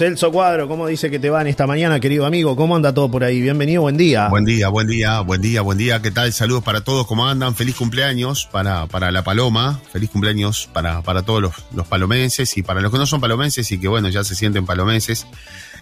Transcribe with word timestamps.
Celso 0.00 0.32
Cuadro, 0.32 0.66
¿cómo 0.66 0.86
dice 0.86 1.10
que 1.10 1.18
te 1.18 1.28
van 1.28 1.46
esta 1.46 1.66
mañana, 1.66 2.00
querido 2.00 2.24
amigo? 2.24 2.56
¿Cómo 2.56 2.74
anda 2.74 2.94
todo 2.94 3.10
por 3.10 3.22
ahí? 3.22 3.38
Bienvenido, 3.42 3.82
buen 3.82 3.98
día. 3.98 4.28
Buen 4.28 4.46
día, 4.46 4.70
buen 4.70 4.86
día, 4.86 5.20
buen 5.20 5.42
día, 5.42 5.60
buen 5.60 5.76
día. 5.76 6.00
¿Qué 6.00 6.10
tal? 6.10 6.32
Saludos 6.32 6.64
para 6.64 6.80
todos, 6.80 7.06
¿cómo 7.06 7.28
andan? 7.28 7.54
Feliz 7.54 7.76
cumpleaños 7.76 8.48
para, 8.50 8.86
para 8.86 9.12
la 9.12 9.24
Paloma, 9.24 9.78
feliz 9.92 10.08
cumpleaños 10.08 10.70
para, 10.72 11.02
para 11.02 11.20
todos 11.20 11.42
los, 11.42 11.52
los 11.74 11.86
palomenses 11.86 12.56
y 12.56 12.62
para 12.62 12.80
los 12.80 12.90
que 12.90 12.96
no 12.96 13.04
son 13.04 13.20
palomenses 13.20 13.70
y 13.72 13.78
que, 13.78 13.88
bueno, 13.88 14.08
ya 14.08 14.24
se 14.24 14.34
sienten 14.34 14.64
palomenses. 14.64 15.26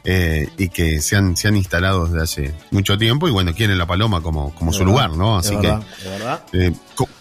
Eh, 0.04 0.48
y 0.56 0.68
que 0.68 1.00
se 1.00 1.16
han, 1.16 1.36
se 1.36 1.48
han 1.48 1.56
instalado 1.56 2.06
desde 2.06 2.22
hace 2.22 2.54
mucho 2.70 2.96
tiempo 2.98 3.28
y 3.28 3.30
bueno, 3.32 3.52
quieren 3.52 3.78
la 3.78 3.86
Paloma 3.86 4.20
como, 4.20 4.54
como 4.54 4.72
su 4.72 4.84
lugar, 4.84 5.10
¿no? 5.10 5.38
Así 5.38 5.56
que, 5.58 5.76
eh, 6.52 6.72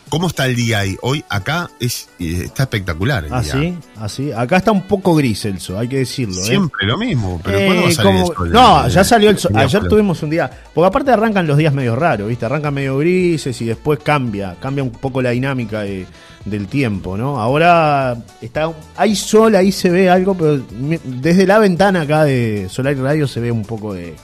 ¿cómo 0.09 0.27
está 0.27 0.45
el 0.45 0.55
día 0.55 0.79
ahí? 0.79 0.97
Hoy 1.01 1.23
acá 1.29 1.69
es, 1.79 2.09
eh, 2.19 2.43
está 2.45 2.63
espectacular 2.63 3.25
el 3.25 3.33
¿Así? 3.33 3.77
¿Ah, 3.95 4.05
¿Así? 4.05 4.31
Acá 4.31 4.57
está 4.57 4.71
un 4.71 4.83
poco 4.83 5.15
gris 5.15 5.45
el 5.45 5.59
sol, 5.59 5.77
hay 5.77 5.87
que 5.87 5.97
decirlo. 5.97 6.41
Siempre 6.41 6.85
lo 6.85 6.97
mismo, 6.97 7.39
pero 7.43 7.59
¿cuándo 7.59 7.83
va 7.83 7.89
a 7.89 7.91
salir 7.91 8.21
el 8.21 8.27
sol? 8.27 8.51
No, 8.51 8.87
ya 8.87 9.03
salió 9.03 9.29
el 9.29 9.37
sol. 9.37 9.51
Ayer 9.55 9.87
tuvimos 9.87 10.21
un 10.23 10.29
día, 10.29 10.49
porque 10.73 10.87
aparte 10.87 11.11
arrancan 11.11 11.47
los 11.47 11.57
días 11.57 11.73
medio 11.73 11.95
raros, 11.95 12.27
¿viste? 12.27 12.45
Arrancan 12.45 12.73
medio 12.73 12.97
grises 12.97 13.59
y 13.61 13.65
después 13.65 13.99
cambia, 13.99 14.55
cambia 14.59 14.83
un 14.83 14.91
poco 14.91 15.21
la 15.21 15.31
dinámica 15.31 15.81
de 15.81 16.05
del 16.49 16.67
tiempo, 16.67 17.17
¿no? 17.17 17.39
Ahora 17.39 18.17
está 18.41 18.71
hay 18.95 19.15
sol, 19.15 19.55
ahí 19.55 19.71
se 19.71 19.89
ve 19.89 20.09
algo, 20.09 20.35
pero 20.35 20.61
desde 21.03 21.45
la 21.45 21.59
ventana 21.59 22.01
acá 22.01 22.23
de 22.23 22.67
Solar 22.69 22.97
Radio 22.97 23.27
se 23.27 23.39
ve 23.39 23.51
un 23.51 23.63
poco 23.63 23.93
de, 23.93 24.15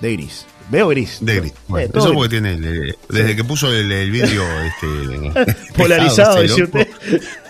de 0.00 0.12
gris. 0.12 0.46
Veo 0.70 0.88
gris. 0.88 1.18
De 1.20 1.40
gris. 1.40 1.52
Eh, 1.76 1.90
eso 1.92 2.12
porque 2.12 2.28
tiene. 2.28 2.56
desde 3.08 3.36
que 3.36 3.44
puso 3.44 3.72
el, 3.72 4.10
vidrio 4.10 4.44
este, 4.62 5.56
polarizado, 5.76 6.40
dice 6.40 6.64
usted. 6.64 6.88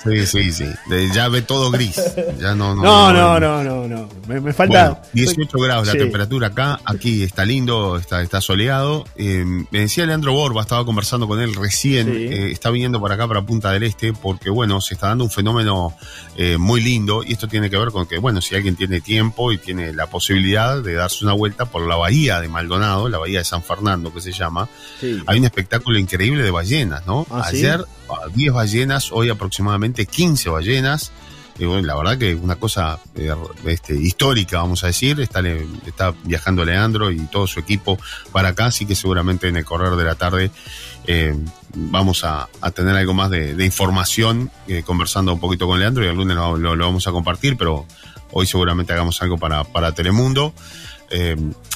Sí, 0.05 0.27
sí, 0.27 0.52
sí. 0.52 0.66
ya 1.14 1.28
ve 1.28 1.41
todo 1.41 1.70
gris. 1.70 1.98
Ya 2.38 2.55
no, 2.55 2.74
no, 2.74 3.12
no, 3.12 3.41
no, 3.41 3.64
no, 3.64 3.88
no, 3.88 4.08
Me, 4.27 4.52
falta. 4.52 5.02
18 5.14 5.58
grados 5.58 5.86
la 5.86 5.94
temperatura 5.94 6.48
acá. 6.48 6.80
Aquí 6.84 7.22
está 7.22 7.44
lindo, 7.44 7.97
está, 7.97 8.20
está 8.20 8.41
soleado. 8.42 9.05
Eh, 9.16 9.44
me 9.47 9.81
decía 9.81 10.05
Leandro 10.05 10.34
Borba, 10.34 10.60
estaba 10.60 10.84
conversando 10.84 11.27
con 11.27 11.41
él 11.41 11.55
recién. 11.55 12.08
Eh, 12.08 12.50
está 12.53 12.70
viniendo 12.70 13.00
para 13.00 13.14
acá, 13.14 13.27
para 13.27 13.42
Punta 13.42 13.72
del 13.72 13.84
Este, 13.84 14.12
porque, 14.12 14.50
bueno, 14.50 14.81
se 14.83 14.94
está 14.94 15.08
dando 15.08 15.25
un 15.25 15.31
fenómeno 15.31 15.97
eh, 16.36 16.58
muy 16.58 16.83
lindo. 16.83 17.22
Y 17.25 17.33
esto 17.33 17.48
tiene 17.48 17.70
que 17.70 17.78
ver 17.78 17.91
con 17.91 18.06
que, 18.06 18.19
bueno, 18.19 18.42
si 18.42 18.55
alguien 18.55 18.77
tiene 18.77 19.00
tiempo 19.00 19.53
y 19.53 19.58
tiene 19.58 19.94
la 19.94 20.06
posibilidad 20.06 20.83
de 20.83 20.94
darse 20.94 21.25
una 21.25 21.33
vuelta 21.33 21.64
por 21.64 21.86
la 21.86 21.97
bahía 21.97 22.41
de 22.41 22.48
Maldonado, 22.48 23.03
la 23.08 23.19
bahía 23.19 23.38
de 23.38 23.44
San 23.44 23.62
Fernando, 23.62 24.12
que 24.12 24.20
se 24.20 24.33
llama, 24.33 24.69
hay 25.27 25.38
un 25.38 25.44
espectáculo 25.44 25.98
increíble 25.98 26.42
de 26.42 26.50
ballenas, 26.50 27.06
¿no? 27.06 27.27
¿Ah, 27.30 27.44
Ayer, 27.47 27.84
10 28.34 28.52
ballenas, 28.52 29.10
hoy 29.12 29.30
aproximadamente 29.30 30.06
15 30.06 30.50
ballenas. 30.50 31.12
Y 31.56 31.66
bueno, 31.66 31.86
la 31.86 31.94
verdad 31.94 32.19
que 32.19 32.34
una 32.34 32.56
cosa 32.56 32.98
eh, 33.14 33.32
este, 33.66 33.94
histórica, 33.94 34.58
vamos 34.58 34.82
a 34.82 34.88
decir. 34.88 35.20
Está, 35.20 35.41
está 35.86 36.12
viajando 36.25 36.64
Leandro 36.64 37.12
y 37.12 37.20
todo 37.27 37.47
su 37.47 37.60
equipo 37.60 37.97
para 38.32 38.50
acá, 38.50 38.66
así 38.66 38.86
que 38.86 38.97
seguramente 38.97 39.47
en 39.47 39.56
el 39.56 39.64
correr 39.64 39.94
de 39.94 40.05
la 40.05 40.16
tarde 40.16 40.50
eh, 41.06 41.34
vamos 41.75 42.25
a, 42.25 42.48
tener 42.75 42.97
algo 42.97 43.14
más 43.14 43.30
de, 43.30 43.64
información, 43.64 44.50
eh, 44.66 44.82
conversando 44.84 45.32
un 45.32 45.41
poquito 45.41 45.66
con 45.66 45.78
Leandro 45.78 46.05
y 46.05 46.08
el 46.08 46.16
lunes 46.16 46.36
lo, 46.36 46.77
vamos 46.77 47.06
a 47.06 47.12
compartir, 47.12 47.56
pero 47.56 47.86
hoy 48.32 48.47
seguramente 48.47 48.92
hagamos 48.92 49.20
algo 49.22 49.38
para, 49.38 49.64
para 49.64 49.92
Telemundo. 49.92 50.55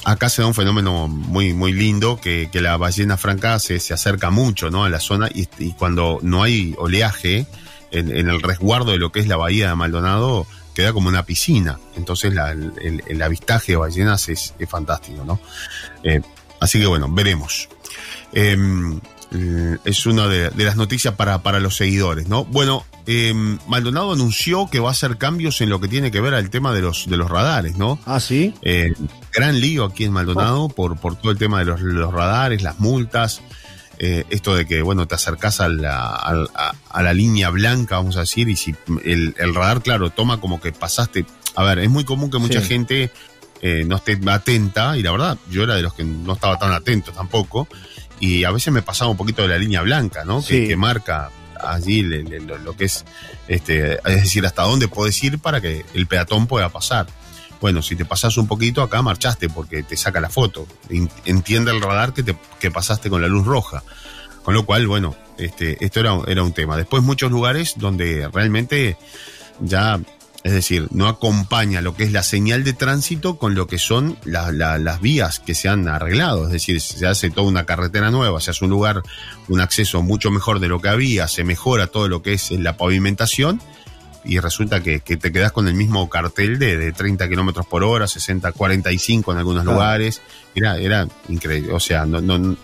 Acá 0.05 0.29
se 0.29 0.41
da 0.41 0.47
un 0.47 0.53
fenómeno 0.53 1.07
muy, 1.07 1.53
muy 1.53 1.71
lindo, 1.73 2.19
que, 2.21 2.49
la 2.53 2.77
ballena 2.77 3.17
franca 3.17 3.59
se, 3.59 3.79
se, 3.79 3.93
acerca 3.93 4.29
mucho 4.29 4.69
¿no? 4.69 4.83
a 4.83 4.89
la 4.89 4.99
zona 4.99 5.29
y, 5.33 5.71
cuando 5.73 6.19
no 6.21 6.43
hay 6.43 6.75
oleaje, 6.77 7.45
en, 7.91 8.09
el 8.11 8.41
resguardo 8.41 8.91
de 8.91 8.97
lo 8.97 9.11
que 9.11 9.19
es 9.19 9.27
la 9.27 9.37
bahía 9.37 9.69
de 9.69 9.75
Maldonado 9.75 10.45
queda 10.73 10.93
como 10.93 11.09
una 11.09 11.23
piscina. 11.23 11.79
Entonces 11.95 12.31
el, 12.31 13.21
avistaje 13.21 13.73
de 13.73 13.77
ballenas 13.77 14.29
es, 14.29 14.53
fantástico, 14.67 15.23
¿no? 15.25 15.39
Eh, 16.03 16.21
así 16.59 16.79
que 16.79 16.87
bueno, 16.87 17.07
veremos. 17.09 17.67
Em, 18.31 18.99
eh, 19.31 19.77
es 19.85 20.05
una 20.05 20.27
de, 20.27 20.51
las 20.55 20.75
noticias 20.75 21.13
para, 21.13 21.43
para 21.43 21.59
los 21.59 21.75
seguidores, 21.75 22.27
¿no? 22.27 22.45
Bueno, 22.45 22.85
em, 23.05 23.59
Maldonado 23.67 24.11
anunció 24.13 24.67
que 24.69 24.79
va 24.79 24.89
a 24.89 24.91
hacer 24.91 25.17
cambios 25.17 25.61
en 25.61 25.69
lo 25.69 25.79
que 25.79 25.87
tiene 25.87 26.09
que 26.09 26.19
ver 26.19 26.33
al 26.33 26.49
tema 26.49 26.73
de 26.73 26.81
los, 26.81 27.07
de 27.07 27.17
los 27.17 27.29
radares, 27.29 27.77
¿no? 27.77 27.99
Ah, 28.05 28.19
sí. 28.19 28.53
Eh, 28.63 28.93
gran 29.33 29.59
lío 29.59 29.85
aquí 29.85 30.05
en 30.05 30.13
Maldonado 30.13 30.69
por, 30.69 30.99
por 30.99 31.15
todo 31.15 31.31
el 31.31 31.37
tema 31.37 31.59
de 31.59 31.65
los, 31.65 31.81
los 31.81 32.11
radares, 32.11 32.63
las 32.63 32.79
multas. 32.79 33.41
Eh, 34.01 34.23
esto 34.29 34.55
de 34.55 34.65
que, 34.65 34.81
bueno, 34.81 35.07
te 35.07 35.15
acercás 35.15 35.59
a 35.59 35.67
la, 35.67 36.15
a, 36.15 37.03
la, 37.03 37.13
línea 37.13 37.49
blanca, 37.49 37.97
vamos 37.97 38.15
a 38.15 38.21
decir, 38.21 38.47
y 38.47 38.55
si 38.55 38.73
el, 39.03 39.35
radar, 39.53 39.81
claro, 39.81 40.09
toma 40.09 40.39
como 40.39 40.61
que 40.61 40.71
pasaste. 40.71 41.25
A 41.55 41.63
ver, 41.65 41.79
es 41.79 41.89
muy 41.89 42.05
común 42.05 42.31
que 42.31 42.37
mucha 42.37 42.61
gente 42.61 43.11
eh, 43.61 43.83
no 43.85 43.97
esté 43.97 44.17
atenta, 44.27 44.97
y 44.97 45.03
la 45.03 45.11
verdad, 45.11 45.37
yo 45.49 45.63
era 45.63 45.75
de 45.75 45.81
los 45.81 45.93
que 45.93 46.05
no 46.05 46.31
estaba 46.31 46.57
tan 46.57 46.71
atento 46.71 47.11
tampoco, 47.11 47.67
y 48.19 48.43
a 48.43 48.51
veces 48.51 48.73
me 48.73 48.81
pasaba 48.81 49.11
un 49.11 49.17
poquito 49.17 49.41
de 49.43 49.49
la 49.49 49.57
línea 49.57 49.81
blanca, 49.81 50.25
¿no? 50.25 50.43
Que, 50.43 50.75
marca 50.75 51.31
allí 51.61 52.03
lo, 52.03 52.75
que 52.75 52.85
es, 52.85 53.05
este, 53.47 53.95
es 53.95 54.23
decir, 54.23 54.45
hasta 54.45 54.63
dónde 54.63 54.87
puedes 54.87 55.21
ir 55.23 55.39
para 55.39 55.61
que 55.61 55.85
el 55.93 56.07
peatón 56.07 56.47
pueda 56.47 56.69
pasar. 56.69 57.07
Bueno, 57.61 57.81
si 57.81 57.95
te 57.95 58.05
pasas 58.05 58.37
un 58.37 58.47
poquito 58.47 58.81
acá, 58.81 59.01
marchaste 59.01 59.49
porque 59.49 59.83
te 59.83 59.97
saca 59.97 60.21
la 60.21 60.29
foto. 60.29 60.65
Entiende 61.25 61.71
el 61.71 61.81
radar 61.81 62.13
que, 62.13 62.23
te, 62.23 62.37
que 62.59 62.71
pasaste 62.71 63.09
con 63.09 63.21
la 63.21 63.27
luz 63.27 63.45
roja. 63.45 63.83
Con 64.43 64.53
lo 64.53 64.65
cual, 64.65 64.87
bueno, 64.87 65.15
este, 65.37 65.83
esto 65.83 65.99
era, 65.99 66.17
era 66.27 66.43
un 66.43 66.53
tema. 66.53 66.77
Después 66.77 67.03
muchos 67.03 67.31
lugares 67.31 67.73
donde 67.75 68.29
realmente 68.31 68.97
ya, 69.59 69.99
es 70.43 70.53
decir, 70.53 70.87
no 70.91 71.07
acompaña 71.07 71.81
lo 71.81 71.95
que 71.95 72.03
es 72.03 72.11
la 72.13 72.23
señal 72.23 72.63
de 72.63 72.73
tránsito 72.73 73.37
con 73.37 73.55
lo 73.55 73.67
que 73.67 73.77
son 73.77 74.17
las 74.23 75.01
vías 75.01 75.39
que 75.39 75.53
se 75.53 75.67
han 75.67 75.87
arreglado. 75.87 76.45
Es 76.45 76.53
decir, 76.53 76.79
se 76.79 77.05
hace 77.07 77.29
toda 77.29 77.47
una 77.47 77.65
carretera 77.65 78.09
nueva, 78.09 78.39
se 78.39 78.51
hace 78.51 78.63
un 78.63 78.71
lugar, 78.71 79.03
un 79.49 79.59
acceso 79.59 80.01
mucho 80.01 80.31
mejor 80.31 80.59
de 80.59 80.69
lo 80.69 80.79
que 80.79 80.89
había, 80.89 81.27
se 81.27 81.43
mejora 81.43 81.87
todo 81.87 82.07
lo 82.07 82.21
que 82.21 82.33
es 82.33 82.51
la 82.51 82.77
pavimentación 82.77 83.61
y 84.23 84.39
resulta 84.39 84.81
que, 84.81 84.99
te 84.99 85.31
quedas 85.31 85.51
con 85.51 85.67
el 85.67 85.73
mismo 85.73 86.09
cartel 86.09 86.59
de, 86.59 86.77
de 86.77 86.91
30 86.91 87.27
kilómetros 87.27 87.65
por 87.65 87.83
hora, 87.83 88.07
60, 88.07 88.51
45 88.51 89.31
en 89.31 89.37
algunos 89.37 89.65
lugares. 89.65 90.21
Era, 90.55 90.77
era 90.77 91.07
increíble. 91.27 91.73
O 91.73 91.79
sea, 91.79 92.05
no, 92.05 92.21
no, 92.21 92.55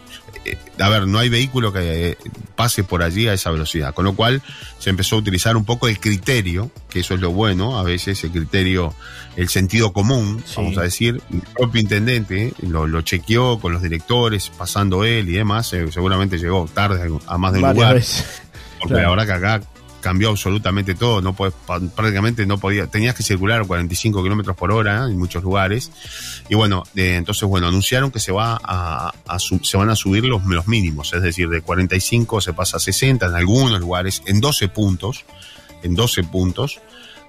eh, 0.45 0.57
a 0.79 0.89
ver, 0.89 1.07
no 1.07 1.19
hay 1.19 1.29
vehículo 1.29 1.73
que 1.73 2.09
eh, 2.09 2.17
pase 2.55 2.83
por 2.83 3.01
allí 3.01 3.27
a 3.27 3.33
esa 3.33 3.51
velocidad. 3.51 3.93
Con 3.93 4.05
lo 4.05 4.15
cual 4.15 4.41
se 4.79 4.89
empezó 4.89 5.15
a 5.15 5.19
utilizar 5.19 5.57
un 5.57 5.65
poco 5.65 5.87
el 5.87 5.99
criterio, 5.99 6.71
que 6.89 6.99
eso 6.99 7.15
es 7.15 7.19
lo 7.19 7.31
bueno, 7.31 7.79
a 7.79 7.83
veces 7.83 8.23
el 8.23 8.31
criterio, 8.31 8.93
el 9.35 9.49
sentido 9.49 9.93
común, 9.93 10.43
vamos 10.55 10.77
a 10.77 10.83
decir. 10.83 11.21
El 11.31 11.41
propio 11.41 11.81
intendente 11.81 12.53
lo, 12.61 12.87
lo, 12.87 13.01
chequeó 13.01 13.59
con 13.59 13.73
los 13.73 13.81
directores, 13.81 14.51
pasando 14.55 15.03
él 15.03 15.29
y 15.29 15.33
demás. 15.33 15.73
Eh, 15.73 15.91
seguramente 15.91 16.37
llegó 16.37 16.69
tarde 16.71 17.09
a 17.25 17.37
más 17.37 17.53
de 17.53 17.63
un 17.63 17.71
lugar. 17.71 18.01
Porque 18.79 18.93
verdad 18.93 19.25
que 19.25 19.31
acá 19.33 19.61
cambió 20.05 20.29
absolutamente 20.29 20.93
todo, 20.93 21.19
no 21.19 21.33
puedes, 21.33 21.55
prácticamente 21.65 22.45
no 22.45 22.59
podía, 22.59 22.85
tenías 22.85 23.15
que 23.15 23.23
circular 23.23 23.61
a 23.61 23.65
45 23.65 24.21
kilómetros 24.21 24.55
por 24.55 24.71
hora 24.71 25.05
en 25.05 25.17
muchos 25.17 25.41
lugares. 25.41 25.89
Y 26.47 26.53
bueno, 26.53 26.83
entonces 26.95 27.49
bueno, 27.49 27.69
anunciaron 27.69 28.11
que 28.11 28.19
se 28.19 28.31
va 28.31 28.59
a, 28.63 29.11
se 29.39 29.77
van 29.77 29.89
a 29.89 29.95
subir 29.95 30.23
los, 30.25 30.45
los 30.45 30.67
mínimos, 30.67 31.11
es 31.11 31.23
decir, 31.23 31.49
de 31.49 31.61
45 31.61 32.39
se 32.39 32.53
pasa 32.53 32.77
a 32.77 32.79
60 32.79 33.25
en 33.25 33.33
algunos 33.33 33.79
lugares, 33.79 34.21
en 34.27 34.41
12 34.41 34.67
puntos, 34.67 35.25
en 35.81 35.95
12 35.95 36.25
puntos, 36.25 36.81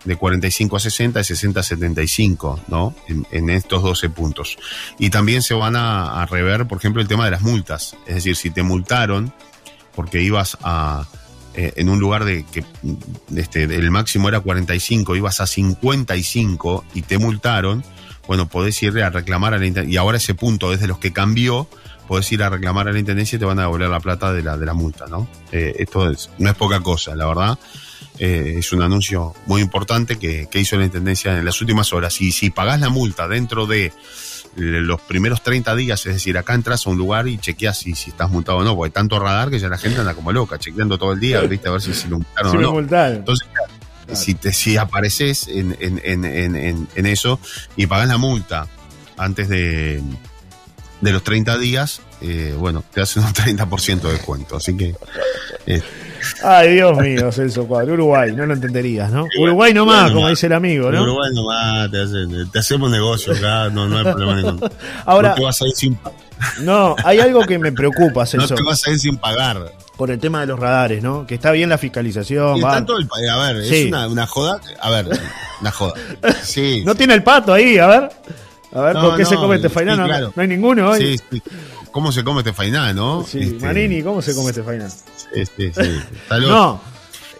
de 0.04 0.16
45 0.16 0.76
a 0.76 0.81
60 0.81 1.20
y 1.20 1.25
60 1.25 1.60
a 1.60 1.62
75, 1.62 2.60
¿no? 2.69 2.94
En, 3.32 3.48
estos 3.48 3.82
12 3.82 4.10
puntos. 4.10 4.59
Y 4.98 5.09
también 5.09 5.41
se 5.41 5.54
van 5.54 5.76
a 5.76 6.26
rever, 6.26 6.66
por 6.66 6.76
ejemplo, 6.76 7.00
el 7.00 7.09
tema 7.09 7.25
de 7.25 7.31
las 7.31 7.41
multas. 7.41 7.97
Es 8.06 8.16
decir, 8.16 8.36
si 8.36 8.50
te 8.50 8.62
multaron 8.62 9.32
porque 9.94 10.22
ibas 10.22 10.59
a, 10.62 11.09
eh, 11.56 11.72
en 11.76 11.88
un 11.88 11.98
lugar 11.98 12.24
de 12.24 12.44
que 12.44 12.64
este, 13.34 13.64
el 13.64 13.90
máximo 13.90 14.28
era 14.28 14.40
45, 14.40 15.16
ibas 15.16 15.40
a 15.40 15.46
55 15.46 16.84
y 16.94 17.03
te 17.03 17.18
multaron, 17.18 17.82
bueno, 18.26 18.47
podés 18.48 18.82
ir 18.82 19.03
a 19.03 19.08
reclamar 19.08 19.54
a 19.54 19.58
la 19.58 19.66
intendencia. 19.66 19.94
Y 19.94 19.97
ahora 19.97 20.18
ese 20.18 20.34
punto 20.34 20.70
desde 20.70 20.86
los 20.86 20.98
que 20.98 21.12
cambió, 21.12 21.66
podés 22.06 22.30
ir 22.32 22.42
a 22.42 22.50
reclamar 22.50 22.88
a 22.88 22.92
la 22.92 22.98
intendencia 22.98 23.36
y 23.36 23.38
te 23.38 23.44
van 23.44 23.58
a 23.58 23.62
devolver 23.62 23.88
la 23.88 24.00
plata 24.00 24.32
de 24.32 24.42
la, 24.42 24.56
de 24.58 24.66
la 24.66 24.74
multa, 24.74 25.06
¿no? 25.06 25.28
Eh, 25.50 25.74
esto 25.78 26.12
no 26.38 26.50
es 26.50 26.56
poca 26.56 26.80
cosa, 26.80 27.14
la 27.14 27.26
verdad. 27.26 27.59
Eh, 28.18 28.56
es 28.59 28.72
un 28.72 28.82
anuncio 28.82 29.34
muy 29.47 29.60
importante 29.60 30.16
que, 30.16 30.48
que, 30.50 30.60
hizo 30.60 30.76
la 30.76 30.84
intendencia 30.84 31.38
en 31.38 31.44
las 31.44 31.60
últimas 31.60 31.92
horas. 31.92 32.20
Y 32.20 32.32
si 32.32 32.50
pagás 32.50 32.80
la 32.80 32.88
multa 32.88 33.28
dentro 33.28 33.66
de 33.66 33.92
los 34.56 35.00
primeros 35.03 35.42
30 35.42 35.76
días, 35.76 36.04
es 36.06 36.14
decir, 36.14 36.38
acá 36.38 36.54
entras 36.54 36.86
a 36.86 36.91
un 36.91 36.97
lugar 36.97 37.28
y 37.28 37.38
chequeas 37.38 37.78
si, 37.78 37.94
si 37.94 38.10
estás 38.10 38.30
multado 38.30 38.58
o 38.58 38.64
no, 38.64 38.74
porque 38.74 38.88
hay 38.88 38.92
tanto 38.92 39.18
radar 39.18 39.50
que 39.50 39.58
ya 39.58 39.68
la 39.68 39.78
gente 39.78 40.00
anda 40.00 40.14
como 40.14 40.32
loca, 40.32 40.58
chequeando 40.58 40.98
todo 40.98 41.12
el 41.12 41.20
día, 41.20 41.41
viste, 41.42 41.68
a 41.68 41.72
ver 41.72 41.82
si, 41.82 41.92
si 41.92 42.08
lo 42.08 42.18
multaron 42.18 42.56
o 42.56 42.80
no. 42.82 43.06
Entonces, 43.08 43.47
si, 44.12 44.34
te, 44.34 44.53
si 44.53 44.76
apareces 44.76 45.48
en, 45.48 45.76
en, 45.80 46.00
en, 46.24 46.88
en, 46.94 47.06
eso 47.06 47.38
y 47.76 47.86
pagas 47.86 48.08
la 48.08 48.18
multa 48.18 48.66
antes 49.16 49.48
de, 49.48 50.03
de 51.00 51.12
los 51.12 51.22
30 51.22 51.59
días, 51.59 52.00
eh, 52.20 52.54
bueno, 52.59 52.82
te 52.92 53.02
hacen 53.02 53.24
un 53.24 53.32
30% 53.34 54.00
de 54.00 54.12
descuento. 54.12 54.56
Así 54.56 54.76
que. 54.76 54.94
Eh, 55.66 55.82
Ay, 56.42 56.74
Dios 56.74 56.98
mío, 56.98 57.32
Celso 57.32 57.66
Cuadro. 57.66 57.94
Uruguay, 57.94 58.32
no 58.32 58.46
lo 58.46 58.54
entenderías, 58.54 59.10
¿no? 59.10 59.26
Uruguay 59.38 59.72
nomás, 59.72 60.12
como 60.12 60.28
dice 60.28 60.46
el 60.46 60.52
amigo, 60.52 60.90
¿no? 60.90 61.02
Uruguay 61.02 61.30
nomás, 61.34 61.90
te, 61.90 62.06
te 62.52 62.58
hacemos 62.58 62.90
negocio 62.90 63.32
acá, 63.32 63.70
no, 63.70 63.86
no 63.88 63.98
hay 63.98 64.04
problema 64.04 64.36
ninguno. 64.40 64.70
Ahora, 65.04 65.30
no 65.30 65.34
te 65.34 65.42
vas 65.42 65.62
a 65.62 65.66
ir 65.66 65.72
sin 65.74 65.98
No, 66.60 66.96
hay 67.04 67.20
algo 67.20 67.42
que 67.42 67.58
me 67.58 67.72
preocupa, 67.72 68.26
Celso. 68.26 68.54
No 68.54 68.56
te 68.56 68.62
vas 68.62 68.86
a 68.86 68.90
ir 68.90 68.98
sin 68.98 69.16
pagar. 69.16 69.72
Con 69.96 70.10
el 70.10 70.18
tema 70.18 70.40
de 70.40 70.46
los 70.46 70.60
radares, 70.60 71.02
¿no? 71.02 71.26
Que 71.26 71.36
está 71.36 71.52
bien 71.52 71.70
la 71.70 71.78
fiscalización. 71.78 72.62
Va. 72.62 72.84
Todo 72.84 72.98
el, 72.98 73.08
a 73.30 73.38
ver, 73.38 73.56
es 73.56 73.86
una, 73.86 74.06
una, 74.08 74.26
joda. 74.26 74.60
A 74.80 74.90
ver, 74.90 75.08
una 75.60 75.72
joda. 75.72 75.94
Sí. 76.42 76.82
no 76.84 76.94
tiene 76.94 77.14
el 77.14 77.22
pato 77.22 77.52
ahí, 77.52 77.78
a 77.78 77.86
ver. 77.86 78.10
A 78.72 78.80
ver, 78.82 78.94
¿por 78.94 79.16
qué 79.16 79.24
se 79.24 79.36
come 79.36 79.56
este 79.56 79.70
fainá? 79.70 79.96
no, 79.96 80.32
hay 80.36 80.48
ninguno 80.48 80.90
hoy. 80.90 81.00
Sí, 81.00 81.24
sí. 81.30 81.42
¿Cómo 81.97 82.13
se 82.13 82.22
come 82.22 82.41
este 82.41 82.53
fainá, 82.53 82.93
no? 82.93 83.25
Sí, 83.27 83.39
este... 83.39 83.65
Manini, 83.65 84.03
¿cómo 84.03 84.21
se 84.21 84.34
come 84.34 84.51
este 84.51 84.63
fainá? 84.63 84.87
Sí, 84.91 85.47
sí, 85.57 85.72
sí. 85.75 86.01
no, 86.47 86.78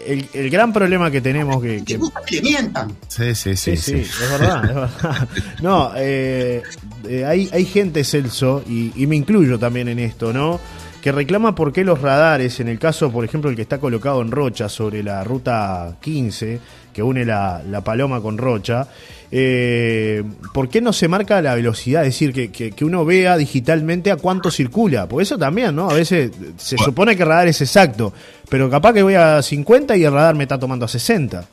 el, 0.07 0.27
el, 0.33 0.49
gran 0.49 0.73
problema 0.73 1.11
que 1.11 1.21
tenemos 1.21 1.63
que... 1.63 1.85
que... 1.85 2.01
que 2.27 2.41
mientan. 2.41 2.97
Sí, 3.07 3.35
sí, 3.35 3.55
sí. 3.55 3.77
Sí, 3.77 4.03
sí, 4.03 4.23
es 4.23 4.31
verdad, 4.31 4.65
es 4.65 4.75
verdad. 4.75 5.29
No, 5.61 5.93
eh, 5.95 6.63
eh, 7.07 7.27
hay, 7.27 7.51
hay 7.53 7.67
gente, 7.67 8.03
Celso, 8.03 8.65
y, 8.67 8.95
y 8.97 9.07
me 9.07 9.17
incluyo 9.17 9.59
también 9.59 9.89
en 9.89 9.99
esto, 9.99 10.33
¿no? 10.33 10.59
que 11.03 11.13
reclama 11.13 11.55
por 11.55 11.73
qué 11.73 11.85
los 11.85 12.01
radares, 12.01 12.59
en 12.59 12.67
el 12.67 12.81
caso, 12.81 13.13
por 13.13 13.25
ejemplo, 13.25 13.49
el 13.49 13.55
que 13.55 13.63
está 13.63 13.79
colocado 13.79 14.23
en 14.23 14.33
Rocha 14.33 14.69
sobre 14.69 15.05
la 15.05 15.23
ruta 15.23 15.99
15, 16.01 16.59
que 16.97 17.03
une 17.03 17.27
la, 17.27 17.63
la 17.69 17.83
Paloma 17.83 18.23
con 18.23 18.39
Rocha, 18.39 18.89
eh, 19.31 20.25
¿por 20.55 20.71
qué 20.71 20.81
no 20.81 20.95
se 20.95 21.09
marca 21.09 21.43
la 21.43 21.55
velocidad? 21.55 22.07
Es 22.07 22.15
decir, 22.15 22.33
que, 22.33 22.51
que, 22.51 22.73
que, 22.73 22.85
uno 22.87 23.05
vea 23.05 23.37
digitalmente 23.37 24.11
a 24.11 24.17
cuánto 24.17 24.51
circula. 24.51 25.07
Porque 25.07 25.25
eso 25.25 25.37
también, 25.37 25.77
¿no? 25.77 25.91
A 25.91 25.93
veces 25.93 26.31
se 26.57 26.79
supone 26.79 27.15
que 27.15 27.25
el 27.25 27.29
radar 27.29 27.49
es 27.49 27.61
exacto, 27.61 28.15
pero 28.49 28.71
capaz 28.71 28.95
que 28.95 29.03
voy 29.03 29.13
a 29.13 29.43
50 29.43 29.95
y 29.99 30.05
el 30.05 30.13
radar 30.13 30.37
me 30.37 30.45
está 30.45 30.59
tomando 30.59 30.87
a 30.87 30.89
60. 30.89 31.45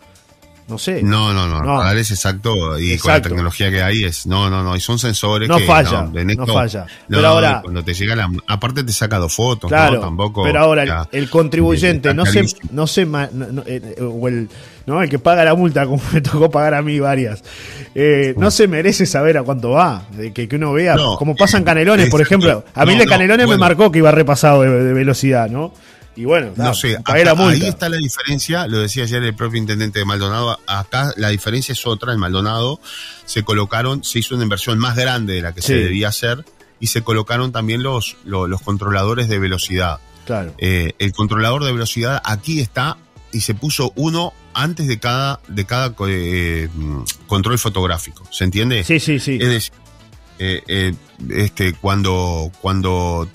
No 0.67 0.77
sé. 0.77 1.03
No, 1.03 1.33
no, 1.33 1.47
no, 1.47 1.61
no. 1.61 1.79
radar 1.79 1.97
es 1.97 2.11
exacto 2.11 2.79
y 2.79 2.97
con 2.97 3.11
la 3.11 3.21
tecnología 3.21 3.69
que 3.69 3.81
hay 3.81 4.05
es. 4.05 4.25
No, 4.25 4.49
no, 4.49 4.63
no. 4.63 4.75
Y 4.75 4.79
son 4.79 4.97
sensores 4.97 5.49
no 5.49 5.57
que. 5.57 5.65
Falla, 5.65 6.03
no, 6.03 6.19
esto, 6.19 6.45
no 6.45 6.53
falla. 6.53 6.85
No, 7.09 7.17
pero 7.17 7.27
ahora. 7.27 7.59
Cuando 7.61 7.83
te 7.83 7.93
llega 7.93 8.15
la. 8.15 8.29
Aparte 8.47 8.83
te 8.83 8.93
saca 8.93 9.17
dos 9.19 9.33
fotos, 9.33 9.69
claro, 9.69 9.95
¿no? 9.95 10.01
Tampoco. 10.01 10.43
Pero 10.43 10.59
ahora 10.59 11.07
el, 11.11 11.23
el, 11.23 11.29
contribuyente 11.29 12.13
no 12.13 12.25
se, 12.25 12.45
no 12.71 12.87
se. 12.87 13.05
No, 13.05 13.63
eh, 13.65 13.95
o 14.01 14.27
el, 14.27 14.49
¿no? 14.85 15.01
El 15.01 15.09
que 15.09 15.19
paga 15.19 15.43
la 15.43 15.53
multa, 15.55 15.85
como 15.87 16.01
me 16.13 16.21
tocó 16.21 16.49
pagar 16.49 16.75
a 16.75 16.81
mí 16.81 16.99
varias. 16.99 17.43
Eh, 17.93 18.33
no 18.37 18.49
se 18.49 18.67
merece 18.67 19.05
saber 19.05 19.37
a 19.37 19.43
cuánto 19.43 19.71
va. 19.71 20.03
De 20.11 20.31
que, 20.31 20.47
que 20.47 20.55
uno 20.55 20.71
vea. 20.71 20.95
como 21.17 21.35
pasan 21.35 21.63
canelones, 21.63 22.09
por 22.09 22.21
ejemplo. 22.21 22.63
A 22.73 22.85
mí 22.85 22.95
de 22.95 23.05
canelones 23.05 23.45
bueno. 23.45 23.59
me 23.59 23.67
marcó 23.67 23.91
que 23.91 23.99
iba 23.99 24.11
repasado 24.11 24.61
de, 24.61 24.69
de 24.83 24.93
velocidad, 24.93 25.49
¿no? 25.49 25.73
Y 26.15 26.25
bueno, 26.25 26.53
no 26.55 26.73
sé, 26.73 26.95
acá, 26.95 27.17
la 27.23 27.33
multa. 27.33 27.53
ahí 27.53 27.69
está 27.69 27.89
la 27.89 27.97
diferencia, 27.97 28.67
lo 28.67 28.79
decía 28.79 29.03
ayer 29.03 29.23
el 29.23 29.35
propio 29.35 29.57
intendente 29.57 29.99
de 29.99 30.05
Maldonado, 30.05 30.59
acá 30.67 31.11
la 31.17 31.29
diferencia 31.29 31.73
es 31.73 31.87
otra, 31.87 32.13
en 32.13 32.19
Maldonado 32.19 32.79
se 33.25 33.43
colocaron, 33.43 34.03
se 34.03 34.19
hizo 34.19 34.35
una 34.35 34.43
inversión 34.43 34.77
más 34.77 34.95
grande 34.95 35.33
de 35.33 35.41
la 35.41 35.53
que 35.53 35.61
sí. 35.61 35.67
se 35.67 35.75
debía 35.75 36.09
hacer 36.09 36.45
y 36.79 36.87
se 36.87 37.01
colocaron 37.01 37.51
también 37.51 37.81
los, 37.81 38.17
los, 38.25 38.49
los 38.49 38.61
controladores 38.61 39.27
de 39.29 39.39
velocidad. 39.39 39.99
Claro. 40.25 40.53
Eh, 40.57 40.93
el 40.99 41.13
controlador 41.13 41.63
de 41.63 41.71
velocidad 41.71 42.21
aquí 42.23 42.59
está 42.59 42.97
y 43.31 43.41
se 43.41 43.55
puso 43.55 43.91
uno 43.95 44.33
antes 44.53 44.87
de 44.87 44.99
cada, 44.99 45.39
de 45.47 45.65
cada 45.65 45.95
eh, 46.07 46.69
control 47.27 47.57
fotográfico, 47.57 48.23
¿se 48.31 48.43
entiende? 48.43 48.83
Sí, 48.83 48.99
sí, 48.99 49.19
sí. 49.19 49.39
Es 49.41 49.49
decir, 49.49 49.73
eh, 50.39 50.93
este, 51.29 51.73
cuando, 51.73 52.51
cuando 52.61 53.27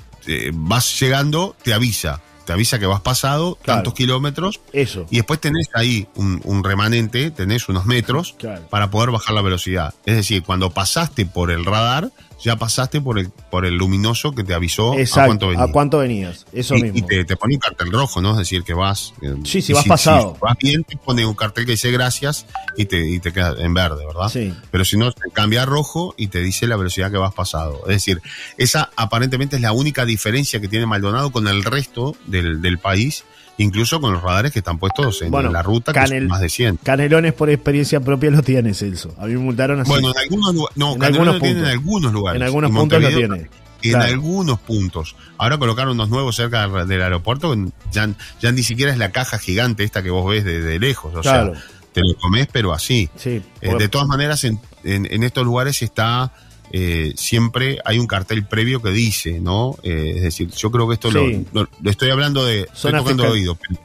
vas 0.53 1.01
llegando 1.01 1.57
te 1.63 1.73
avisa 1.73 2.21
te 2.49 2.55
avisa 2.55 2.79
que 2.79 2.87
vas 2.87 3.03
pasado 3.03 3.59
claro. 3.61 3.81
tantos 3.81 3.93
kilómetros. 3.93 4.59
Eso. 4.73 5.05
Y 5.11 5.17
después 5.17 5.39
tenés 5.39 5.69
ahí 5.75 6.09
un, 6.15 6.41
un 6.45 6.65
remanente, 6.65 7.31
tenés 7.31 7.69
unos 7.69 7.85
metros 7.85 8.37
claro. 8.39 8.63
para 8.71 8.91
poder 8.91 9.11
bajar 9.11 9.35
la 9.35 9.43
velocidad. 9.43 9.93
Es 10.07 10.17
decir, 10.17 10.43
cuando 10.43 10.71
pasaste 10.71 11.27
por 11.27 11.51
el 11.51 11.67
radar, 11.67 12.11
ya 12.41 12.57
pasaste 12.57 13.01
por 13.01 13.19
el, 13.19 13.31
por 13.51 13.67
el 13.67 13.75
luminoso 13.75 14.33
que 14.33 14.45
te 14.45 14.55
avisó 14.55 14.95
Exacto, 14.95 15.21
a 15.21 15.27
cuánto 15.27 15.49
venías. 15.49 15.69
A 15.69 15.73
cuánto 15.73 15.99
venías. 15.99 16.47
Eso 16.53 16.77
y, 16.77 16.83
mismo. 16.83 16.99
Y 16.99 17.03
te, 17.03 17.25
te, 17.25 17.37
pone 17.37 17.55
un 17.55 17.61
cartel 17.61 17.91
rojo, 17.91 18.21
¿no? 18.21 18.33
Es 18.33 18.39
decir, 18.39 18.63
que 18.63 18.75
vas. 18.75 19.13
Sí, 19.45 19.63
sí, 19.63 19.73
vas 19.73 19.83
si, 19.83 19.89
pasado. 19.89 20.35
Si 20.35 20.41
vas 20.41 20.57
bien, 20.59 20.85
te 20.85 20.97
pone 20.97 21.27
un 21.27 21.35
cartel 21.35 21.67
que 21.67 21.73
dice 21.73 21.91
gracias 21.91 22.47
y 22.77 22.85
te, 22.85 23.09
y 23.09 23.19
te 23.21 23.33
queda 23.33 23.57
en 23.59 23.75
verde, 23.75 24.07
¿verdad? 24.07 24.29
Sí. 24.29 24.55
Pero 24.71 24.85
si 24.85 24.97
no, 24.97 25.11
te 25.13 25.31
cambia 25.33 25.63
a 25.63 25.67
rojo 25.67 26.15
y 26.17 26.29
te 26.29 26.41
dice 26.41 26.67
la 26.67 26.77
velocidad 26.77 27.11
que 27.11 27.19
vas 27.19 27.35
pasado. 27.35 27.83
Es 27.83 27.97
decir, 27.97 28.23
esa 28.57 28.91
aparentemente 28.97 29.57
es 29.57 29.63
la 29.63 29.73
única 29.73 30.05
diferencia 30.05 30.61
que 30.61 30.69
tiene 30.69 30.87
Maldonado 30.87 31.31
con 31.31 31.49
el 31.49 31.65
resto 31.65 32.17
del, 32.27 32.63
del 32.63 32.79
país 32.79 33.25
incluso 33.59 34.01
con 34.01 34.13
los 34.13 34.23
radares 34.23 34.53
que 34.53 34.61
están 34.61 34.79
puestos 34.79 35.23
en 35.23 35.31
bueno, 35.31 35.51
la 35.51 35.63
ruta, 35.63 35.93
que 35.93 36.01
canel, 36.01 36.23
son 36.23 36.29
más 36.29 36.41
de 36.41 36.49
100. 36.49 36.79
Canelones 36.83 37.35
por 37.35 37.51
experiencia 37.51 38.01
propia 38.01 38.31
lo 38.31 38.43
tiene 38.43 38.73
Celso. 38.73 39.15
A 39.19 39.27
mí 39.27 39.35
me 39.35 39.41
multaron 39.41 39.81
así. 39.81 39.91
Bueno, 39.91 40.11
en 40.11 40.19
algunos, 40.19 40.55
no, 40.77 40.95
en 40.95 41.05
algunos 41.05 41.41
lo 41.41 41.47
en 41.47 41.65
algunos 41.65 42.13
lugares. 42.13 42.41
En 42.41 42.47
algunos 42.47 42.71
puntos 42.71 43.03
lo 43.03 43.09
tiene. 43.09 43.51
En 43.81 43.93
claro. 43.93 44.07
algunos 44.07 44.59
puntos. 44.59 45.15
Ahora 45.37 45.57
colocaron 45.59 45.93
unos 45.93 46.09
nuevos 46.09 46.35
cerca 46.35 46.67
del 46.85 47.03
aeropuerto. 47.03 47.55
Ya, 47.93 48.11
ya 48.41 48.51
ni 48.53 48.63
siquiera 48.63 48.91
es 48.91 48.99
la 48.99 49.11
caja 49.11 49.39
gigante 49.39 49.85
esta 49.85 50.03
que 50.03 50.11
vos 50.11 50.29
ves 50.29 50.45
de, 50.45 50.61
de 50.61 50.81
lejos. 50.81 51.15
O 51.15 51.21
claro. 51.21 51.55
sea, 51.55 51.63
te 51.93 52.01
lo 52.01 52.15
comés, 52.17 52.49
pero 52.51 52.73
así. 52.73 53.09
Sí, 53.17 53.41
eh, 53.61 53.75
de 53.79 53.89
todas 53.89 54.09
maneras, 54.09 54.43
en, 54.45 54.59
en, 54.83 55.07
en 55.11 55.23
estos 55.23 55.45
lugares 55.45 55.81
está 55.83 56.33
eh, 56.73 57.13
siempre 57.17 57.79
hay 57.85 57.99
un 57.99 58.07
cartel 58.07 58.47
previo 58.47 58.83
que 58.83 58.91
dice, 58.91 59.41
¿no? 59.41 59.77
Eh, 59.83 60.15
es 60.17 60.23
decir, 60.23 60.51
yo 60.51 60.71
creo 60.71 60.87
que 60.89 60.95
esto 60.95 61.11
Sí. 61.11 61.47
lo, 61.53 61.63
lo- 61.63 61.69
lo 61.81 61.91
estoy 61.91 62.11
hablando 62.11 62.45
de, 62.45 62.61
estoy 62.63 62.77
Zona 62.93 62.99
tocando 62.99 63.23
fiscal. 63.25 63.33
oído, 63.39 63.55
pero, 63.57 63.81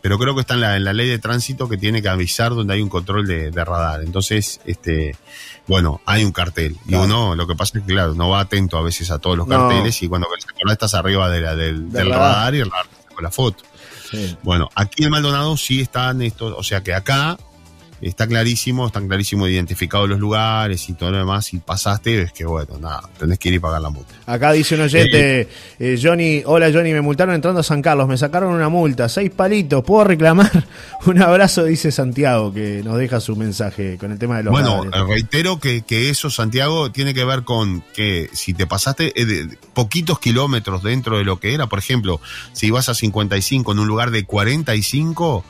pero 0.00 0.18
creo 0.18 0.34
que 0.34 0.40
está 0.42 0.54
en 0.54 0.60
la, 0.60 0.76
en 0.76 0.84
la 0.84 0.92
ley 0.92 1.08
de 1.08 1.18
tránsito 1.18 1.68
que 1.68 1.76
tiene 1.76 2.00
que 2.02 2.08
avisar 2.08 2.54
donde 2.54 2.74
hay 2.74 2.82
un 2.82 2.88
control 2.88 3.26
de, 3.26 3.50
de 3.50 3.64
radar. 3.64 4.02
Entonces, 4.02 4.60
este, 4.64 5.16
bueno, 5.66 6.00
hay 6.06 6.24
un 6.24 6.32
cartel. 6.32 6.76
Claro. 6.86 7.02
Y 7.04 7.06
uno, 7.06 7.34
lo 7.34 7.46
que 7.46 7.54
pasa 7.54 7.78
es 7.78 7.84
que, 7.84 7.92
claro, 7.92 8.14
no 8.14 8.28
va 8.30 8.40
atento 8.40 8.78
a 8.78 8.82
veces 8.82 9.10
a 9.10 9.18
todos 9.18 9.36
los 9.36 9.46
No. 9.48 9.58
carteles 9.68 10.00
y 10.02 10.08
cuando 10.08 10.28
ves 10.34 10.46
estás 10.72 10.94
arriba 10.94 11.28
de 11.30 11.40
la- 11.40 11.56
del, 11.56 11.90
Del 11.90 12.04
del 12.04 12.10
radar. 12.10 12.54
y 12.54 12.60
el 12.60 12.70
radar 12.70 12.86
te 12.88 13.02
saca 13.08 13.22
la 13.22 13.30
foto. 13.30 13.64
Sí. 14.10 14.36
Bueno, 14.42 14.68
aquí 14.74 15.04
en 15.04 15.10
Maldonado 15.10 15.56
sí 15.56 15.80
están 15.80 16.22
estos, 16.22 16.54
o 16.56 16.62
sea 16.62 16.82
que 16.82 16.94
acá 16.94 17.36
está 18.00 18.26
clarísimo, 18.26 18.86
están 18.86 19.08
clarísimo 19.08 19.46
identificados 19.48 20.08
los 20.08 20.18
lugares 20.18 20.88
y 20.88 20.94
todo 20.94 21.10
lo 21.10 21.18
demás. 21.18 21.46
Si 21.46 21.58
pasaste, 21.58 22.22
es 22.22 22.32
que 22.32 22.44
bueno, 22.44 22.78
nada, 22.78 23.02
tenés 23.18 23.38
que 23.38 23.48
ir 23.48 23.56
y 23.56 23.58
pagar 23.58 23.80
la 23.80 23.90
multa. 23.90 24.14
Acá 24.26 24.52
dice 24.52 24.74
un 24.74 24.82
oyente, 24.82 25.48
eh, 25.78 26.00
Johnny, 26.00 26.42
hola 26.44 26.70
Johnny, 26.72 26.92
me 26.92 27.00
multaron 27.00 27.34
entrando 27.34 27.60
a 27.60 27.64
San 27.64 27.82
Carlos, 27.82 28.08
me 28.08 28.16
sacaron 28.16 28.52
una 28.52 28.68
multa, 28.68 29.08
seis 29.08 29.30
palitos, 29.30 29.84
¿puedo 29.84 30.04
reclamar? 30.04 30.66
Un 31.06 31.22
abrazo, 31.22 31.64
dice 31.64 31.92
Santiago, 31.92 32.52
que 32.52 32.82
nos 32.84 32.98
deja 32.98 33.20
su 33.20 33.36
mensaje 33.36 33.96
con 33.98 34.12
el 34.12 34.18
tema 34.18 34.38
de 34.38 34.44
los 34.44 34.52
Bueno, 34.52 34.84
eh, 34.84 35.04
reitero 35.06 35.58
que, 35.58 35.82
que 35.82 36.10
eso, 36.10 36.30
Santiago, 36.30 36.90
tiene 36.90 37.14
que 37.14 37.24
ver 37.24 37.44
con 37.44 37.82
que 37.94 38.28
si 38.32 38.54
te 38.54 38.66
pasaste 38.66 39.12
eh, 39.20 39.24
de 39.24 39.58
poquitos 39.74 40.18
kilómetros 40.18 40.82
dentro 40.82 41.18
de 41.18 41.24
lo 41.24 41.38
que 41.40 41.54
era, 41.54 41.66
por 41.66 41.78
ejemplo, 41.78 42.20
si 42.52 42.70
vas 42.70 42.88
a 42.88 42.94
55 42.94 43.72
en 43.72 43.78
un 43.78 43.86
lugar 43.86 44.10
de 44.10 44.24
45, 44.24 45.44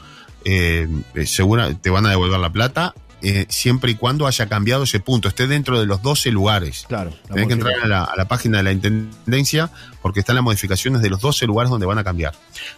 eh, 0.50 1.26
segura, 1.26 1.74
te 1.74 1.90
van 1.90 2.06
a 2.06 2.10
devolver 2.10 2.38
la 2.40 2.50
plata, 2.50 2.94
eh, 3.20 3.46
siempre 3.48 3.90
y 3.90 3.94
cuando 3.96 4.26
haya 4.28 4.46
cambiado 4.46 4.84
ese 4.84 5.00
punto, 5.00 5.26
esté 5.28 5.46
dentro 5.48 5.80
de 5.80 5.86
los 5.86 6.00
12 6.02 6.30
lugares. 6.30 6.84
Claro, 6.88 7.10
la 7.28 7.34
Tenés 7.34 7.48
que 7.48 7.52
entrar 7.54 7.74
a 7.82 7.86
la, 7.88 8.04
a 8.04 8.16
la 8.16 8.28
página 8.28 8.58
de 8.58 8.62
la 8.64 8.70
Intendencia 8.72 9.70
porque 10.02 10.20
están 10.20 10.36
las 10.36 10.44
modificaciones 10.44 11.02
de 11.02 11.10
los 11.10 11.20
12 11.20 11.46
lugares 11.46 11.68
donde 11.70 11.84
van 11.86 11.98
a 11.98 12.04
cambiar. 12.04 12.32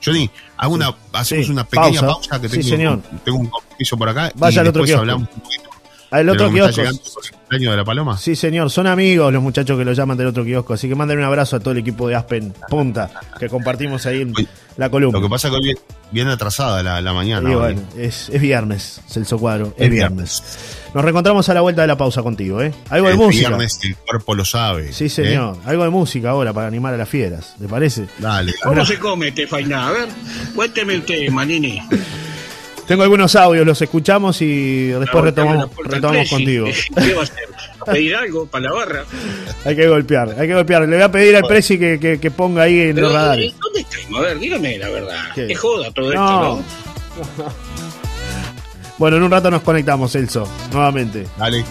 Johnny, 0.05 0.31
hago 0.57 0.75
una, 0.75 0.95
hacemos 1.13 1.47
Sí. 1.47 1.53
una 1.53 1.65
pequeña 1.65 2.01
Pausa. 2.01 2.07
pausa, 2.07 2.41
que 2.41 2.49
Sí, 2.49 2.57
tengo, 2.61 2.69
señor. 2.71 3.03
tengo 3.25 3.39
un 3.39 3.47
compromiso 3.49 3.97
por 3.99 4.09
acá 4.09 4.33
Vaya 4.37 4.57
y 4.57 4.59
al 4.61 4.69
otro 4.69 4.83
después 4.83 4.99
hablamos 5.01 5.29
un 5.35 5.41
poquito 5.43 5.71
Al 6.11 6.29
otro 6.31 6.51
kiosco. 6.51 6.81
el 6.83 6.99
cumpleaños 7.39 7.71
de 7.73 7.77
la 7.77 7.85
Paloma. 7.85 8.17
Sí, 8.19 8.35
señor, 8.35 8.71
son 8.71 8.87
amigos 8.87 9.33
los 9.33 9.43
muchachos 9.43 9.79
que 9.79 9.85
lo 9.85 9.93
llaman 9.93 10.17
del 10.17 10.29
otro 10.29 10.45
kiosco, 10.45 10.73
así 10.73 10.89
que 10.89 10.95
manden 10.95 11.19
un 11.19 11.25
abrazo 11.25 11.57
a 11.57 11.61
todo 11.61 11.73
el 11.73 11.79
equipo 11.79 12.09
de 12.09 12.15
Aspen 12.17 12.55
Punta, 12.69 13.11
que 13.39 13.49
compartimos 13.51 14.07
ahí 14.07 14.23
en 14.23 14.33
la 14.81 14.89
columna. 14.91 15.19
Lo 15.19 15.23
que 15.23 15.29
pasa 15.29 15.49
es 15.49 15.55
que 15.55 15.61
hoy 15.69 15.79
viene, 16.11 16.31
atrasada 16.33 16.83
la, 16.83 17.01
la 17.03 17.13
mañana. 17.13 17.49
Y 17.51 17.53
hoy. 17.55 17.61
bueno, 17.61 17.83
es, 17.99 18.31
es 18.31 18.41
viernes, 18.41 19.03
Celso 19.07 19.39
Cuadro, 19.39 19.75
es, 19.77 19.85
Es 19.85 19.91
viernes. 19.91 20.43
Nos 20.95 21.05
reencontramos 21.05 21.47
a 21.51 21.55
la 21.55 21.61
vuelta 21.61 21.83
de 21.83 21.87
la 21.89 21.99
pausa 21.99 22.23
contigo, 22.23 22.63
¿eh? 22.63 22.73
Algo 22.89 23.07
de 23.09 23.13
el 23.13 23.19
música. 23.19 23.49
viernes 23.49 23.79
el 23.83 23.95
cuerpo 23.95 24.35
lo 24.35 24.45
sabe. 24.47 24.93
Sí, 24.95 25.09
señor. 25.11 25.59
Algo 25.67 25.85
de 25.85 25.91
música 25.91 26.31
ahora 26.31 26.53
para 26.55 26.67
animar 26.67 26.95
a 26.95 26.97
las 26.97 27.09
fieras, 27.09 27.55
¿te 27.61 27.69
parece? 27.69 28.05
¿eh? 28.05 28.09
Dale. 28.19 28.55
¿Cómo 28.65 28.85
se 28.87 28.99
come 28.99 29.29
este 29.29 29.47
fainá? 29.47 29.89
A 29.89 29.93
ver, 29.93 30.09
cuénteme 30.55 30.97
usted, 30.99 31.29
Manini. 31.31 31.81
Tengo 32.91 33.05
algunos 33.05 33.37
audios, 33.37 33.65
los 33.65 33.81
escuchamos 33.81 34.43
y 34.43 34.89
después 34.89 35.23
retomamos, 35.23 35.71
retomamos 35.85 36.29
contigo. 36.29 36.67
¿Qué 36.67 37.15
va 37.15 37.21
a 37.21 37.23
hacer? 37.23 37.45
¿A 37.81 37.85
¿Pedir 37.85 38.17
algo 38.17 38.47
para 38.47 38.65
la 38.65 38.73
barra? 38.73 39.05
Hay 39.65 39.77
que 39.77 39.87
golpear, 39.87 40.35
hay 40.37 40.49
que 40.49 40.55
golpear. 40.55 40.83
Le 40.89 40.97
voy 40.97 41.05
a 41.05 41.13
pedir 41.13 41.37
al 41.37 41.45
Prezi 41.45 41.79
que, 41.79 42.01
que, 42.01 42.19
que 42.19 42.31
ponga 42.33 42.65
ahí 42.65 42.81
en 42.81 42.97
Pero, 42.97 43.07
los 43.07 43.15
radares. 43.15 43.53
¿y 43.53 43.57
¿Dónde 43.61 43.81
estamos? 43.83 44.19
A 44.19 44.23
ver, 44.23 44.39
dígame 44.41 44.77
la 44.79 44.89
verdad. 44.89 45.21
¿Qué? 45.37 45.47
¿Qué, 45.47 45.55
joda 45.55 45.89
todo 45.93 46.13
No. 46.13 46.59
esto, 46.59 46.65
no? 47.39 47.45
Bueno, 48.99 49.19
en 49.19 49.23
un 49.23 49.31
rato 49.31 49.53
nos 49.53 49.63
conectamos, 49.63 50.11
Celso, 50.11 50.49
nuevamente. 50.73 51.29
Dale. 51.39 51.65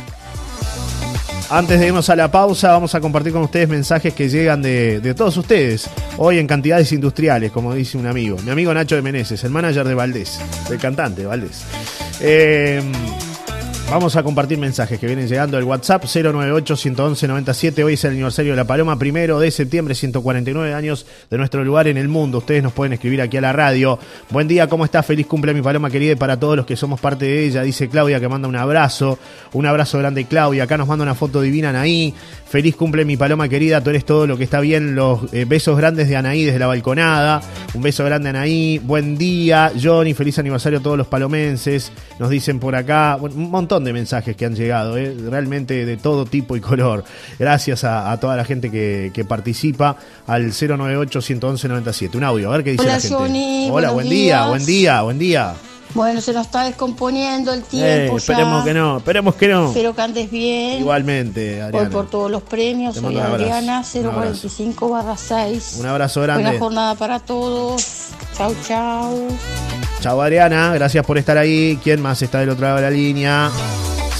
Antes 1.51 1.79
de 1.79 1.87
irnos 1.87 2.07
a 2.11 2.15
la 2.15 2.29
pausa, 2.29 2.71
vamos 2.71 2.93
a 2.93 3.01
compartir 3.01 3.33
con 3.33 3.41
ustedes 3.41 3.67
mensajes 3.67 4.13
que 4.13 4.29
llegan 4.29 4.61
de, 4.61 4.99
de 4.99 5.15
todos 5.15 5.35
ustedes. 5.35 5.89
Hoy 6.17 6.37
en 6.37 6.45
cantidades 6.45 6.91
industriales, 6.91 7.51
como 7.51 7.73
dice 7.73 7.97
un 7.97 8.05
amigo. 8.05 8.37
Mi 8.43 8.51
amigo 8.51 8.71
Nacho 8.71 8.95
de 8.95 9.01
Meneses, 9.01 9.43
el 9.43 9.49
manager 9.49 9.87
de 9.87 9.95
Valdés, 9.95 10.39
el 10.69 10.77
cantante 10.77 11.21
de 11.21 11.27
Valdés. 11.27 11.63
Eh, 12.21 12.83
Vamos 13.91 14.15
a 14.15 14.21
compartir 14.21 14.59
mensajes 14.59 14.99
que 14.99 15.07
vienen 15.07 15.27
llegando 15.27 15.57
al 15.57 15.63
WhatsApp 15.63 16.03
098-111-97. 16.03 17.83
Hoy 17.83 17.95
es 17.95 18.03
el 18.03 18.11
aniversario 18.11 18.51
de 18.51 18.57
la 18.57 18.65
Paloma, 18.65 18.99
primero 18.99 19.39
de 19.39 19.49
septiembre, 19.49 19.95
149 19.95 20.75
años 20.75 21.07
de 21.27 21.37
nuestro 21.39 21.63
lugar 21.63 21.87
en 21.87 21.97
el 21.97 22.07
mundo. 22.07 22.37
Ustedes 22.37 22.61
nos 22.61 22.71
pueden 22.71 22.93
escribir 22.93 23.19
aquí 23.19 23.37
a 23.37 23.41
la 23.41 23.51
radio. 23.51 23.97
Buen 24.29 24.47
día, 24.47 24.67
¿cómo 24.67 24.85
está? 24.85 25.01
Feliz 25.01 25.25
cumple 25.25 25.55
mi 25.55 25.63
Paloma 25.63 25.89
querida 25.89 26.11
y 26.11 26.15
para 26.15 26.39
todos 26.39 26.55
los 26.55 26.67
que 26.67 26.75
somos 26.75 26.99
parte 26.99 27.25
de 27.25 27.45
ella. 27.45 27.63
Dice 27.63 27.89
Claudia 27.89 28.19
que 28.19 28.29
manda 28.29 28.47
un 28.47 28.55
abrazo. 28.55 29.17
Un 29.53 29.65
abrazo 29.65 29.97
grande, 29.97 30.25
Claudia. 30.25 30.65
Acá 30.65 30.77
nos 30.77 30.87
manda 30.87 31.01
una 31.01 31.15
foto 31.15 31.41
divina, 31.41 31.71
Anaí. 31.71 32.13
Feliz 32.47 32.75
cumple 32.75 33.05
mi 33.05 33.17
Paloma 33.17 33.49
querida. 33.49 33.83
Tú 33.83 33.89
eres 33.89 34.05
todo 34.05 34.27
lo 34.27 34.37
que 34.37 34.43
está 34.43 34.59
bien. 34.59 34.93
Los 34.93 35.33
eh, 35.33 35.45
besos 35.45 35.75
grandes 35.75 36.07
de 36.09 36.15
Anaí 36.15 36.45
desde 36.45 36.59
la 36.59 36.67
balconada. 36.67 37.41
Un 37.73 37.81
beso 37.81 38.05
grande, 38.05 38.29
Anaí. 38.29 38.77
Buen 38.77 39.17
día, 39.17 39.71
Johnny. 39.81 40.13
Feliz 40.13 40.37
aniversario 40.37 40.77
a 40.77 40.81
todos 40.83 40.97
los 40.97 41.07
palomenses. 41.07 41.91
Nos 42.19 42.29
dicen 42.29 42.59
por 42.59 42.75
acá 42.75 43.17
un 43.19 43.49
montón 43.49 43.78
de 43.83 43.93
mensajes 43.93 44.35
que 44.35 44.45
han 44.45 44.55
llegado, 44.55 44.97
¿eh? 44.97 45.15
realmente 45.29 45.85
de 45.85 45.97
todo 45.97 46.25
tipo 46.25 46.55
y 46.55 46.61
color. 46.61 47.03
Gracias 47.37 47.83
a, 47.83 48.17
toda 48.19 48.35
la 48.35 48.45
gente 48.45 48.69
que, 48.71 49.25
participa 49.27 49.97
al 50.27 50.51
098-111-97. 50.51 52.15
Un 52.15 52.23
audio, 52.23 52.51
a 52.51 52.57
ver 52.57 52.63
qué 52.63 52.71
dice 52.71 52.83
Hola, 52.83 52.93
la 52.93 52.99
gente. 52.99 53.15
Johnny, 53.15 53.69
Hola, 53.71 53.91
buen 53.91 54.09
día, 54.09 54.47
buen 54.47 54.65
día, 54.65 55.01
buen 55.01 55.19
día. 55.19 55.53
Bueno, 55.93 56.21
se 56.21 56.33
nos 56.33 56.45
está 56.45 56.65
descomponiendo 56.65 57.51
el 57.51 57.63
tiempo. 57.63 58.15
Eh, 58.15 58.17
esperemos 58.17 58.63
que 58.63 58.73
no, 58.73 58.97
esperemos 58.97 59.35
que 59.35 59.47
no. 59.47 59.67
Espero 59.69 59.95
que 59.95 60.01
andes 60.01 60.29
bien. 60.29 60.79
Igualmente, 60.81 61.61
Adriana. 61.61 61.87
Hoy 61.87 61.91
por 61.91 62.09
todos 62.09 62.29
los 62.29 62.43
premios. 62.43 62.95
Soy 62.95 63.17
Adriana, 63.17 63.83
045 63.83 64.89
barra 64.89 65.17
6. 65.17 65.77
Un 65.79 65.85
abrazo 65.87 66.21
grande. 66.21 66.43
Buena 66.43 66.59
jornada 66.59 66.95
para 66.95 67.19
todos. 67.19 68.09
Chau, 68.37 68.55
chau. 68.67 69.27
Chau, 70.01 70.21
Adriana. 70.21 70.73
Gracias 70.73 71.05
por 71.05 71.17
estar 71.17 71.37
ahí. 71.37 71.79
¿Quién 71.83 72.01
más 72.01 72.21
está 72.21 72.39
del 72.39 72.49
otro 72.49 72.65
lado 72.65 72.75
de 72.77 72.83
la 72.83 72.91
línea? 72.91 73.49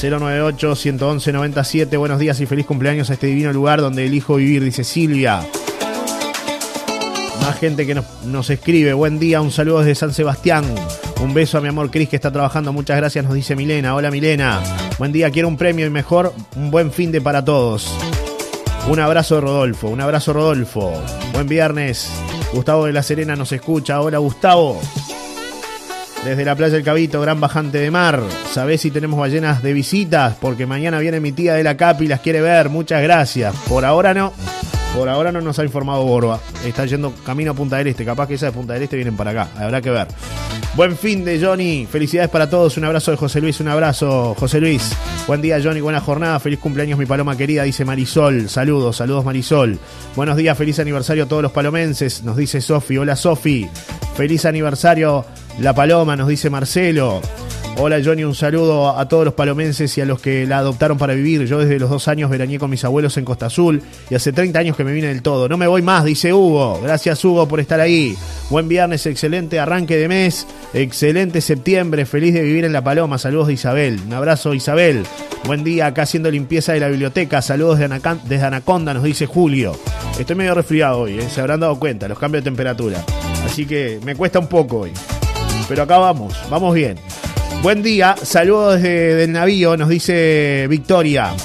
098-111-97. 0.02 1.98
Buenos 1.98 2.20
días 2.20 2.40
y 2.40 2.46
feliz 2.46 2.66
cumpleaños 2.66 3.10
a 3.10 3.14
este 3.14 3.28
divino 3.28 3.52
lugar 3.54 3.82
donde 3.82 4.06
elijo 4.06 4.36
vivir, 4.36 4.64
dice 4.64 4.84
Silvia. 4.84 5.46
Más 7.42 7.60
gente 7.60 7.86
que 7.86 7.96
nos, 7.96 8.50
escribe. 8.50 8.94
Buen 8.94 9.20
día, 9.20 9.42
un 9.42 9.52
saludo 9.52 9.80
desde 9.80 9.96
San 9.96 10.14
Sebastián. 10.14 10.66
Un 11.22 11.34
beso 11.34 11.58
a 11.58 11.62
mi 11.62 11.68
amor 11.68 11.92
Cris 11.92 12.08
que 12.08 12.16
está 12.16 12.32
trabajando. 12.32 12.72
Muchas 12.72 12.96
gracias, 12.96 13.26
nos 13.26 13.34
dice 13.34 13.56
Milena. 13.56 13.94
Hola 13.94 14.10
Milena. 14.10 14.62
Buen 14.98 15.12
día, 15.12 15.30
quiero 15.32 15.50
un 15.50 15.58
premio 15.58 15.86
y 15.86 15.90
mejor 15.90 16.34
un 16.56 16.72
buen 16.72 16.92
fin 16.92 17.12
de 17.12 17.20
para 17.20 17.44
todos. 17.44 17.94
Un 18.88 19.00
abrazo 19.00 19.42
Rodolfo, 19.42 19.90
un 19.90 20.00
abrazo 20.00 20.32
Rodolfo. 20.32 20.94
Buen 21.34 21.48
viernes. 21.48 22.10
Gustavo 22.54 22.86
de 22.86 22.94
la 22.94 23.04
Serena 23.04 23.36
nos 23.36 23.52
escucha. 23.52 24.02
Hola 24.02 24.18
Gustavo. 24.20 24.80
Desde 26.24 26.46
la 26.46 26.56
playa 26.56 26.74
del 26.74 26.84
Cabito, 26.84 27.22
gran 27.22 27.40
bajante 27.40 27.80
de 27.80 27.92
mar. 27.92 28.22
¿Sabés 28.52 28.82
si 28.82 28.90
tenemos 28.90 29.20
ballenas 29.20 29.62
de 29.62 29.74
visitas? 29.74 30.36
Porque 30.40 30.66
mañana 30.66 31.00
viene 31.00 31.20
mi 31.20 31.34
tía 31.34 31.54
de 31.54 31.64
la 31.64 31.76
Capi 31.76 32.06
y 32.06 32.08
las 32.08 32.22
quiere 32.22 32.42
ver. 32.42 32.70
Muchas 32.70 33.04
gracias. 33.04 33.54
Por 33.68 33.84
ahora 33.84 34.14
no. 34.14 34.34
Por 34.96 35.08
ahora 35.08 35.32
no 35.32 35.42
nos 35.42 35.60
ha 35.60 35.64
informado 35.64 36.04
Borba. 36.04 36.40
Está 36.66 36.86
yendo 36.86 37.14
camino 37.26 37.52
a 37.52 37.54
Punta 37.54 37.78
del 37.78 37.88
Este. 37.88 38.06
Capaz 38.06 38.28
que 38.28 38.36
esa 38.36 38.48
de 38.48 38.52
Punta 38.54 38.74
del 38.74 38.84
Este 38.84 38.96
vienen 38.96 39.16
para 39.16 39.32
acá. 39.32 39.50
Habrá 39.58 39.82
que 39.82 39.92
ver. 39.92 40.08
Buen 40.80 40.96
fin 40.96 41.26
de 41.26 41.38
Johnny. 41.46 41.86
Felicidades 41.92 42.30
para 42.30 42.50
todos. 42.50 42.78
Un 42.78 42.86
abrazo 42.86 43.12
de 43.12 43.18
José 43.18 43.42
Luis. 43.42 43.60
Un 43.60 43.68
abrazo, 43.68 44.34
José 44.40 44.62
Luis. 44.62 44.96
Buen 45.28 45.42
día, 45.42 45.60
Johnny. 45.62 45.82
Buena 45.82 46.00
jornada. 46.00 46.40
Feliz 46.40 46.58
cumpleaños, 46.58 46.98
mi 46.98 47.06
paloma 47.06 47.36
querida. 47.36 47.64
Dice 47.64 47.84
Marisol. 47.84 48.48
Saludos, 48.48 48.96
saludos, 48.96 49.26
Marisol. 49.26 49.78
Buenos 50.16 50.38
días. 50.38 50.58
Feliz 50.58 50.80
aniversario 50.80 51.26
a 51.26 51.28
todos 51.28 51.44
los 51.44 51.52
palomenses. 51.52 52.24
Nos 52.24 52.38
dice 52.38 52.62
Sofi. 52.62 52.98
Hola, 52.98 53.18
Sofi. 53.18 53.68
Feliz 54.16 54.46
aniversario 54.46 55.26
la 55.60 55.76
Paloma, 55.76 56.16
nos 56.16 56.30
dice 56.30 56.50
Marcelo. 56.50 57.20
Hola 57.82 58.02
Johnny, 58.04 58.26
un 58.26 58.36
saludo 58.36 58.90
a 58.90 59.08
todos 59.08 59.24
los 59.24 59.34
palomenses 59.34 59.98
y 59.98 60.02
a 60.02 60.06
los 60.06 60.20
que 60.20 60.46
la 60.46 60.58
adoptaron 60.58 60.98
para 60.98 61.14
vivir. 61.14 61.46
Yo 61.46 61.60
desde 61.60 61.80
los 61.80 61.90
dos 61.90 62.10
años 62.10 62.30
veraneé 62.30 62.60
con 62.60 62.70
mis 62.70 62.84
abuelos 62.84 63.16
en 63.16 63.24
Costa 63.24 63.46
Azul 63.46 63.82
y 64.10 64.16
hace 64.16 64.34
30 64.34 64.60
años 64.60 64.76
que 64.76 64.84
me 64.84 64.92
vine 64.92 65.08
del 65.08 65.22
todo. 65.22 65.48
No 65.48 65.56
me 65.56 65.66
voy 65.66 65.82
más, 65.82 66.04
dice 66.04 66.34
Hugo. 66.34 66.82
Gracias 66.84 67.24
Hugo 67.24 67.48
por 67.48 67.62
estar 67.62 67.80
ahí. 67.80 68.18
Buen 68.50 68.68
viernes, 68.68 69.06
excelente 69.06 69.62
arranque 69.62 69.96
de 69.96 70.10
mes, 70.10 70.46
excelente 70.74 71.40
septiembre, 71.40 72.06
feliz 72.06 72.34
de 72.34 72.42
vivir 72.42 72.66
en 72.66 72.74
La 72.74 72.84
Paloma. 72.84 73.18
Saludos 73.18 73.48
de 73.48 73.54
Isabel. 73.54 73.98
Un 74.06 74.12
abrazo 74.12 74.54
Isabel. 74.54 75.06
Buen 75.46 75.64
día 75.64 75.86
acá 75.86 76.02
haciendo 76.02 76.30
limpieza 76.30 76.74
de 76.74 76.82
la 76.82 76.90
biblioteca. 76.90 77.42
Saludos 77.42 77.80
desde 77.80 78.46
Anaconda, 78.46 78.94
nos 78.94 79.04
dice 79.04 79.26
Julio. 79.26 79.80
Estoy 80.20 80.36
medio 80.36 80.54
resfriado 80.54 81.00
hoy, 81.00 81.18
¿eh? 81.18 81.30
se 81.34 81.40
habrán 81.40 81.62
dado 81.62 81.80
cuenta, 81.80 82.10
los 82.10 82.20
cambios 82.20 82.44
de 82.44 82.50
temperatura. 82.50 83.06
Así 83.46 83.66
que 83.66 84.02
me 84.04 84.18
cuesta 84.18 84.38
un 84.38 84.48
poco 84.48 84.80
hoy. 84.80 84.92
Pero 85.70 85.84
acá 85.84 85.98
vamos, 85.98 86.36
vamos 86.50 86.76
bien. 86.76 86.98
Buen 87.62 87.84
día, 87.84 88.16
saludos 88.24 88.76
desde 88.76 89.16
del 89.16 89.34
navío, 89.34 89.76
nos 89.76 89.90
dice 89.90 90.66
Victoria. 90.70 91.36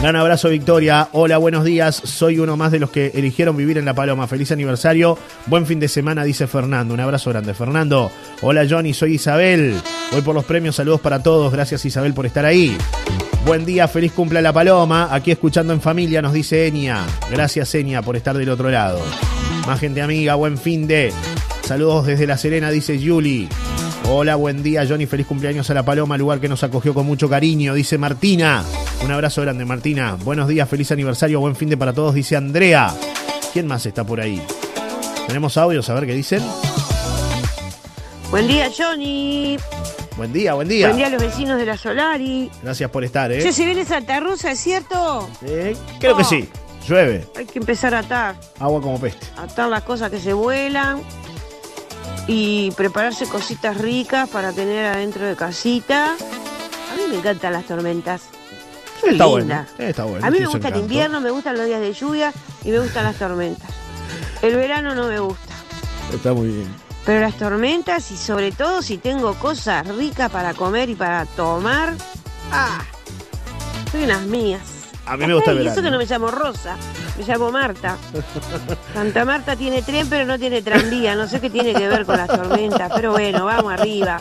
Gran 0.00 0.14
abrazo, 0.14 0.48
Victoria. 0.48 1.08
Hola, 1.10 1.38
buenos 1.38 1.64
días. 1.64 1.96
Soy 2.04 2.38
uno 2.38 2.56
más 2.56 2.70
de 2.70 2.78
los 2.78 2.90
que 2.90 3.10
eligieron 3.14 3.56
vivir 3.56 3.78
en 3.78 3.84
La 3.84 3.94
Paloma. 3.94 4.28
Feliz 4.28 4.52
aniversario. 4.52 5.18
Buen 5.46 5.66
fin 5.66 5.80
de 5.80 5.88
semana, 5.88 6.24
dice 6.24 6.46
Fernando. 6.46 6.94
Un 6.94 7.00
abrazo 7.00 7.30
grande, 7.30 7.52
Fernando. 7.52 8.12
Hola, 8.42 8.66
Johnny. 8.68 8.94
Soy 8.94 9.14
Isabel. 9.14 9.74
Voy 10.12 10.20
por 10.22 10.34
los 10.34 10.44
premios. 10.44 10.76
Saludos 10.76 11.00
para 11.00 11.22
todos. 11.22 11.50
Gracias, 11.52 11.84
Isabel, 11.84 12.14
por 12.14 12.26
estar 12.26 12.44
ahí. 12.44 12.76
Buen 13.46 13.64
día, 13.64 13.88
feliz 13.88 14.12
cumple 14.12 14.40
La 14.40 14.52
Paloma. 14.52 15.08
Aquí 15.10 15.30
escuchando 15.30 15.72
en 15.72 15.80
familia, 15.80 16.22
nos 16.22 16.34
dice 16.34 16.66
Enia. 16.66 17.04
Gracias, 17.30 17.74
Enia, 17.74 18.02
por 18.02 18.16
estar 18.16 18.36
del 18.36 18.50
otro 18.50 18.70
lado. 18.70 19.00
Más 19.66 19.80
gente 19.80 20.00
amiga, 20.00 20.34
buen 20.34 20.58
fin 20.58 20.86
de. 20.86 21.12
Saludos 21.62 22.06
desde 22.06 22.26
La 22.26 22.36
Serena, 22.36 22.70
dice 22.70 22.98
Yuli. 22.98 23.48
Hola, 24.06 24.36
buen 24.36 24.62
día, 24.62 24.84
Johnny. 24.86 25.06
Feliz 25.06 25.26
cumpleaños 25.26 25.70
a 25.70 25.74
La 25.74 25.82
Paloma, 25.82 26.18
lugar 26.18 26.38
que 26.38 26.48
nos 26.48 26.62
acogió 26.62 26.92
con 26.92 27.06
mucho 27.06 27.28
cariño, 27.28 27.72
dice 27.72 27.96
Martina. 27.96 28.62
Un 29.02 29.10
abrazo 29.10 29.40
grande, 29.40 29.64
Martina. 29.64 30.16
Buenos 30.22 30.46
días, 30.46 30.68
feliz 30.68 30.92
aniversario, 30.92 31.40
buen 31.40 31.56
fin 31.56 31.70
de 31.70 31.76
para 31.78 31.94
todos, 31.94 32.14
dice 32.14 32.36
Andrea. 32.36 32.94
¿Quién 33.52 33.66
más 33.66 33.86
está 33.86 34.04
por 34.04 34.20
ahí? 34.20 34.42
Tenemos 35.26 35.56
audios, 35.56 35.88
a 35.88 35.94
ver 35.94 36.06
qué 36.06 36.14
dicen. 36.14 36.42
Buen 38.30 38.46
día, 38.46 38.70
Johnny. 38.76 39.56
Buen 40.18 40.32
día, 40.34 40.52
buen 40.52 40.68
día. 40.68 40.88
Buen 40.88 40.98
día 40.98 41.06
a 41.06 41.10
los 41.10 41.22
vecinos 41.22 41.58
de 41.58 41.64
la 41.64 41.78
Solari. 41.78 42.50
Gracias 42.62 42.90
por 42.90 43.04
estar, 43.04 43.32
¿eh? 43.32 43.52
¿Se 43.52 43.64
viene 43.64 43.86
Santa 43.86 44.20
Rosa, 44.20 44.50
es 44.50 44.60
cierto? 44.60 45.28
Sí, 45.40 45.76
creo 45.98 46.16
que 46.16 46.24
sí. 46.24 46.48
Llueve. 46.86 47.26
Hay 47.36 47.46
que 47.46 47.58
empezar 47.58 47.94
a 47.94 48.00
atar. 48.00 48.36
Agua 48.60 48.82
como 48.82 49.00
peste. 49.00 49.26
Atar 49.38 49.70
las 49.70 49.82
cosas 49.82 50.10
que 50.10 50.20
se 50.20 50.34
vuelan 50.34 51.00
y 52.26 52.70
prepararse 52.72 53.26
cositas 53.26 53.76
ricas 53.78 54.28
para 54.28 54.52
tener 54.52 54.86
adentro 54.86 55.26
de 55.26 55.36
casita. 55.36 56.12
A 56.12 56.96
mí 56.96 57.02
me 57.08 57.18
encantan 57.18 57.52
las 57.52 57.64
tormentas. 57.64 58.22
está, 59.02 59.26
Bueno, 59.26 59.66
está 59.78 60.04
bueno. 60.04 60.26
A 60.26 60.30
mí 60.30 60.40
me 60.40 60.46
gusta 60.46 60.68
el 60.68 60.76
invierno, 60.76 61.20
me 61.20 61.30
gustan 61.30 61.56
los 61.56 61.66
días 61.66 61.80
de 61.80 61.92
lluvia 61.92 62.32
y 62.64 62.70
me 62.70 62.78
gustan 62.78 63.04
las 63.04 63.16
tormentas. 63.16 63.70
El 64.42 64.56
verano 64.56 64.94
no 64.94 65.08
me 65.08 65.18
gusta. 65.18 65.54
Está 66.12 66.32
muy 66.32 66.48
bien. 66.48 66.84
Pero 67.04 67.20
las 67.20 67.36
tormentas 67.36 68.10
y 68.10 68.16
sobre 68.16 68.50
todo 68.52 68.80
si 68.80 68.96
tengo 68.96 69.34
cosas 69.34 69.86
ricas 69.88 70.30
para 70.30 70.54
comer 70.54 70.88
y 70.88 70.94
para 70.94 71.26
tomar, 71.26 71.94
ah, 72.50 72.82
soy 73.92 74.04
unas 74.04 74.22
mías. 74.22 74.73
A 75.06 75.16
mí 75.16 75.26
me 75.26 75.34
gusta 75.34 75.50
el 75.50 75.58
verano. 75.58 75.70
Y 75.70 75.78
eso 75.78 75.82
que 75.82 75.90
no 75.90 75.98
me 75.98 76.06
llamo 76.06 76.30
Rosa, 76.30 76.76
me 77.18 77.24
llamo 77.24 77.50
Marta. 77.52 77.98
Santa 78.94 79.24
Marta 79.24 79.56
tiene 79.56 79.82
tren, 79.82 80.08
pero 80.08 80.24
no 80.24 80.38
tiene 80.38 80.62
tranvía. 80.62 81.14
No 81.14 81.28
sé 81.28 81.40
qué 81.40 81.50
tiene 81.50 81.74
que 81.74 81.88
ver 81.88 82.06
con 82.06 82.16
las 82.16 82.28
tormentas, 82.28 82.90
pero 82.94 83.12
bueno, 83.12 83.44
vamos 83.44 83.72
arriba. 83.72 84.18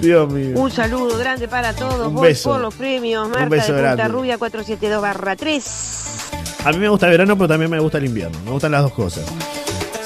Dios 0.00 0.32
mío. 0.32 0.58
Un 0.58 0.70
saludo 0.70 1.18
grande 1.18 1.48
para 1.48 1.72
todos. 1.74 2.08
Un 2.08 2.14
Voy 2.14 2.34
por 2.34 2.60
los 2.60 2.74
premios. 2.74 3.28
Marta 3.28 3.44
de 3.44 3.60
Punta 3.60 3.72
grande. 3.72 4.08
Rubia 4.08 4.38
472 4.38 5.36
3. 5.36 6.64
A 6.64 6.72
mí 6.72 6.78
me 6.78 6.88
gusta 6.88 7.06
el 7.06 7.12
verano, 7.12 7.36
pero 7.36 7.48
también 7.48 7.70
me 7.70 7.78
gusta 7.80 7.98
el 7.98 8.04
invierno. 8.06 8.38
Me 8.44 8.50
gustan 8.50 8.72
las 8.72 8.82
dos 8.82 8.92
cosas. 8.92 9.24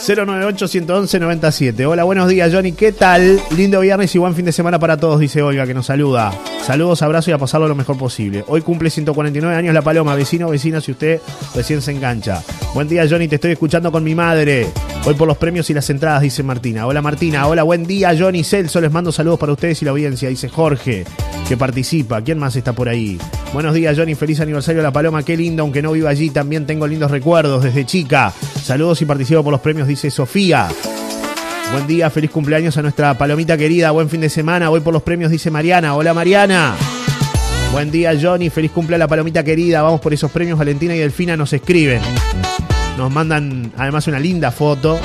098-111-97. 0.06 1.84
Hola, 1.84 2.04
buenos 2.04 2.28
días, 2.28 2.52
Johnny. 2.52 2.72
¿Qué 2.72 2.92
tal? 2.92 3.40
Lindo 3.56 3.80
viernes 3.80 4.14
y 4.14 4.18
buen 4.18 4.34
fin 4.36 4.44
de 4.44 4.52
semana 4.52 4.78
para 4.78 4.96
todos, 4.96 5.18
dice 5.18 5.42
Olga, 5.42 5.66
que 5.66 5.74
nos 5.74 5.86
saluda. 5.86 6.32
Saludos, 6.64 7.02
abrazo 7.02 7.30
y 7.30 7.32
a 7.32 7.38
pasarlo 7.38 7.66
lo 7.66 7.74
mejor 7.74 7.98
posible. 7.98 8.44
Hoy 8.46 8.62
cumple 8.62 8.88
149 8.88 9.56
años 9.56 9.74
la 9.74 9.82
Paloma. 9.82 10.14
Vecino, 10.14 10.48
vecina, 10.48 10.80
si 10.80 10.92
usted 10.92 11.20
recién 11.56 11.82
se 11.82 11.90
engancha. 11.90 12.40
Buen 12.72 12.86
día, 12.86 13.04
Johnny. 13.10 13.26
Te 13.26 13.34
estoy 13.34 13.52
escuchando 13.52 13.90
con 13.90 14.04
mi 14.04 14.14
madre. 14.14 14.68
Hoy 15.08 15.14
por 15.14 15.28
los 15.28 15.36
premios 15.36 15.70
y 15.70 15.72
las 15.72 15.88
entradas, 15.88 16.20
dice 16.20 16.42
Martina. 16.42 16.84
Hola, 16.84 17.00
Martina. 17.00 17.46
Hola, 17.46 17.62
buen 17.62 17.86
día, 17.86 18.12
Johnny 18.18 18.42
Celso. 18.42 18.80
Les 18.80 18.90
mando 18.90 19.12
saludos 19.12 19.38
para 19.38 19.52
ustedes 19.52 19.80
y 19.80 19.84
la 19.84 19.92
audiencia, 19.92 20.28
dice 20.28 20.48
Jorge, 20.48 21.04
que 21.48 21.56
participa. 21.56 22.20
¿Quién 22.22 22.38
más 22.38 22.56
está 22.56 22.72
por 22.72 22.88
ahí? 22.88 23.16
Buenos 23.52 23.72
días, 23.72 23.96
Johnny. 23.96 24.16
Feliz 24.16 24.40
aniversario 24.40 24.80
a 24.80 24.82
la 24.82 24.92
Paloma. 24.92 25.22
Qué 25.22 25.36
lindo, 25.36 25.62
aunque 25.62 25.80
no 25.80 25.92
viva 25.92 26.10
allí. 26.10 26.30
También 26.30 26.66
tengo 26.66 26.88
lindos 26.88 27.08
recuerdos 27.12 27.62
desde 27.62 27.86
chica. 27.86 28.32
Saludos 28.60 29.00
y 29.00 29.04
participo 29.04 29.44
por 29.44 29.52
los 29.52 29.60
premios, 29.60 29.86
dice 29.86 30.10
Sofía. 30.10 30.66
Buen 31.70 31.86
día, 31.86 32.10
feliz 32.10 32.32
cumpleaños 32.32 32.76
a 32.76 32.82
nuestra 32.82 33.16
palomita 33.16 33.56
querida. 33.56 33.92
Buen 33.92 34.08
fin 34.08 34.22
de 34.22 34.28
semana. 34.28 34.70
Voy 34.70 34.80
por 34.80 34.92
los 34.92 35.04
premios, 35.04 35.30
dice 35.30 35.52
Mariana. 35.52 35.94
Hola, 35.94 36.14
Mariana. 36.14 36.74
Buen 37.70 37.92
día, 37.92 38.12
Johnny. 38.20 38.50
Feliz 38.50 38.72
cumple 38.72 38.96
a 38.96 38.98
la 38.98 39.06
palomita 39.06 39.44
querida. 39.44 39.82
Vamos 39.82 40.00
por 40.00 40.12
esos 40.12 40.32
premios. 40.32 40.58
Valentina 40.58 40.96
y 40.96 40.98
Delfina 40.98 41.36
nos 41.36 41.52
escriben. 41.52 42.00
Nos 42.96 43.10
mandan 43.10 43.72
además 43.76 44.06
una 44.06 44.18
linda 44.18 44.50
foto 44.50 44.98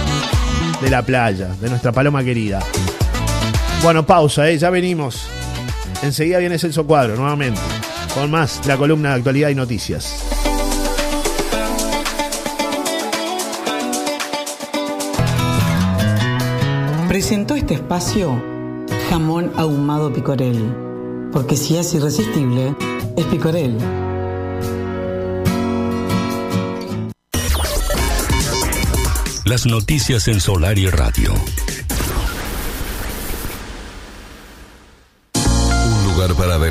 de 0.82 0.90
la 0.90 1.02
playa, 1.02 1.50
de 1.60 1.70
nuestra 1.70 1.92
paloma 1.92 2.24
querida. 2.24 2.60
Bueno, 3.84 4.06
pausa, 4.06 4.50
¿eh? 4.50 4.58
ya 4.58 4.70
venimos. 4.70 5.28
Enseguida 6.02 6.40
viene 6.40 6.58
Celso 6.58 6.86
Cuadro 6.86 7.16
nuevamente 7.16 7.60
con 8.14 8.30
más 8.30 8.66
la 8.68 8.78
columna 8.78 9.10
de 9.10 9.16
actualidad 9.16 9.50
y 9.50 9.56
noticias. 9.56 10.24
Presentó 17.08 17.56
este 17.56 17.74
espacio 17.76 18.42
jamón 19.10 19.52
ahumado 19.58 20.14
picorel, 20.14 20.74
porque 21.32 21.58
si 21.58 21.78
es 21.78 21.94
irresistible, 21.94 22.76
es 23.18 23.26
picorel. 23.26 23.78
Las 29.52 29.66
noticias 29.66 30.30
en 30.30 30.40
Solar 30.40 30.80
y 30.80 30.88
Radio. 30.88 31.34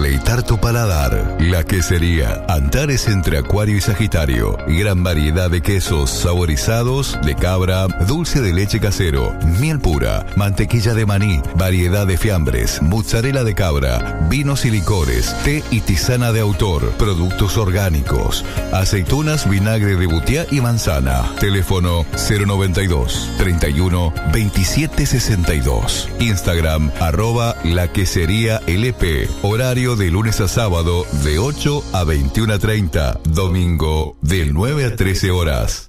Deleitar 0.00 0.42
tu 0.42 0.58
paladar. 0.58 1.36
La 1.40 1.62
quesería 1.62 2.42
Antares 2.48 3.06
entre 3.06 3.36
Acuario 3.36 3.76
y 3.76 3.82
Sagitario. 3.82 4.56
Gran 4.66 5.02
variedad 5.02 5.50
de 5.50 5.60
quesos 5.60 6.10
saborizados, 6.10 7.18
de 7.22 7.34
cabra, 7.34 7.86
dulce 8.06 8.40
de 8.40 8.54
leche 8.54 8.80
casero, 8.80 9.34
miel 9.60 9.78
pura, 9.78 10.24
mantequilla 10.36 10.94
de 10.94 11.04
maní, 11.04 11.42
variedad 11.54 12.06
de 12.06 12.16
fiambres, 12.16 12.80
mozzarella 12.80 13.44
de 13.44 13.54
cabra, 13.54 14.26
vinos 14.30 14.64
y 14.64 14.70
licores, 14.70 15.36
té 15.44 15.62
y 15.70 15.80
tisana 15.80 16.32
de 16.32 16.40
autor, 16.40 16.92
productos 16.92 17.58
orgánicos, 17.58 18.42
aceitunas, 18.72 19.50
vinagre 19.50 19.96
de 19.96 20.06
butiá 20.06 20.46
y 20.50 20.62
manzana. 20.62 21.30
Teléfono 21.40 22.06
092 22.12 23.32
31 23.36 24.14
27 24.32 25.04
62. 25.04 26.08
Instagram 26.20 26.90
arroba 27.00 27.54
la 27.64 27.88
quesería 27.92 28.62
LP 28.66 29.28
Horario 29.42 29.89
de 29.96 30.10
lunes 30.10 30.40
a 30.40 30.48
sábado 30.48 31.04
de 31.24 31.38
8 31.38 31.82
a 31.92 32.04
21 32.04 32.54
a 32.54 32.58
30. 32.58 33.20
Domingo 33.24 34.16
de 34.20 34.46
9 34.46 34.84
a 34.84 34.96
13 34.96 35.30
horas. 35.30 35.88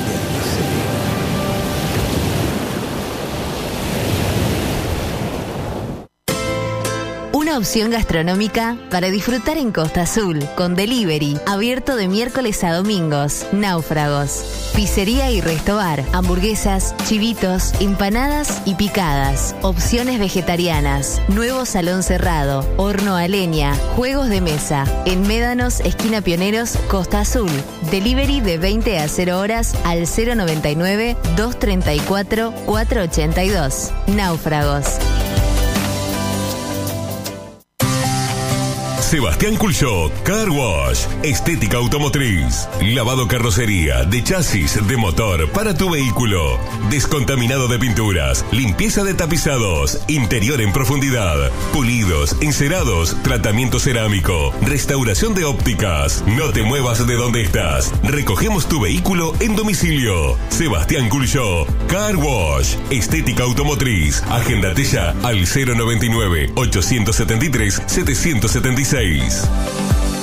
Opción 7.57 7.89
gastronómica 7.89 8.77
para 8.89 9.09
disfrutar 9.09 9.57
en 9.57 9.71
Costa 9.71 10.01
Azul, 10.01 10.39
con 10.55 10.75
delivery, 10.75 11.37
abierto 11.45 11.95
de 11.95 12.07
miércoles 12.07 12.63
a 12.63 12.73
domingos, 12.73 13.45
náufragos, 13.51 14.71
pizzería 14.75 15.31
y 15.31 15.41
restobar, 15.41 16.03
hamburguesas, 16.13 16.95
chivitos, 17.07 17.73
empanadas 17.79 18.61
y 18.65 18.75
picadas, 18.75 19.55
opciones 19.61 20.19
vegetarianas, 20.19 21.21
nuevo 21.27 21.65
salón 21.65 22.03
cerrado, 22.03 22.65
horno 22.77 23.15
a 23.15 23.27
leña, 23.27 23.73
juegos 23.95 24.29
de 24.29 24.41
mesa, 24.41 24.85
en 25.05 25.27
Médanos, 25.27 25.79
esquina 25.81 26.21
Pioneros, 26.21 26.77
Costa 26.89 27.21
Azul, 27.21 27.51
delivery 27.91 28.41
de 28.41 28.57
20 28.57 28.99
a 28.99 29.07
0 29.07 29.39
horas 29.39 29.75
al 29.83 30.05
099 30.07 31.17
234 31.35 32.51
482, 32.65 33.91
náufragos. 34.07 34.99
Sebastián 39.09 39.55
Culchó, 39.55 40.11
Car 40.23 40.51
Wash, 40.51 41.07
Estética 41.23 41.77
Automotriz, 41.77 42.69
Lavado 42.79 43.27
Carrocería, 43.27 44.03
de 44.03 44.23
chasis, 44.23 44.87
de 44.87 44.97
motor, 44.97 45.49
para 45.49 45.73
tu 45.73 45.89
vehículo, 45.89 46.59
Descontaminado 46.91 47.67
de 47.67 47.79
pinturas, 47.79 48.45
Limpieza 48.51 49.03
de 49.03 49.15
tapizados, 49.15 49.99
Interior 50.07 50.61
en 50.61 50.71
profundidad, 50.71 51.49
Pulidos, 51.73 52.35
Encerados, 52.41 53.17
Tratamiento 53.23 53.79
cerámico, 53.79 54.53
Restauración 54.61 55.33
de 55.33 55.45
ópticas. 55.45 56.23
No 56.27 56.51
te 56.51 56.61
muevas 56.61 57.07
de 57.07 57.15
donde 57.15 57.41
estás. 57.41 57.91
Recogemos 58.03 58.69
tu 58.69 58.79
vehículo 58.81 59.33
en 59.39 59.55
domicilio. 59.55 60.37
Sebastián 60.49 61.09
Culchó, 61.09 61.65
Car 61.87 62.15
Wash, 62.15 62.75
Estética 62.91 63.41
Automotriz. 63.41 64.21
Agéndate 64.29 64.83
ya 64.83 65.15
al 65.23 65.47
099 65.47 66.51
873 66.53 67.81
776. 67.87 68.98
16. 68.99 70.18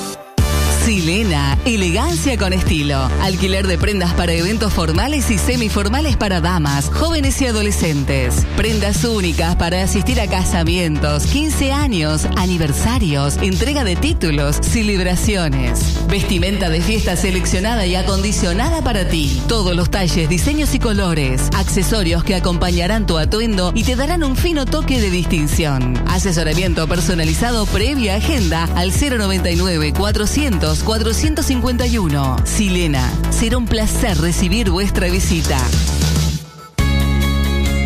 Silena, 0.87 1.59
elegancia 1.65 2.39
con 2.39 2.53
estilo. 2.53 3.11
Alquiler 3.21 3.67
de 3.67 3.77
prendas 3.77 4.15
para 4.15 4.35
eventos 4.35 4.73
formales 4.73 5.33
y 5.33 5.37
semiformales 5.37 6.17
para 6.17 6.41
damas, 6.41 6.91
jóvenes 6.91 7.43
y 7.43 7.47
adolescentes. 7.47 8.47
Prendas 8.57 9.03
únicas 9.03 9.57
para 9.57 9.83
asistir 9.83 10.21
a 10.21 10.29
casamientos, 10.29 11.27
15 11.27 11.73
años, 11.73 12.29
aniversarios, 12.37 13.37
entrega 13.39 13.83
de 13.83 13.97
títulos, 13.97 14.61
celebraciones. 14.63 16.07
Vestimenta 16.09 16.69
de 16.69 16.81
fiesta 16.81 17.17
seleccionada 17.17 17.85
y 17.85 17.97
acondicionada 17.97 18.81
para 18.81 19.09
ti. 19.09 19.43
Todos 19.49 19.75
los 19.75 19.91
talles, 19.91 20.29
diseños 20.29 20.73
y 20.77 20.79
colores. 20.79 21.51
Accesorios 21.57 22.23
que 22.23 22.37
acompañarán 22.37 23.07
tu 23.07 23.19
atuendo 23.19 23.73
y 23.75 23.83
te 23.83 23.97
darán 23.97 24.23
un 24.23 24.37
fino 24.37 24.67
toque 24.67 25.01
de 25.01 25.11
distinción. 25.11 26.01
Asesoramiento 26.07 26.87
personalizado 26.87 27.67
previa 27.67 28.15
agenda 28.15 28.69
al 28.77 28.93
099 28.93 29.93
400 29.93 30.76
451. 30.83 32.37
Silena, 32.45 33.13
será 33.31 33.59
un 33.59 33.67
placer 33.67 34.19
recibir 34.19 34.71
vuestra 34.71 35.09
visita. 35.09 35.59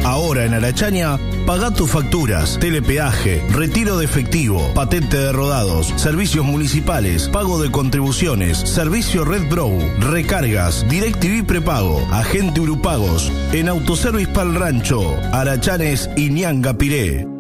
Ahora 0.05 0.45
en 0.45 0.55
Arachaña, 0.55 1.19
paga 1.47 1.71
tus 1.71 1.91
facturas, 1.91 2.59
telepeaje, 2.59 3.45
retiro 3.51 3.99
de 3.99 4.07
efectivo, 4.07 4.73
patente 4.75 5.17
de 5.17 5.33
rodados, 5.33 5.93
servicios 5.97 6.45
municipales, 6.45 7.29
pago 7.29 7.61
de 7.63 7.71
contribuciones, 7.71 8.59
servicio 8.59 9.25
Red 9.25 9.49
Brow, 9.49 9.79
recargas, 9.99 10.89
DirecTV 10.89 11.45
prepago, 11.45 12.01
agente 12.11 12.61
Urupagos, 12.61 13.31
en 13.53 13.69
Autoservice 13.69 14.33
Pal 14.33 14.55
Rancho, 14.55 15.17
Arachanes 15.33 16.11
y 16.17 16.31
Piré 16.79 17.40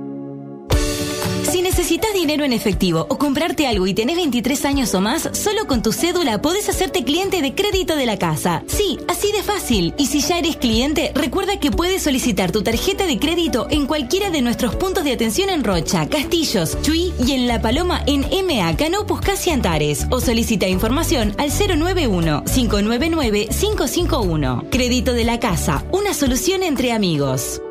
necesitas 1.80 2.12
dinero 2.12 2.44
en 2.44 2.52
efectivo 2.52 3.06
o 3.08 3.16
comprarte 3.16 3.66
algo 3.66 3.86
y 3.86 3.94
tenés 3.94 4.16
23 4.16 4.66
años 4.66 4.94
o 4.94 5.00
más, 5.00 5.30
solo 5.32 5.66
con 5.66 5.80
tu 5.82 5.92
cédula 5.92 6.42
podés 6.42 6.68
hacerte 6.68 7.04
cliente 7.04 7.40
de 7.40 7.54
crédito 7.54 7.96
de 7.96 8.04
la 8.04 8.18
casa. 8.18 8.62
Sí, 8.66 8.98
así 9.08 9.32
de 9.32 9.42
fácil. 9.42 9.94
Y 9.96 10.04
si 10.04 10.20
ya 10.20 10.38
eres 10.38 10.56
cliente, 10.56 11.10
recuerda 11.14 11.58
que 11.58 11.70
puedes 11.70 12.02
solicitar 12.02 12.52
tu 12.52 12.62
tarjeta 12.62 13.06
de 13.06 13.18
crédito 13.18 13.66
en 13.70 13.86
cualquiera 13.86 14.28
de 14.28 14.42
nuestros 14.42 14.74
puntos 14.74 15.04
de 15.04 15.12
atención 15.12 15.48
en 15.48 15.64
Rocha, 15.64 16.06
Castillos, 16.06 16.76
Chuy 16.82 17.14
y 17.26 17.32
en 17.32 17.48
La 17.48 17.62
Paloma 17.62 18.02
en 18.06 18.26
MA 18.46 18.76
Canopus 18.76 19.22
Casi 19.22 19.48
Antares 19.48 20.06
o 20.10 20.20
solicita 20.20 20.68
información 20.68 21.34
al 21.38 21.48
091 21.48 22.44
599 22.44 23.48
551. 23.58 24.66
Crédito 24.70 25.14
de 25.14 25.24
la 25.24 25.40
casa, 25.40 25.82
una 25.92 26.12
solución 26.12 26.62
entre 26.62 26.92
amigos. 26.92 27.62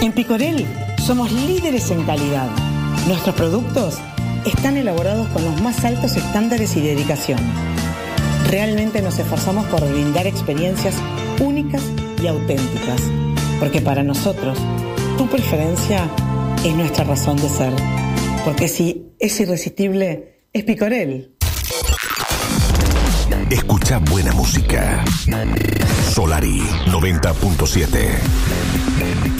En 0.00 0.12
Picorel 0.12 0.64
somos 1.04 1.30
líderes 1.32 1.90
en 1.90 2.02
calidad. 2.04 2.48
Nuestros 3.06 3.34
productos 3.34 3.98
están 4.46 4.78
elaborados 4.78 5.28
con 5.28 5.44
los 5.44 5.60
más 5.60 5.84
altos 5.84 6.16
estándares 6.16 6.76
y 6.76 6.80
dedicación. 6.80 7.38
Realmente 8.50 9.02
nos 9.02 9.18
esforzamos 9.18 9.66
por 9.66 9.86
brindar 9.86 10.26
experiencias 10.26 10.94
únicas 11.40 11.82
y 12.22 12.26
auténticas, 12.26 13.02
porque 13.60 13.82
para 13.82 14.02
nosotros 14.02 14.58
tu 15.18 15.28
preferencia 15.28 16.08
es 16.64 16.74
nuestra 16.74 17.04
razón 17.04 17.36
de 17.36 17.50
ser. 17.50 17.74
Porque 18.42 18.66
si 18.66 19.12
es 19.18 19.38
irresistible, 19.40 20.46
es 20.54 20.64
Picorel. 20.64 21.34
Escucha 23.50 23.98
buena 23.98 24.32
música. 24.32 25.04
Solari 26.14 26.60
90.7. 26.86 29.33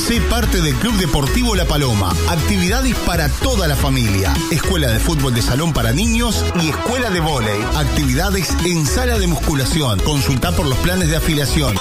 Sé 0.06 0.20
parte 0.22 0.60
del 0.60 0.74
Club 0.74 0.96
Deportivo 0.96 1.54
La 1.54 1.64
Paloma. 1.64 2.12
Actividades 2.28 2.96
para 3.06 3.28
toda 3.28 3.68
la 3.68 3.76
familia. 3.76 4.34
Escuela 4.50 4.90
de 4.90 4.98
fútbol 4.98 5.32
de 5.32 5.42
salón 5.42 5.72
para 5.72 5.92
niños 5.92 6.44
y 6.60 6.70
escuela 6.70 7.08
de 7.08 7.20
vóley. 7.20 7.62
Actividades 7.76 8.50
en 8.64 8.84
sala 8.84 9.16
de 9.20 9.28
musculación. 9.28 10.00
Consulta 10.00 10.50
por 10.50 10.66
los 10.66 10.76
planes 10.78 11.08
de 11.08 11.16
afiliación. 11.16 11.76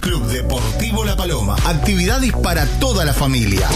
Club 0.00 0.24
Deportivo 0.28 1.04
La 1.04 1.14
Paloma. 1.14 1.56
Actividades 1.66 2.32
para 2.32 2.64
toda 2.80 3.04
la 3.04 3.12
familia. 3.12 3.68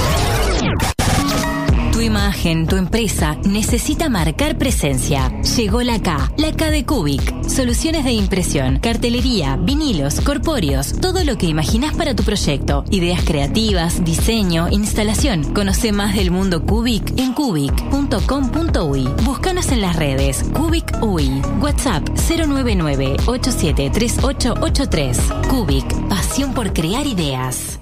Tu 2.03 2.07
imagen, 2.07 2.67
tu 2.67 2.75
empresa 2.75 3.37
necesita 3.45 4.09
marcar 4.09 4.59
presencia. 4.59 5.31
Llegó 5.57 5.83
la 5.83 6.03
K, 6.03 6.33
la 6.37 6.51
K 6.51 6.73
de 6.73 6.85
Cubic. 6.85 7.49
Soluciones 7.49 8.05
de 8.05 8.11
impresión, 8.11 8.81
cartelería, 8.81 9.55
vinilos, 9.55 10.21
corpóreos, 10.21 10.95
todo 11.01 11.23
lo 11.23 11.39
que 11.39 11.47
imaginas 11.47 11.95
para 11.95 12.17
tu 12.17 12.25
proyecto. 12.25 12.85
Ideas 12.91 13.23
creativas, 13.25 14.05
diseño, 14.05 14.69
instalación. 14.69 15.55
Conoce 15.55 15.93
más 15.93 16.17
del 16.17 16.33
mundo 16.33 16.67
Cubic 16.67 17.17
en 17.21 17.35
cubic.com.uy. 17.35 19.09
Búscanos 19.23 19.71
en 19.71 19.81
las 19.81 19.95
redes 19.95 20.43
Cubic 20.55 21.01
UI. 21.01 21.41
WhatsApp 21.61 22.03
099 22.09 23.19
873883. 23.27 25.19
Cubic, 25.49 26.09
pasión 26.09 26.53
por 26.53 26.73
crear 26.73 27.07
ideas. 27.07 27.79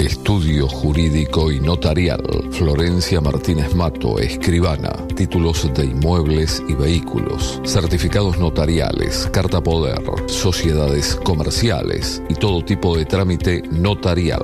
Estudio 0.00 0.68
Jurídico 0.68 1.50
y 1.50 1.60
Notarial. 1.60 2.22
Florencia 2.50 3.20
Martínez 3.20 3.74
Mato, 3.74 4.18
escribana. 4.18 4.90
Títulos 5.14 5.72
de 5.74 5.84
inmuebles 5.84 6.62
y 6.68 6.74
vehículos. 6.74 7.60
Certificados 7.64 8.38
notariales, 8.38 9.28
carta 9.32 9.62
poder, 9.62 10.02
sociedades 10.26 11.16
comerciales 11.16 12.22
y 12.28 12.34
todo 12.34 12.64
tipo 12.64 12.96
de 12.96 13.04
trámite 13.04 13.62
notarial. 13.70 14.42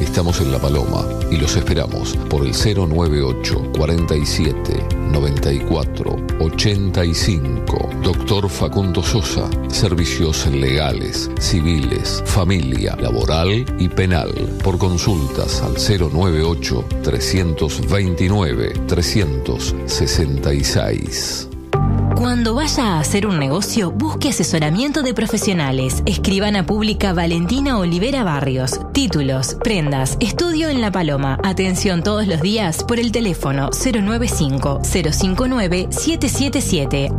Estamos 0.00 0.40
en 0.40 0.52
La 0.52 0.58
Paloma 0.58 1.04
y 1.30 1.36
los 1.36 1.56
esperamos 1.56 2.16
por 2.28 2.44
el 2.44 2.52
098 2.52 3.72
47 3.76 4.95
94 5.12 6.16
85. 6.40 7.90
Doctor 8.02 8.48
Facundo 8.48 9.02
Sosa. 9.02 9.50
Servicios 9.68 10.46
legales, 10.46 11.30
civiles, 11.38 12.22
familia, 12.26 12.96
laboral 12.96 13.66
y 13.78 13.88
penal. 13.88 14.32
Por 14.62 14.78
consultas 14.78 15.60
al 15.62 15.74
098 15.74 16.84
329 17.02 18.72
366. 18.86 21.55
Cuando 22.16 22.54
vaya 22.54 22.94
a 22.94 23.00
hacer 23.00 23.26
un 23.26 23.38
negocio, 23.38 23.90
busque 23.90 24.30
asesoramiento 24.30 25.02
de 25.02 25.12
profesionales. 25.12 26.02
Escribana 26.06 26.64
Pública 26.64 27.12
Valentina 27.12 27.78
Olivera 27.78 28.24
Barrios. 28.24 28.80
Títulos, 28.94 29.58
prendas, 29.62 30.16
estudio 30.20 30.70
en 30.70 30.80
La 30.80 30.90
Paloma. 30.90 31.38
Atención 31.44 32.02
todos 32.02 32.26
los 32.26 32.40
días 32.40 32.84
por 32.84 32.98
el 32.98 33.12
teléfono 33.12 33.68
095 33.70 34.80
059 34.82 35.88
777. 35.90 37.10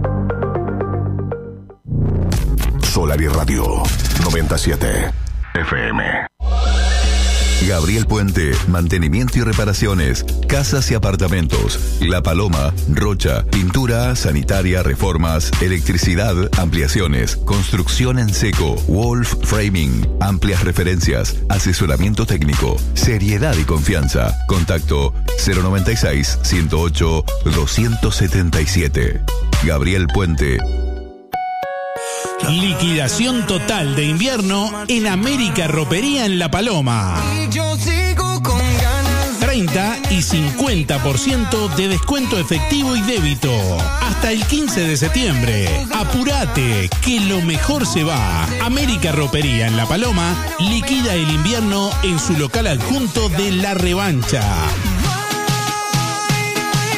Solari 2.81 3.27
Radio 3.27 3.83
97 4.23 5.11
FM. 5.53 6.36
Gabriel 7.65 8.05
Puente, 8.05 8.51
mantenimiento 8.67 9.39
y 9.39 9.41
reparaciones, 9.41 10.25
casas 10.47 10.89
y 10.91 10.93
apartamentos. 10.93 11.97
La 12.01 12.21
Paloma, 12.21 12.73
Rocha, 12.89 13.43
pintura, 13.45 14.15
sanitaria, 14.15 14.83
reformas, 14.83 15.51
electricidad, 15.61 16.35
ampliaciones, 16.57 17.35
construcción 17.35 18.19
en 18.19 18.33
seco, 18.33 18.75
Wolf 18.87 19.35
Framing, 19.43 20.07
amplias 20.19 20.63
referencias, 20.63 21.35
asesoramiento 21.49 22.25
técnico, 22.25 22.77
seriedad 22.93 23.55
y 23.57 23.63
confianza. 23.63 24.33
Contacto 24.47 25.13
096 25.45 26.39
108 26.43 27.25
277. 27.45 29.21
Gabriel 29.63 30.07
Puente, 30.13 30.57
Liquidación 32.49 33.45
total 33.45 33.95
de 33.95 34.05
invierno 34.05 34.71
en 34.87 35.07
América 35.07 35.67
Ropería 35.67 36.25
en 36.25 36.39
La 36.39 36.49
Paloma. 36.49 37.21
30 39.57 40.01
y 40.11 40.17
50% 40.17 41.75
de 41.75 41.87
descuento 41.87 42.37
efectivo 42.37 42.95
y 42.95 43.01
débito. 43.01 43.51
Hasta 44.01 44.31
el 44.31 44.45
15 44.45 44.81
de 44.81 44.95
septiembre. 44.95 45.67
Apurate, 45.95 46.87
que 47.01 47.19
lo 47.21 47.41
mejor 47.41 47.87
se 47.87 48.03
va. 48.03 48.43
América 48.63 49.11
Ropería 49.13 49.65
en 49.65 49.75
La 49.75 49.87
Paloma 49.87 50.35
liquida 50.59 51.15
el 51.15 51.27
invierno 51.31 51.89
en 52.03 52.19
su 52.19 52.33
local 52.33 52.67
adjunto 52.67 53.29
de 53.29 53.51
La 53.53 53.73
Revancha. 53.73 54.43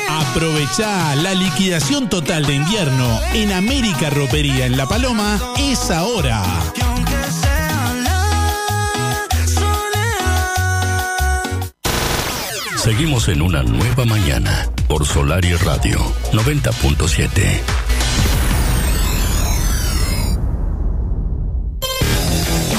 Aprovecha 0.09 1.15
la 1.15 1.33
liquidación 1.35 2.09
total 2.09 2.45
de 2.45 2.55
invierno 2.55 3.21
en 3.35 3.53
América 3.53 4.09
Ropería 4.09 4.65
en 4.65 4.75
La 4.75 4.85
Paloma 4.85 5.39
es 5.57 5.89
ahora. 5.91 6.43
Seguimos 12.89 13.27
en 13.27 13.43
una 13.43 13.61
nueva 13.61 14.03
mañana 14.03 14.67
por 14.87 15.05
Solari 15.05 15.53
Radio 15.57 15.99
90.7. 16.31 17.61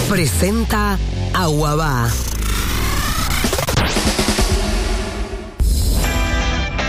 Presenta 0.09 0.99
Aguabá. 1.33 2.11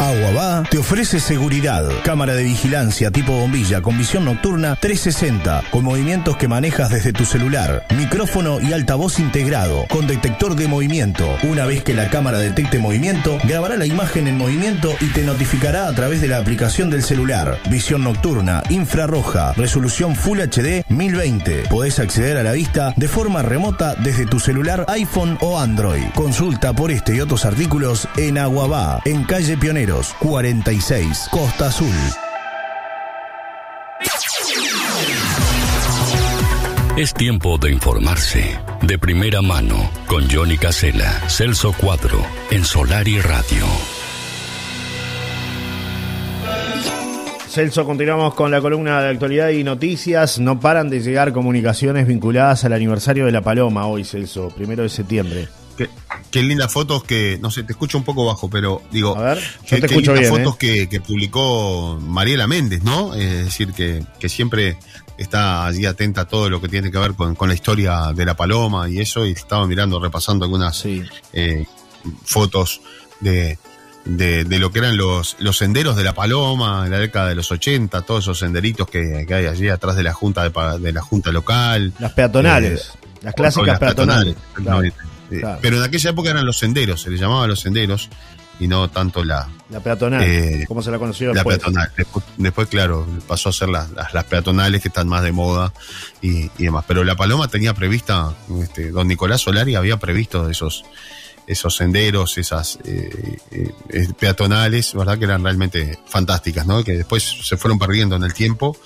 Aguabá 0.01 0.63
te 0.63 0.79
ofrece 0.79 1.19
seguridad, 1.19 1.87
cámara 2.03 2.33
de 2.33 2.43
vigilancia 2.43 3.11
tipo 3.11 3.33
bombilla 3.33 3.83
con 3.83 3.99
visión 3.99 4.25
nocturna 4.25 4.75
360, 4.75 5.65
con 5.69 5.83
movimientos 5.83 6.37
que 6.37 6.47
manejas 6.47 6.89
desde 6.89 7.13
tu 7.13 7.23
celular, 7.23 7.85
micrófono 7.95 8.59
y 8.59 8.73
altavoz 8.73 9.19
integrado, 9.19 9.85
con 9.91 10.07
detector 10.07 10.55
de 10.55 10.67
movimiento. 10.67 11.37
Una 11.43 11.67
vez 11.67 11.83
que 11.83 11.93
la 11.93 12.09
cámara 12.09 12.39
detecte 12.39 12.79
movimiento, 12.79 13.37
grabará 13.43 13.77
la 13.77 13.85
imagen 13.85 14.27
en 14.27 14.39
movimiento 14.39 14.91
y 15.01 15.05
te 15.09 15.21
notificará 15.21 15.87
a 15.87 15.93
través 15.93 16.19
de 16.19 16.29
la 16.29 16.37
aplicación 16.37 16.89
del 16.89 17.03
celular. 17.03 17.59
Visión 17.69 18.03
nocturna, 18.03 18.63
infrarroja, 18.69 19.53
resolución 19.53 20.15
Full 20.15 20.39
HD 20.39 20.83
1020. 20.89 21.65
Podés 21.69 21.99
acceder 21.99 22.37
a 22.37 22.43
la 22.43 22.53
vista 22.53 22.91
de 22.97 23.07
forma 23.07 23.43
remota 23.43 23.93
desde 23.93 24.25
tu 24.25 24.39
celular 24.39 24.83
iPhone 24.87 25.37
o 25.41 25.59
Android. 25.59 26.05
Consulta 26.15 26.73
por 26.73 26.89
este 26.89 27.15
y 27.15 27.21
otros 27.21 27.45
artículos 27.45 28.07
en 28.17 28.39
Aguabá, 28.39 28.99
en 29.05 29.25
calle 29.25 29.57
Pioneros 29.91 30.15
46, 30.19 31.27
Costa 31.31 31.67
Azul. 31.67 31.93
Es 36.95 37.13
tiempo 37.13 37.57
de 37.57 37.71
informarse 37.71 38.57
de 38.83 38.97
primera 38.97 39.41
mano 39.41 39.89
con 40.07 40.29
Johnny 40.29 40.57
Casella, 40.57 41.11
Celso 41.27 41.73
Cuadro, 41.73 42.21
en 42.51 42.63
Solar 42.63 43.05
y 43.09 43.19
Radio. 43.19 43.65
Celso, 47.49 47.83
continuamos 47.83 48.33
con 48.33 48.49
la 48.49 48.61
columna 48.61 49.01
de 49.01 49.09
actualidad 49.09 49.49
y 49.49 49.65
noticias. 49.65 50.39
No 50.39 50.61
paran 50.61 50.89
de 50.89 51.01
llegar 51.01 51.33
comunicaciones 51.33 52.07
vinculadas 52.07 52.63
al 52.63 52.71
aniversario 52.73 53.25
de 53.25 53.33
La 53.33 53.41
Paloma 53.41 53.87
hoy, 53.87 54.05
Celso, 54.05 54.51
primero 54.55 54.83
de 54.83 54.89
septiembre. 54.89 55.49
Qué, 56.29 56.43
lindas 56.43 56.71
fotos 56.71 57.03
que, 57.03 57.37
no 57.41 57.51
sé, 57.51 57.63
te 57.63 57.73
escucho 57.73 57.97
un 57.97 58.03
poco 58.03 58.25
bajo, 58.25 58.49
pero 58.49 58.81
digo, 58.91 59.17
A 59.17 59.33
ver, 59.33 59.39
qué, 59.65 59.75
yo 59.75 59.81
te 59.81 59.81
qué 59.81 59.85
escucho 59.87 60.13
lindas 60.13 60.31
bien, 60.31 60.43
fotos 60.43 60.55
¿eh? 60.55 60.57
que, 60.59 60.89
que 60.89 61.01
publicó 61.01 61.99
Mariela 62.01 62.47
Méndez, 62.47 62.83
¿no? 62.83 63.13
Es 63.13 63.45
decir, 63.45 63.73
que, 63.73 64.03
que 64.19 64.29
siempre 64.29 64.77
está 65.17 65.65
allí 65.65 65.85
atenta 65.85 66.21
a 66.21 66.25
todo 66.25 66.49
lo 66.49 66.61
que 66.61 66.67
tiene 66.67 66.91
que 66.91 66.97
ver 66.97 67.13
con, 67.13 67.35
con 67.35 67.49
la 67.49 67.55
historia 67.55 68.11
de 68.13 68.25
la 68.25 68.35
paloma 68.35 68.89
y 68.89 68.99
eso, 68.99 69.25
y 69.25 69.31
estaba 69.31 69.67
mirando, 69.67 69.99
repasando 69.99 70.45
algunas 70.45 70.83
eh, 70.85 71.65
fotos 72.23 72.81
de, 73.19 73.57
de, 74.05 74.43
de 74.45 74.59
lo 74.59 74.71
que 74.71 74.79
eran 74.79 74.97
los, 74.97 75.35
los 75.39 75.57
senderos 75.57 75.95
de 75.95 76.03
la 76.03 76.13
paloma 76.13 76.83
en 76.85 76.91
la 76.91 76.99
década 76.99 77.29
de 77.29 77.35
los 77.35 77.51
80, 77.51 78.01
todos 78.01 78.23
esos 78.23 78.39
senderitos 78.39 78.89
que, 78.89 79.25
que 79.27 79.33
hay 79.33 79.45
allí 79.45 79.69
atrás 79.69 79.95
de 79.95 80.03
la 80.03 80.13
junta 80.13 80.47
de, 80.47 80.79
de 80.79 80.91
la 80.91 81.01
junta 81.01 81.31
local. 81.31 81.93
Las 81.99 82.13
peatonales, 82.13 82.93
las 83.21 83.33
clásicas 83.33 83.67
las 83.67 83.79
peatonales. 83.79 84.35
Claro. 85.39 85.59
Pero 85.61 85.77
en 85.77 85.83
aquella 85.83 86.09
época 86.09 86.29
eran 86.31 86.45
los 86.45 86.57
senderos, 86.57 87.01
se 87.01 87.09
les 87.09 87.19
llamaba 87.19 87.47
los 87.47 87.59
senderos 87.59 88.09
y 88.59 88.67
no 88.67 88.89
tanto 88.91 89.23
la, 89.23 89.49
La 89.71 89.79
peatonal, 89.79 90.23
Eh, 90.23 90.65
como 90.67 90.83
se 90.83 90.91
la 90.91 90.99
conoció 90.99 91.27
la 91.29 91.33
después. 91.35 91.57
peatonal. 91.57 91.91
Después, 91.97 92.25
después, 92.37 92.67
claro, 92.67 93.07
pasó 93.27 93.49
a 93.49 93.53
ser 93.53 93.69
las, 93.69 93.89
las, 93.91 94.13
las 94.13 94.23
peatonales 94.25 94.81
que 94.81 94.89
están 94.89 95.07
más 95.07 95.23
de 95.23 95.31
moda 95.31 95.73
y, 96.21 96.43
y 96.59 96.65
demás. 96.65 96.85
Pero 96.87 97.03
la 97.03 97.15
Paloma 97.15 97.47
tenía 97.47 97.73
prevista, 97.73 98.35
este, 98.61 98.91
don 98.91 99.07
Nicolás 99.07 99.41
Solari 99.41 99.73
había 99.73 99.97
previsto 99.97 100.47
esos, 100.47 100.83
esos 101.47 101.75
senderos, 101.75 102.37
esas 102.37 102.77
eh, 102.85 103.37
eh, 103.49 103.71
eh, 103.89 104.07
peatonales, 104.19 104.93
¿verdad? 104.93 105.17
Que 105.17 105.25
eran 105.25 105.43
realmente 105.43 105.97
fantásticas, 106.05 106.67
¿no? 106.67 106.83
Que 106.83 106.97
después 106.97 107.23
se 107.43 107.57
fueron 107.57 107.79
perdiendo 107.79 108.15
en 108.15 108.23
el 108.23 108.33
tiempo 108.35 108.77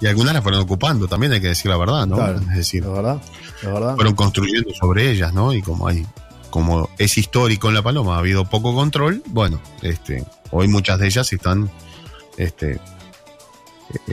y 0.00 0.06
algunas 0.06 0.34
las 0.34 0.42
fueron 0.42 0.60
ocupando, 0.60 1.06
también 1.08 1.32
hay 1.32 1.40
que 1.40 1.48
decir 1.48 1.70
la 1.70 1.76
verdad, 1.76 2.06
¿no? 2.06 2.16
Claro, 2.16 2.40
es 2.40 2.56
decir, 2.56 2.84
es 2.84 2.92
verdad, 2.92 3.94
fueron 3.94 4.14
construyendo 4.14 4.70
sobre 4.78 5.10
ellas, 5.10 5.32
¿no? 5.32 5.52
Y 5.52 5.62
como 5.62 5.88
hay, 5.88 6.06
como 6.50 6.90
es 6.98 7.16
histórico 7.16 7.68
en 7.68 7.74
La 7.74 7.82
Paloma, 7.82 8.16
ha 8.16 8.18
habido 8.18 8.44
poco 8.44 8.74
control, 8.74 9.22
bueno, 9.26 9.60
este, 9.82 10.24
hoy 10.50 10.68
muchas 10.68 10.98
de 10.98 11.06
ellas 11.06 11.32
están, 11.32 11.70
este, 12.36 12.80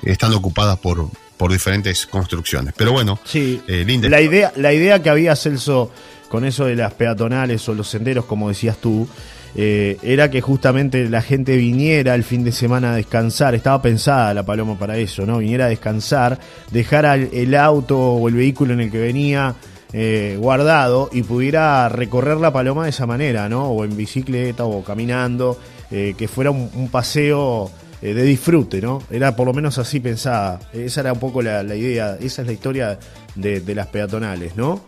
están 0.03 0.33
ocupadas 0.33 0.77
por, 0.79 1.09
por 1.37 1.51
diferentes 1.51 2.05
construcciones. 2.05 2.73
Pero 2.77 2.91
bueno, 2.91 3.19
Sí, 3.25 3.61
eh, 3.67 3.83
linda. 3.85 4.09
La 4.09 4.21
idea, 4.21 4.53
la 4.55 4.73
idea 4.73 5.01
que 5.01 5.09
había 5.09 5.35
Celso 5.35 5.91
con 6.29 6.45
eso 6.45 6.65
de 6.65 6.75
las 6.75 6.93
peatonales 6.93 7.67
o 7.67 7.73
los 7.73 7.89
senderos, 7.89 8.25
como 8.25 8.47
decías 8.47 8.77
tú, 8.77 9.07
eh, 9.55 9.97
era 10.01 10.31
que 10.31 10.39
justamente 10.39 11.09
la 11.09 11.21
gente 11.21 11.57
viniera 11.57 12.15
el 12.15 12.23
fin 12.23 12.43
de 12.43 12.51
semana 12.51 12.93
a 12.93 12.95
descansar. 12.95 13.53
Estaba 13.53 13.81
pensada 13.81 14.33
la 14.33 14.43
paloma 14.43 14.77
para 14.77 14.97
eso, 14.97 15.25
¿no? 15.25 15.39
Viniera 15.39 15.65
a 15.65 15.69
descansar, 15.69 16.39
dejara 16.71 17.15
el, 17.15 17.55
auto 17.55 17.97
o 17.97 18.27
el 18.27 18.35
vehículo 18.35 18.73
en 18.73 18.81
el 18.81 18.91
que 18.91 18.99
venía 18.99 19.55
eh, 19.93 20.37
guardado 20.39 21.09
y 21.11 21.23
pudiera 21.23 21.89
recorrer 21.89 22.37
la 22.37 22.53
paloma 22.53 22.85
de 22.85 22.91
esa 22.91 23.05
manera, 23.05 23.49
¿no? 23.49 23.69
O 23.69 23.83
en 23.83 23.95
bicicleta 23.97 24.63
o 24.63 24.83
caminando, 24.83 25.59
eh, 25.91 26.15
que 26.17 26.27
fuera 26.27 26.51
un, 26.51 26.89
paseo 26.89 27.69
de 28.01 28.23
disfrute, 28.23 28.81
¿no? 28.81 29.03
Era 29.11 29.35
por 29.35 29.45
lo 29.45 29.53
menos 29.53 29.77
así 29.77 29.99
pensada. 29.99 30.59
Esa 30.73 31.01
era 31.01 31.13
un 31.13 31.19
poco 31.19 31.41
la, 31.41 31.63
idea, 31.75 32.17
esa 32.19 32.41
es 32.41 32.47
la 32.47 32.53
historia 32.53 32.99
de 33.35 33.75
las 33.75 33.87
peatonales, 33.87 34.55
¿no? 34.55 34.81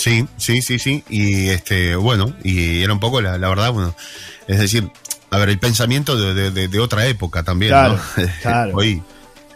Sí, 0.00 0.26
sí, 0.36 0.62
sí, 0.62 0.78
sí. 0.78 1.04
Y 1.08 1.48
este, 1.48 1.94
bueno, 1.96 2.34
y 2.42 2.82
era 2.82 2.92
un 2.92 3.00
poco 3.00 3.20
la, 3.20 3.38
la 3.38 3.48
verdad, 3.48 3.72
bueno, 3.72 3.94
es 4.48 4.58
decir, 4.58 4.90
a 5.30 5.38
ver, 5.38 5.48
el 5.50 5.58
pensamiento 5.58 6.16
de, 6.16 6.34
de- 6.34 6.50
de- 6.50 6.68
de 6.68 6.80
otra 6.80 7.06
época 7.06 7.42
también, 7.42 7.70
Claro, 7.72 7.98
¿no? 8.16 8.24
claro. 8.42 8.76
Hoy, 8.76 9.02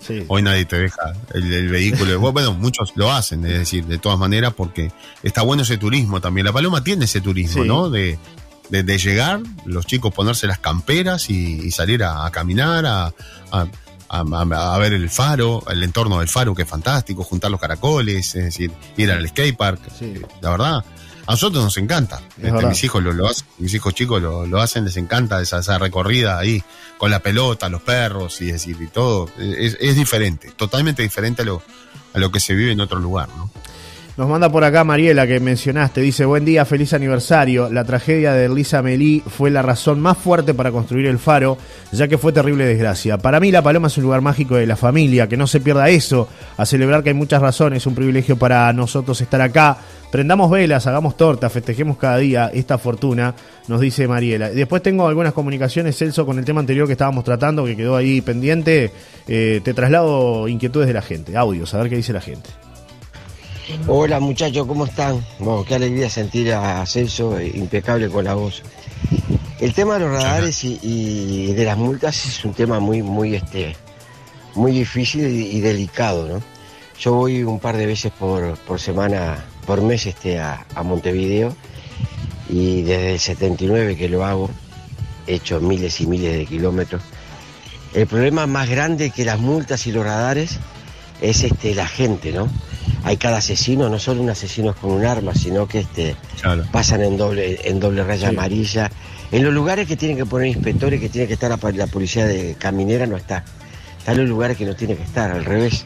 Sí. 0.00 0.22
hoy 0.28 0.42
nadie 0.42 0.66
te 0.66 0.78
deja 0.78 1.14
el, 1.33 1.50
el 1.50 1.68
vehículo. 1.70 2.20
Bueno, 2.33 2.52
muchos 2.52 2.92
lo 2.94 3.11
hacen, 3.11 3.44
es 3.46 3.59
decir, 3.61 3.87
de 3.87 3.96
todas 3.96 4.18
maneras, 4.18 4.52
porque 4.54 4.92
está 5.22 5.40
bueno 5.42 5.62
ese 5.62 5.78
turismo 5.78 6.20
también. 6.20 6.44
La 6.46 6.52
Paloma 6.52 6.85
tiene 6.85 7.07
ese 7.07 7.22
turismo, 7.22 7.62
Sí. 7.62 7.68
¿no? 7.68 7.88
De, 7.88 8.18
de, 8.68 8.83
de 8.83 8.98
llegar, 8.98 9.40
los 9.64 9.87
chicos 9.87 10.12
ponerse 10.12 10.46
las 10.46 10.59
camperas 10.59 11.30
y, 11.30 11.54
y 11.66 11.70
salir 11.70 12.02
a, 12.04 12.26
a 12.26 12.30
caminar, 12.30 12.85
a, 12.85 13.14
a- 13.50 13.66
a- 14.20 14.74
a 14.74 14.79
ver 14.79 14.92
el 14.92 15.11
faro, 15.11 15.62
el 15.68 15.83
entorno 15.83 16.18
del 16.20 16.29
faro, 16.29 16.55
que 16.55 16.62
es 16.62 16.68
fantástico, 16.68 17.22
juntar 17.24 17.50
los 17.50 17.61
caracoles, 17.61 18.35
es 18.35 18.44
decir, 18.44 18.70
ir 18.96 19.11
al 19.11 19.27
skatepark. 19.29 19.81
La 20.40 20.50
verdad, 20.50 20.85
a 21.27 21.31
nosotros 21.33 21.64
nos 21.64 21.77
encanta. 21.79 22.20
Este, 22.37 22.66
mis 22.68 22.85
hijos 22.85 23.03
lo, 23.03 23.12
lo 23.12 23.27
hacen, 23.29 23.46
mis 23.59 23.72
hijos 23.74 23.94
chicos 23.94 24.20
lo, 24.20 24.46
lo 24.46 24.61
hacen, 24.61 24.85
les 24.85 24.96
encanta 24.96 25.40
esa, 25.40 25.59
esa 25.61 25.79
recorrida 25.79 26.38
ahí, 26.38 26.62
con 26.98 27.11
la 27.11 27.20
pelota, 27.20 27.68
los 27.68 27.83
perros, 27.83 28.40
y 28.40 28.53
decir, 28.53 28.77
y 28.81 28.87
todo. 28.88 29.29
Es, 29.38 29.77
es 29.81 29.96
diferente, 29.96 30.50
totalmente 30.57 31.03
diferente 31.03 31.42
a 31.42 31.44
lo, 31.46 31.62
a 32.12 32.18
lo 32.18 32.31
que 32.31 32.40
se 32.40 32.55
vive 32.55 32.72
en 32.72 32.81
otro 32.81 32.98
lugar, 33.00 33.29
¿no? 33.37 33.50
Nos 34.16 34.29
manda 34.29 34.48
por 34.48 34.62
acá 34.62 34.85
Mariela 34.85 35.27
que 35.27 35.40
mencionaste, 35.40 36.00
dice, 36.00 36.24
buen 36.24 36.44
día, 36.44 36.64
feliz 36.64 36.92
aniversario. 36.92 37.68
La 37.68 37.83
tragedia 37.83 38.33
de 38.33 38.48
Lisa 38.48 38.81
Melí 38.81 39.20
fue 39.27 39.50
la 39.50 39.61
razón 39.61 39.98
más 39.98 40.16
fuerte 40.16 40.55
para 40.55 40.70
construir 40.70 41.07
el 41.07 41.18
faro, 41.18 41.59
ya 41.90 42.07
que 42.07 42.16
fue 42.16 42.33
terrible 42.33 42.64
desgracia. 42.64 43.18
Para 43.18 43.40
mí 43.40 43.50
la 43.50 43.61
Paloma 43.61 43.88
es 43.88 43.98
un 43.98 44.05
lugar 44.05 44.20
mágico 44.20 44.55
de 44.55 44.68
la 44.68 44.77
familia, 44.77 45.29
que 45.29 45.37
no 45.37 45.48
se 45.48 45.61
pierda 45.61 45.88
eso, 45.88 46.29
a 46.57 46.64
celebrar 46.64 47.03
que 47.03 47.09
hay 47.09 47.14
muchas 47.14 47.42
razones, 47.42 47.88
un 47.88 47.96
privilegio 47.96 48.37
para 48.37 48.72
nosotros 48.72 49.20
estar 49.20 49.40
acá. 49.40 49.79
Prendamos 50.12 50.48
velas, 50.48 50.87
hagamos 50.87 51.16
tortas, 51.16 51.53
festejemos 51.53 51.96
cada 51.96 52.18
día 52.18 52.53
esta 52.55 52.79
fortuna, 52.79 53.35
nos 53.66 53.81
dice 53.81 54.07
Mariela. 54.07 54.50
Después 54.50 54.81
tengo 54.81 55.09
algunas 55.09 55.33
comunicaciones, 55.33 55.98
Celso, 55.98 56.24
con 56.24 56.38
el 56.38 56.44
tema 56.44 56.61
anterior 56.61 56.87
que 56.87 56.92
estábamos 56.92 57.24
tratando, 57.24 57.64
que 57.64 57.77
quedó 57.77 57.96
ahí 57.96 58.20
pendiente. 58.20 58.92
Eh, 59.27 59.61
te 59.64 59.74
traslado 59.74 60.46
inquietudes 60.46 60.87
de 60.87 60.94
la 60.94 61.03
gente, 61.03 61.37
audios, 61.37 61.74
a 61.74 61.79
ver 61.79 61.90
qué 61.90 61.96
dice 61.96 62.12
la 62.12 62.20
gente. 62.20 62.63
Hola 63.87 64.20
muchachos, 64.20 64.66
¿cómo 64.66 64.85
están? 64.85 65.24
Qué 65.66 65.74
alegría 65.74 66.11
sentir 66.11 66.53
a 66.53 66.85
Celso 66.85 67.38
eh, 67.38 67.50
impecable 67.55 68.11
con 68.11 68.24
la 68.24 68.35
voz. 68.35 68.62
El 69.59 69.72
tema 69.72 69.94
de 69.94 70.00
los 70.00 70.11
radares 70.11 70.64
y, 70.64 71.53
de 71.55 71.64
las 71.64 71.79
multas 71.79 72.27
es 72.27 72.44
un 72.44 72.53
tema 72.53 72.79
muy, 72.79 73.03
muy, 73.03 73.35
este, 73.35 73.74
muy 74.55 74.72
difícil 74.72 75.27
y, 75.27 75.61
delicado, 75.61 76.29
¿no? 76.29 76.42
Yo 77.00 77.14
voy 77.14 77.42
un 77.42 77.59
par 77.59 77.77
de 77.79 77.87
veces 77.87 78.12
por, 78.12 78.59
semana, 78.79 79.42
por 79.66 79.81
mes, 79.81 80.07
este, 80.07 80.38
a, 80.38 80.66
a 80.74 80.83
Montevideo 80.83 81.57
y 82.50 82.83
desde 82.83 83.12
el 83.14 83.20
79 83.20 83.96
que 83.96 84.11
lo 84.11 84.27
hago, 84.27 84.50
he 85.27 85.37
hecho 85.37 85.61
miles 85.61 86.00
y 86.03 86.07
miles 86.07 86.37
de 86.37 86.44
kilómetros. 86.44 87.03
El 87.94 88.07
problema 88.07 88.46
más 88.46 88.68
grande 88.68 89.11
que 89.11 89.24
las 89.24 89.38
multas 89.38 89.87
y 89.87 89.92
los 89.92 90.05
radares 90.05 90.59
es 91.22 91.44
este, 91.44 91.74
la 91.74 91.87
gente, 91.87 92.33
¿no? 92.33 92.50
Hay 93.04 93.16
cada 93.18 93.36
asesino, 93.38 93.88
no 93.88 93.98
solo 93.98 94.22
un 94.22 94.30
asesino 94.30 94.74
con 94.74 94.90
un 94.92 95.04
arma, 95.04 95.34
sino 95.34 95.68
que 95.68 95.80
este, 95.80 96.16
pasan 96.72 97.02
en 97.02 97.16
doble, 97.18 97.60
en 97.64 97.78
doble 97.78 98.02
raya 98.02 98.30
Sí. 98.30 98.34
amarilla. 98.34 98.90
En 99.30 99.44
los 99.44 99.52
lugares 99.52 99.86
que 99.86 99.96
tienen 99.96 100.16
que 100.16 100.24
poner 100.26 100.48
inspectores, 100.48 101.00
que 101.00 101.08
tiene 101.08 101.26
que 101.26 101.34
estar 101.34 101.50
la 101.50 101.86
policía 101.86 102.26
de 102.26 102.54
caminera, 102.58 103.06
no 103.06 103.16
está. 103.16 103.44
Está 103.98 104.12
en 104.12 104.18
los 104.18 104.28
lugares 104.28 104.56
que 104.56 104.64
no 104.64 104.74
tiene 104.74 104.96
que 104.96 105.02
estar, 105.02 105.30
al 105.30 105.44
revés. 105.44 105.84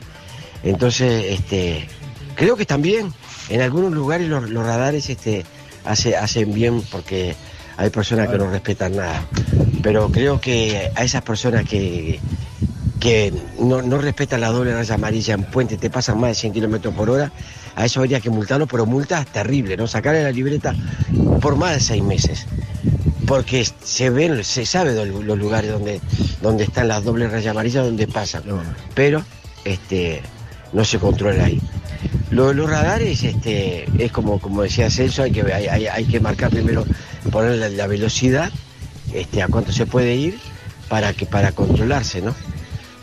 Entonces, 0.63 1.25
este, 1.31 1.89
creo 2.35 2.57
que 2.57 2.67
también 2.67 3.13
en 3.49 3.61
algunos 3.63 3.93
lugares 3.93 4.29
los, 4.29 4.49
los 4.51 4.65
radares 4.65 5.09
este, 5.11 5.45
hace- 5.85 6.17
hacen 6.17 6.53
bien 6.53 6.83
porque 6.91 7.35
hay 7.77 7.91
personas 7.91 8.29
que 8.29 8.39
no 8.39 8.51
respetan 8.51 8.97
nada. 8.97 9.25
Pero 9.83 10.09
creo 10.11 10.41
que 10.41 10.91
a 10.95 11.05
esas 11.05 11.23
personas 11.23 11.65
que, 11.69 12.21
que 13.01 13.33
no, 13.59 13.83
no 13.83 13.99
respetan 13.99 14.41
la 14.41 14.49
doble 14.49 14.75
raya 14.75 14.95
amarilla 14.95 15.35
en 15.35 15.45
puente, 15.45 15.77
te 15.77 15.91
pasan 15.91 16.19
más 16.19 16.31
de 16.31 16.35
100 16.35 16.53
kilómetros 16.53 16.95
por 16.95 17.11
hora, 17.11 17.33
a 17.77 17.85
eso 17.85 18.01
habría 18.01 18.21
que 18.21 18.31
multarlo, 18.31 18.67
pero 18.67 18.87
multas 18.87 19.27
terribles, 19.27 19.79
¿no? 19.79 19.87
Sacarle 19.87 20.23
la 20.23 20.33
libreta 20.33 20.75
por 21.41 21.57
más 21.57 21.75
de 21.75 21.81
seis 21.81 22.03
meses. 22.03 22.47
porque 23.27 23.67
se 23.85 24.11
ven, 24.11 24.43
se 24.43 24.65
sabe 24.65 24.95
los 24.95 25.39
lugares 25.39 25.71
donde, 25.71 26.01
donde 26.41 26.65
están 26.65 26.89
las 26.89 27.05
dobles 27.05 27.31
rayas 27.31 27.51
amarillas, 27.51 27.85
donde 27.85 28.09
pasan, 28.09 28.43
pero 28.95 29.23
este, 29.65 30.23
no 30.73 30.85
se 30.85 30.99
controla 30.99 31.45
ahí. 31.45 31.61
Lo, 32.31 32.53
los 32.53 32.69
radares, 32.69 33.23
este, 33.25 33.87
es 33.99 34.13
como, 34.13 34.39
como 34.39 34.63
decía 34.63 34.91
Celso, 34.91 35.23
hay 35.23 35.31
que, 35.31 35.53
hay, 35.53 35.87
hay, 35.87 36.05
que 36.05 36.21
marcar 36.21 36.51
primero, 36.51 36.85
poner 37.31 37.71
la, 37.71 37.87
velocidad, 37.87 38.51
este, 39.13 39.43
a 39.43 39.49
cuánto 39.49 39.73
se 39.73 39.87
puede 39.87 40.15
ir 40.15 40.39
para 40.89 41.13
que, 41.13 41.27
para 41.27 41.53
controlarse, 41.53 42.21
¿no? 42.23 42.35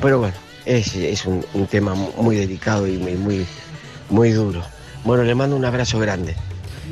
Pero 0.01 0.19
bueno, 0.19 0.35
es, 0.65 0.95
es 0.95 1.25
un, 1.25 1.45
un 1.53 1.67
tema 1.67 1.93
muy 1.93 2.35
delicado 2.35 2.87
y 2.87 2.97
muy, 2.97 3.13
muy, 3.15 3.45
muy 4.09 4.31
duro. 4.31 4.61
Bueno, 5.03 5.23
le 5.23 5.35
mando 5.35 5.55
un 5.55 5.65
abrazo 5.65 5.99
grande. 5.99 6.35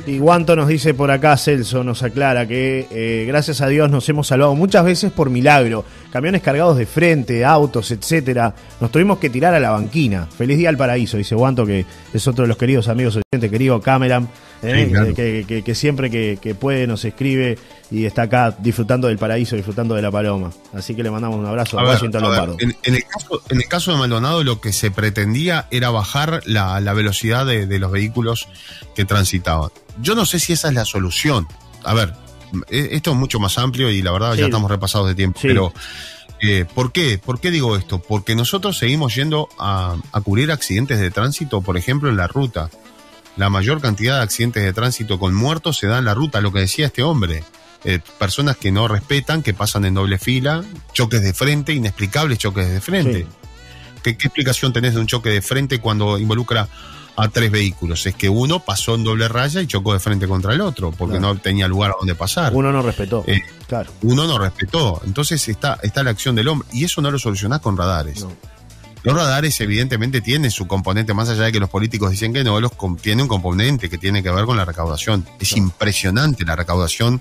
Y 0.06 0.18
Guanto 0.18 0.54
nos 0.54 0.68
dice 0.68 0.92
por 0.92 1.10
acá, 1.10 1.36
Celso 1.36 1.82
nos 1.82 2.02
aclara 2.02 2.46
que 2.46 2.86
eh, 2.90 3.24
gracias 3.26 3.60
a 3.60 3.68
Dios 3.68 3.90
nos 3.90 4.06
hemos 4.08 4.26
salvado 4.26 4.54
muchas 4.54 4.84
veces 4.84 5.12
por 5.12 5.30
milagro. 5.30 5.84
Camiones 6.12 6.42
cargados 6.42 6.76
de 6.76 6.84
frente, 6.84 7.44
autos, 7.44 7.90
etcétera. 7.90 8.54
Nos 8.80 8.90
tuvimos 8.90 9.18
que 9.18 9.30
tirar 9.30 9.54
a 9.54 9.60
la 9.60 9.70
banquina. 9.70 10.26
Feliz 10.26 10.58
día 10.58 10.68
al 10.68 10.76
paraíso, 10.76 11.16
dice 11.16 11.34
Guanto, 11.34 11.64
que 11.64 11.86
es 12.12 12.28
otro 12.28 12.42
de 12.42 12.48
los 12.48 12.58
queridos 12.58 12.88
amigos 12.88 13.16
oyentes, 13.16 13.50
querido 13.50 13.80
Cameron, 13.80 14.28
eh, 14.64 15.62
que, 15.64 15.74
siempre 15.74 16.10
que, 16.10 16.54
puede 16.54 16.86
nos 16.86 17.04
escribe 17.04 17.58
y 17.90 18.06
está 18.06 18.22
acá 18.22 18.56
disfrutando 18.58 19.08
del 19.08 19.18
paraíso, 19.18 19.56
disfrutando 19.56 19.94
de 19.94 20.02
la 20.02 20.10
paloma. 20.10 20.50
Así 20.72 20.94
que 20.94 21.02
le 21.02 21.10
mandamos 21.10 21.38
un 21.38 21.46
abrazo 21.46 21.78
a, 21.78 21.84
Washington 21.84 22.22
Lombardo. 22.22 22.56
En, 22.58 22.94
el 22.94 23.04
caso, 23.04 23.42
en 23.48 23.56
el 23.58 23.68
caso 23.68 23.92
de 23.92 23.98
Maldonado, 23.98 24.42
lo 24.42 24.60
que 24.60 24.72
se 24.72 24.90
pretendía 24.90 25.66
era 25.70 25.90
bajar 25.90 26.42
la, 26.46 26.80
velocidad 26.94 27.46
de 27.46 27.78
los 27.78 27.90
vehículos 27.92 28.48
que 28.94 29.04
transitaban 29.04 29.70
yo 30.00 30.14
no 30.14 30.26
sé 30.26 30.38
si 30.38 30.52
esa 30.52 30.68
es 30.68 30.74
la 30.74 30.84
solución. 30.84 31.46
A 31.84 31.94
ver, 31.94 32.14
e, 32.70 32.90
esto 32.92 33.12
es 33.12 33.16
mucho 33.16 33.38
más 33.38 33.58
amplio 33.58 33.90
y 33.90 34.02
la 34.02 34.12
verdad 34.12 34.34
ya 34.34 34.46
estamos 34.46 34.70
repasados 34.70 35.08
de 35.08 35.14
tiempo, 35.14 35.40
pero 35.42 35.72
eh, 36.40 36.64
¿por 36.72 36.92
qué? 36.92 37.18
¿Por 37.18 37.40
qué 37.40 37.50
digo 37.50 37.76
esto? 37.76 38.00
Porque 38.00 38.34
nosotros 38.34 38.78
seguimos 38.78 39.14
yendo 39.14 39.48
a, 39.58 39.96
cubrir 40.24 40.50
accidentes 40.50 40.98
de 40.98 41.10
tránsito, 41.10 41.62
por 41.62 41.76
ejemplo, 41.76 42.08
en 42.08 42.16
la 42.16 42.26
ruta. 42.26 42.70
La 43.36 43.50
mayor 43.50 43.80
cantidad 43.80 44.18
de 44.18 44.22
accidentes 44.22 44.62
de 44.62 44.72
tránsito 44.72 45.18
con 45.18 45.34
muertos 45.34 45.78
se 45.78 45.86
da 45.86 45.98
en 45.98 46.04
la 46.04 46.14
ruta, 46.14 46.40
lo 46.40 46.52
que 46.52 46.60
decía 46.60 46.86
este 46.86 47.02
hombre. 47.02 47.44
Eh, 47.84 48.00
personas 48.18 48.56
que 48.56 48.72
no 48.72 48.88
respetan, 48.88 49.42
que 49.42 49.52
pasan 49.52 49.84
en 49.84 49.94
doble 49.94 50.18
fila, 50.18 50.64
choques 50.92 51.22
de 51.22 51.34
frente, 51.34 51.74
inexplicables 51.74 52.38
choques 52.38 52.70
de 52.70 52.80
frente. 52.80 53.26
¿Qué, 54.02 54.16
¿Qué, 54.16 54.28
explicación 54.28 54.72
tenés 54.72 54.94
de 54.94 55.00
un 55.00 55.06
choque 55.06 55.30
de 55.30 55.42
frente 55.42 55.80
cuando 55.80 56.18
involucra 56.18 56.68
a 57.16 57.28
tres 57.28 57.50
vehículos. 57.50 58.06
Es 58.06 58.14
que 58.14 58.28
uno 58.28 58.60
pasó 58.60 58.94
en 58.94 59.04
doble 59.04 59.28
raya 59.28 59.60
y 59.60 59.66
chocó 59.66 59.92
de 59.92 60.00
frente 60.00 60.26
contra 60.26 60.52
el 60.52 60.60
otro, 60.60 60.92
porque 60.92 61.20
no 61.20 61.36
tenía 61.36 61.68
lugar 61.68 61.92
a 61.92 61.94
donde 61.98 62.14
pasar. 62.14 62.52
Uno 62.54 62.72
no 62.72 62.82
respetó. 62.82 63.24
Eh, 63.26 63.42
claro. 63.66 63.92
Uno 64.02 64.26
no 64.26 64.38
respetó. 64.38 65.00
Entonces 65.04 65.46
está, 65.48 65.78
está 65.82 66.02
la 66.02 66.10
acción 66.10 66.34
del 66.34 66.48
hombre. 66.48 66.68
Y 66.72 66.84
eso 66.84 67.00
no 67.00 67.10
lo 67.10 67.18
solucionás 67.18 67.60
con 67.60 67.76
radares. 67.76 68.26
Los 69.04 69.14
radares 69.14 69.60
evidentemente 69.60 70.22
tienen 70.22 70.50
su 70.50 70.66
componente, 70.66 71.12
más 71.12 71.28
allá 71.28 71.42
de 71.44 71.52
que 71.52 71.60
los 71.60 71.68
políticos 71.68 72.10
dicen 72.10 72.32
que 72.32 72.42
no, 72.42 72.58
los 72.58 72.72
tiene 73.02 73.20
un 73.20 73.28
componente 73.28 73.90
que 73.90 73.98
tiene 73.98 74.22
que 74.22 74.30
ver 74.30 74.46
con 74.46 74.56
la 74.56 74.64
recaudación. 74.64 75.26
Es 75.38 75.54
impresionante 75.58 76.46
la 76.46 76.56
recaudación 76.56 77.20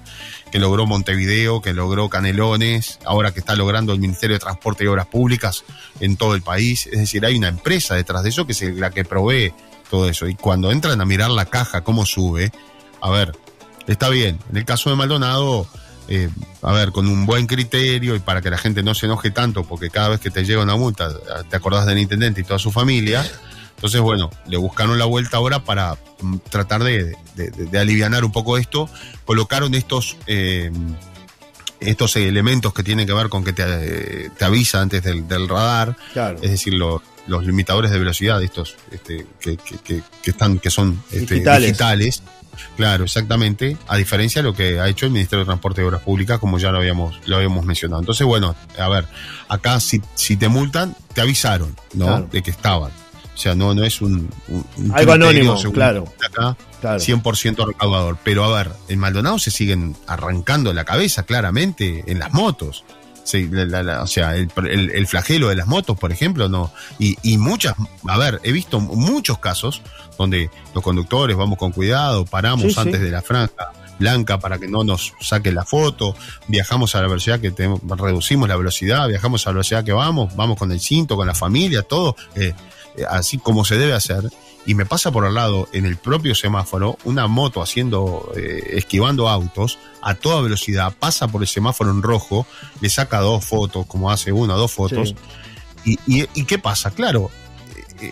que 0.50 0.60
logró 0.60 0.86
Montevideo, 0.86 1.62
que 1.62 1.74
logró 1.74 2.08
Canelones, 2.08 3.00
ahora 3.04 3.34
que 3.34 3.42
está 3.42 3.58
logrando 3.58 3.92
el 3.92 4.00
Ministerio 4.00 4.36
de 4.36 4.40
Transporte 4.40 4.86
y 4.86 4.88
Obras 4.88 5.08
Públicas 5.08 5.66
en 6.00 6.16
todo 6.16 6.36
el 6.36 6.42
país. 6.42 6.88
Es 6.88 7.00
decir, 7.00 7.26
hay 7.26 7.36
una 7.36 7.50
empresa 7.50 7.96
detrás 7.96 8.24
de 8.24 8.30
eso 8.30 8.48
que 8.48 8.54
es 8.54 8.62
la 8.62 8.90
que 8.92 9.04
provee 9.04 9.54
todo 9.90 10.08
eso. 10.08 10.26
Y 10.30 10.36
cuando 10.36 10.72
entran 10.72 11.02
a 11.02 11.06
mirar 11.06 11.32
la 11.32 11.48
caja, 11.48 11.82
cómo 11.82 12.06
sube, 12.06 12.54
a 13.02 13.10
ver, 13.10 13.34
está 13.88 14.08
bien. 14.08 14.40
En 14.50 14.56
el 14.56 14.64
caso 14.64 14.90
de 14.90 14.96
Maldonado, 14.96 15.68
eh, 16.08 16.30
a 16.62 16.72
ver, 16.72 16.92
con 16.92 17.08
un 17.08 17.26
buen 17.26 17.48
criterio 17.48 18.16
y 18.16 18.20
para 18.20 18.42
que 18.42 18.50
la 18.50 18.58
gente 18.58 18.84
no 18.84 18.94
se 18.94 19.06
enoje 19.06 19.32
tanto, 19.32 19.64
porque 19.64 19.90
cada 19.90 20.10
vez 20.10 20.20
que 20.20 20.30
te 20.30 20.44
llega 20.44 20.62
una 20.62 20.76
multa 20.76 21.10
te 21.50 21.56
acordás 21.56 21.86
del 21.86 22.00
intendente 22.00 22.42
y 22.42 22.44
toda 22.44 22.60
su 22.60 22.72
familia. 22.72 23.26
Entonces, 23.76 24.00
bueno, 24.00 24.30
le 24.48 24.56
buscaron 24.58 24.98
la 24.98 25.06
vuelta 25.06 25.38
ahora 25.38 25.64
para 25.64 25.98
mm, 26.22 26.38
tratar 26.50 26.84
de, 26.84 27.18
de, 27.36 27.80
aliviar 27.80 28.24
un 28.24 28.32
poco 28.32 28.58
esto. 28.58 28.90
Colocaron 29.26 29.76
estos, 29.76 30.16
eh, 30.26 30.72
estos 31.82 32.16
elementos 32.16 32.74
que 32.74 32.84
tienen 32.84 33.06
que 33.06 33.14
ver 33.14 33.28
con 33.28 33.44
que 33.44 33.52
te, 33.52 33.64
eh, 33.66 34.30
te 34.38 34.46
avisa 34.46 34.82
antes 34.82 35.04
del, 35.04 35.50
radar. 35.50 35.98
Es 36.42 36.52
decir, 36.52 36.76
lo, 36.76 37.02
los 37.28 37.46
limitadores 37.46 37.92
de 37.92 38.00
velocidad, 38.00 38.42
estos 38.42 38.76
este, 38.92 39.26
que, 39.40 39.58
están, 40.26 40.60
que 40.60 40.70
son 40.70 41.04
este, 41.12 41.36
digitales. 41.36 42.24
Claro, 42.76 43.04
exactamente. 43.04 43.78
A 43.88 43.98
diferencia 43.98 44.42
de 44.42 44.48
lo 44.48 44.54
que 44.54 44.80
ha 44.80 44.88
hecho 44.88 45.06
el 45.06 45.12
Ministerio 45.12 45.40
de 45.40 45.46
Transporte 45.46 45.82
y 45.82 45.86
Obras 45.86 46.02
Públicas, 46.02 46.40
como 46.40 46.58
ya 46.58 46.72
lo 46.72 46.78
habíamos, 46.78 47.20
lo 47.26 47.38
habíamos 47.38 47.66
mencionado. 47.66 48.02
Entonces, 48.02 48.26
bueno, 48.26 48.56
a 48.78 48.90
ver, 48.90 49.06
acá 49.48 49.80
si, 49.80 50.02
si 50.16 50.38
te 50.38 50.48
multan, 50.48 50.96
te 51.14 51.22
avisaron, 51.22 51.76
¿no? 51.94 52.22
De 52.32 52.42
que 52.42 52.52
estaban. 52.52 52.92
O 53.34 53.38
sea, 53.38 53.56
no, 53.56 53.74
no 53.74 53.84
es 53.84 54.02
un, 54.02 54.30
algo 54.94 55.14
anónimo, 55.14 55.56
claro. 55.72 56.06
Acá, 56.24 56.56
claro. 56.82 57.00
100% 57.00 57.68
recaudador. 57.68 58.18
Pero 58.24 58.44
a 58.44 58.58
ver, 58.58 58.72
en 58.90 59.00
Maldonado 59.00 59.40
se 59.40 59.50
siguen 59.50 59.96
arrancando 60.06 60.72
la 60.72 60.86
cabeza 60.86 61.24
claramente 61.24 62.04
en 62.08 62.20
las 62.20 62.32
motos. 62.32 62.84
Sí, 63.24 63.50
o 63.50 64.08
sea, 64.08 64.36
el, 64.36 65.08
flagelo 65.08 65.48
de 65.48 65.56
las 65.56 65.66
motos, 65.66 65.98
por 65.98 66.12
ejemplo, 66.12 66.50
no. 66.50 66.72
Y, 67.00 67.18
y, 67.24 67.38
muchas, 67.38 67.74
a 68.08 68.18
ver, 68.18 68.42
he 68.44 68.52
visto 68.52 68.80
muchos 68.82 69.40
casos 69.40 69.82
donde 70.18 70.50
los 70.74 70.84
conductores 70.84 71.36
vamos 71.36 71.58
con 71.58 71.72
cuidado, 71.72 72.26
paramos 72.26 72.78
antes 72.78 73.02
de 73.02 73.12
la 73.12 73.22
franja 73.22 73.72
blanca 74.00 74.40
para 74.40 74.58
que 74.58 74.68
no 74.68 74.84
nos 74.84 75.14
saque 75.22 75.52
la 75.52 75.64
foto, 75.66 76.16
viajamos 76.48 76.96
a 76.96 77.02
la 77.02 77.08
velocidad 77.08 77.40
que 77.40 77.52
tenemos, 77.52 77.82
reducimos 77.98 78.50
la 78.50 78.56
velocidad, 78.56 79.08
viajamos 79.08 79.46
a 79.46 79.50
la 79.50 79.54
velocidad 79.54 79.84
que 79.84 79.94
vamos, 79.94 80.36
vamos 80.36 80.58
con 80.58 80.72
el 80.72 80.80
cinto, 80.80 81.16
con 81.16 81.28
la 81.28 81.36
familia, 81.36 81.84
todo, 81.84 82.16
eh, 82.36 82.54
eh, 82.98 83.04
así 83.10 83.38
como 83.38 83.64
se 83.66 83.78
debe 83.78 83.94
hacer 83.94 84.30
y 84.66 84.76
me 84.76 84.86
pasa 84.86 85.12
por 85.12 85.26
al 85.26 85.34
lado 85.34 85.68
en 85.74 85.86
el 85.86 85.98
propio 85.98 86.36
semáforo 86.36 86.98
una 87.04 87.28
moto 87.28 87.62
haciendo, 87.62 88.32
eh, 88.36 88.72
esquivando 88.74 89.30
autos 89.30 89.78
a 90.02 90.16
toda 90.16 90.42
velocidad, 90.42 90.94
pasa 90.98 91.28
por 91.28 91.42
el 91.42 91.48
semáforo 91.48 91.92
en 91.92 92.02
rojo, 92.02 92.46
le 92.82 92.90
saca 92.90 93.20
dos 93.20 93.44
fotos, 93.44 93.86
como 93.86 94.12
hace 94.12 94.32
una 94.32 94.56
o 94.56 94.58
dos 94.58 94.72
fotos. 94.72 95.16
Y, 95.86 96.00
y, 96.08 96.46
qué 96.46 96.60
pasa? 96.60 96.92
Claro, 96.92 97.30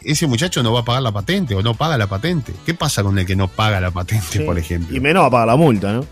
ese 0.04 0.28
muchacho 0.28 0.64
no 0.64 0.74
va 0.74 0.82
a 0.82 0.86
pagar 0.86 1.02
la 1.02 1.12
patente 1.12 1.56
o 1.56 1.62
no 1.62 1.74
paga 1.74 1.98
la 1.98 2.08
patente. 2.08 2.54
¿Qué 2.66 2.74
pasa 2.74 3.04
con 3.04 3.18
el 3.18 3.26
que 3.26 3.36
no 3.36 3.48
paga 3.48 3.80
la 3.80 3.92
patente, 3.92 4.42
por 4.42 4.58
ejemplo? 4.58 4.96
Y 4.96 5.00
menos 5.00 5.24
va 5.24 5.28
a 5.28 5.32
pagar 5.32 5.48
la 5.48 5.56
multa, 5.56 5.94
¿no? 5.94 6.06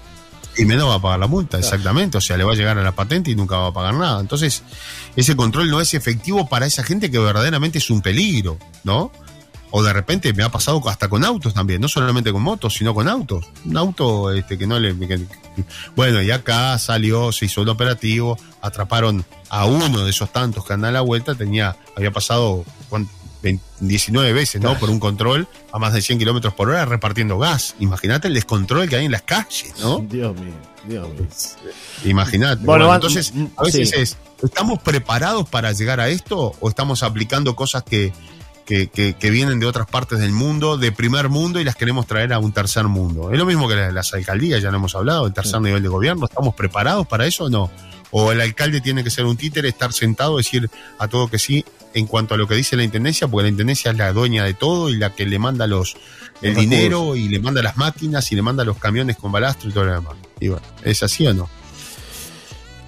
Y 0.57 0.65
menos 0.65 0.89
va 0.89 0.95
a 0.95 1.01
pagar 1.01 1.19
la 1.19 1.27
multa, 1.27 1.57
exactamente. 1.57 2.17
O 2.17 2.21
sea, 2.21 2.35
le 2.35 2.43
va 2.43 2.53
a 2.53 2.55
llegar 2.55 2.77
a 2.77 2.83
la 2.83 2.91
patente 2.91 3.31
y 3.31 3.35
nunca 3.35 3.57
va 3.57 3.67
a 3.67 3.73
pagar 3.73 3.93
nada. 3.93 4.19
Entonces, 4.19 4.63
ese 5.15 5.35
control 5.35 5.69
no 5.69 5.79
es 5.79 5.93
efectivo 5.93 6.49
para 6.49 6.65
esa 6.65 6.83
gente 6.83 7.09
que 7.09 7.19
verdaderamente 7.19 7.77
es 7.77 7.89
un 7.89 8.01
peligro, 8.01 8.57
¿no? 8.83 9.11
O 9.71 9.83
de 9.83 9.93
repente 9.93 10.33
me 10.33 10.43
ha 10.43 10.49
pasado 10.49 10.81
hasta 10.89 11.07
con 11.07 11.23
autos 11.23 11.53
también, 11.53 11.79
no 11.79 11.87
solamente 11.87 12.31
con 12.31 12.41
motos, 12.41 12.73
sino 12.73 12.93
con 12.93 13.07
autos. 13.07 13.45
Un 13.65 13.77
auto 13.77 14.31
este, 14.31 14.57
que 14.57 14.65
no 14.65 14.79
le... 14.79 14.95
bueno, 15.95 16.21
y 16.21 16.31
acá 16.31 16.77
salió, 16.79 17.31
se 17.31 17.45
hizo 17.45 17.61
el 17.61 17.69
operativo, 17.69 18.37
atraparon 18.61 19.23
a 19.49 19.65
uno 19.65 20.03
de 20.03 20.09
esos 20.09 20.33
tantos 20.33 20.65
que 20.65 20.73
anda 20.73 20.89
a 20.89 20.91
la 20.91 21.01
vuelta, 21.01 21.35
tenía, 21.35 21.77
había 21.95 22.11
pasado 22.11 22.65
19 23.80 24.34
veces, 24.34 24.62
¿no? 24.62 24.78
Por 24.78 24.89
un 24.89 24.99
control 24.99 25.47
a 25.71 25.80
más 25.80 25.93
de 25.93 26.02
100 26.02 26.19
kilómetros 26.19 26.54
por 26.54 26.69
hora 26.69 26.86
repartiendo 26.86 27.38
gas. 27.38 27.75
Imagínate 27.80 28.28
el 28.28 28.34
descontrol 28.34 28.89
que 28.89 28.97
hay 28.97 29.06
en 29.06 29.12
las 29.12 29.21
calles, 29.21 29.73
¿no? 29.80 29.99
Dios 29.99 30.36
mío, 30.36 30.54
Dios 30.88 31.08
mío. 31.10 31.28
Imagínate. 32.06 32.63
Bueno, 32.65 32.93
entonces, 32.93 33.34
a 33.56 33.63
veces 33.63 33.93
es, 33.93 34.17
¿estamos 34.43 34.80
preparados 34.80 35.47
para 35.47 35.71
llegar 35.71 35.99
a 35.99 36.10
esto 36.10 36.54
o 36.60 36.69
estamos 36.69 37.04
aplicando 37.04 37.56
cosas 37.56 37.84
que 37.84 38.12
que, 38.69 39.32
vienen 39.32 39.60
de 39.60 39.65
otras 39.65 39.88
partes 39.88 40.19
del 40.19 40.32
mundo, 40.32 40.78
de 40.78 40.91
primer 40.91 41.30
mundo, 41.30 41.60
y 41.60 41.63
las 41.63 41.75
queremos 41.75 42.06
traer 42.06 42.34
a 42.34 42.39
un 42.39 42.52
tercer 42.52 42.86
mundo. 42.86 43.32
Es 43.32 43.39
lo 43.39 43.45
mismo 43.45 43.67
que 43.67 43.75
las, 43.75 44.13
alcaldías, 44.13 44.62
ya 44.62 44.69
lo 44.69 44.78
hemos 44.78 44.95
hablado, 44.95 45.25
el 45.25 45.34
tercer 45.34 45.60
nivel 45.60 45.82
de 45.82 45.89
gobierno. 45.89 46.25
¿Estamos 46.25 46.54
preparados 46.54 47.08
para 47.08 47.25
eso 47.25 47.45
o 47.45 47.49
no? 47.49 47.71
O 48.12 48.32
el 48.32 48.41
alcalde 48.41 48.82
tiene 48.82 49.04
que 49.04 49.10
ser 49.10 49.26
un 49.26 49.38
títere, 49.38 49.69
estar 49.69 49.93
sentado, 49.93 50.38
decir 50.38 50.69
a 50.98 51.08
todo 51.08 51.30
que 51.30 51.39
sí 51.39 51.65
en 51.93 52.06
cuanto 52.06 52.36
a 52.36 52.38
lo 52.38 52.48
que 52.48 52.56
dice 52.56 52.76
la 52.76 52.84
intendencia, 52.84 53.28
porque 53.28 53.43
la 53.43 53.50
intendencia 53.50 53.91
es 53.91 53.98
la 53.98 54.12
dueña 54.13 54.43
de 54.43 54.54
todo 54.54 54.89
y 54.89 54.98
la 54.98 55.13
que 55.13 55.26
le 55.26 55.39
manda 55.39 55.67
los 55.67 55.98
el 56.41 56.56
dinero 56.56 57.15
y 57.15 57.28
le 57.28 57.39
manda 57.39 57.62
las 57.62 57.78
máquinas 57.78 58.32
y 58.32 58.36
le 58.36 58.41
manda 58.41 58.63
los 58.63 58.78
camiones 58.78 59.17
con 59.17 59.32
balastro 59.32 59.69
y 59.69 59.74
todo 59.74 59.86
lo 59.86 59.93
demás. 59.93 60.15
Y 60.39 60.48
bueno, 60.48 60.65
¿es 60.84 61.04
así 61.04 61.28
o 61.28 61.34
no? 61.34 61.50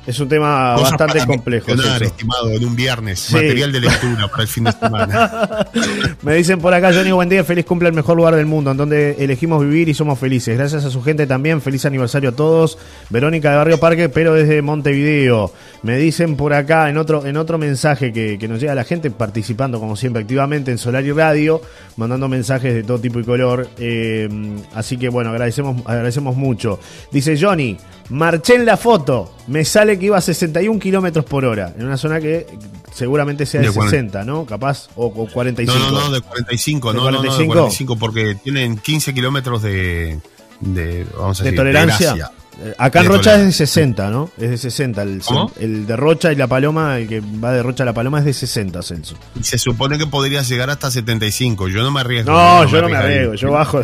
Es 0.05 0.19
un 0.19 0.27
tema 0.27 0.75
bastante 0.75 1.23
complejo. 1.27 1.71
estimado, 1.71 2.49
en 2.49 2.65
un 2.65 2.75
viernes. 2.75 3.31
Material 3.31 3.71
de 3.71 3.81
lectura 3.81 4.27
para 4.27 4.43
el 4.43 4.49
fin 4.49 4.63
de 4.63 4.71
semana. 4.71 5.67
Me 6.23 6.35
dicen 6.35 6.59
por 6.59 6.73
acá, 6.73 6.91
Johnny, 6.91 7.11
buen 7.11 7.29
día, 7.29 7.43
feliz 7.43 7.65
cumple 7.65 7.89
el 7.89 7.93
mejor 7.93 8.17
lugar 8.17 8.35
del 8.35 8.47
mundo, 8.47 8.71
en 8.71 8.77
donde 8.77 9.15
elegimos 9.19 9.61
vivir 9.61 9.89
y 9.89 9.93
somos 9.93 10.17
felices. 10.17 10.57
Gracias 10.57 10.85
a 10.85 10.89
su 10.89 11.03
gente 11.03 11.27
también, 11.27 11.61
feliz 11.61 11.85
aniversario 11.85 12.29
a 12.29 12.31
todos. 12.31 12.79
Verónica 13.11 13.51
de 13.51 13.57
Barrio 13.57 13.79
Parque, 13.79 14.09
pero 14.09 14.33
desde 14.33 14.63
Montevideo. 14.63 15.53
Me 15.83 15.97
dicen 15.97 16.35
por 16.35 16.53
acá, 16.53 16.89
en 16.89 16.97
otro, 16.97 17.25
en 17.25 17.37
otro 17.37 17.59
mensaje 17.59 18.11
que, 18.11 18.47
nos 18.47 18.59
llega 18.59 18.71
a 18.71 18.75
la 18.75 18.83
gente, 18.83 19.11
participando 19.11 19.79
como 19.79 19.95
siempre 19.95 20.23
activamente 20.23 20.71
en 20.71 20.79
Solar 20.79 21.03
y 21.03 21.11
Radio, 21.11 21.61
mandando 21.95 22.27
mensajes 22.27 22.73
de 22.73 22.83
todo 22.83 22.99
tipo 22.99 23.19
y 23.19 23.23
color. 23.23 23.69
Eh, 23.77 24.27
así 24.73 24.97
que 24.97 25.09
bueno, 25.09 25.29
agradecemos, 25.29 25.83
agradecemos 25.85 26.35
mucho. 26.35 26.79
Dice 27.11 27.37
Johnny, 27.39 27.77
marché 28.11 28.55
en 28.55 28.65
la 28.65 28.77
foto, 28.77 29.33
me 29.47 29.65
sale 29.65 29.97
que 29.97 30.07
iba 30.07 30.17
a 30.17 30.21
61 30.21 30.79
kilómetros 30.79 31.25
por 31.25 31.45
hora, 31.45 31.73
en 31.77 31.85
una 31.85 31.97
zona 31.97 32.19
que 32.19 32.45
seguramente 32.93 33.45
sea 33.45 33.61
de, 33.61 33.71
60, 33.71 34.23
¿no? 34.25 34.45
Capaz, 34.45 34.89
o, 34.95 35.11
45. 35.11 35.79
No, 35.79 35.91
no, 35.91 36.01
no, 36.01 36.11
de 36.11 36.21
45, 36.21 36.93
no, 36.93 37.01
45? 37.01 37.31
no, 37.31 37.39
de 37.39 37.47
45, 37.47 37.95
porque 37.97 38.35
tienen 38.35 38.77
15 38.77 39.13
kilómetros 39.13 39.61
de, 39.61 40.19
de, 40.59 41.05
vamos 41.17 41.39
a 41.39 41.43
decir, 41.43 41.57
tolerancia. 41.57 42.31
Acá 42.77 42.99
en 43.01 43.07
Rocha 43.07 43.35
es 43.35 43.45
de 43.45 43.51
60, 43.53 44.09
¿no? 44.11 44.29
Es 44.37 44.49
de 44.49 44.57
60. 44.57 45.01
El, 45.01 45.21
el, 45.59 45.87
de 45.87 45.95
Rocha 45.95 46.31
y 46.31 46.35
la 46.35 46.47
Paloma, 46.47 46.97
el 46.97 47.07
que 47.07 47.21
va 47.21 47.53
de 47.53 47.63
Rocha 47.63 47.83
a 47.83 47.85
la 47.85 47.93
Paloma 47.93 48.19
es 48.19 48.25
de 48.25 48.33
60, 48.33 48.83
Celso. 48.83 49.15
Se 49.41 49.57
supone 49.57 49.97
que 49.97 50.05
podría 50.05 50.43
llegar 50.43 50.69
hasta 50.69 50.91
75. 50.91 51.69
Yo 51.69 51.81
no 51.81 51.89
me 51.89 52.01
arriesgo. 52.01 52.31
No, 52.31 52.67
yo 52.67 52.81
no 52.81 52.89
me 52.89 52.97
arriesgo. 52.97 53.33
Yo 53.35 53.51
bajo. 53.51 53.81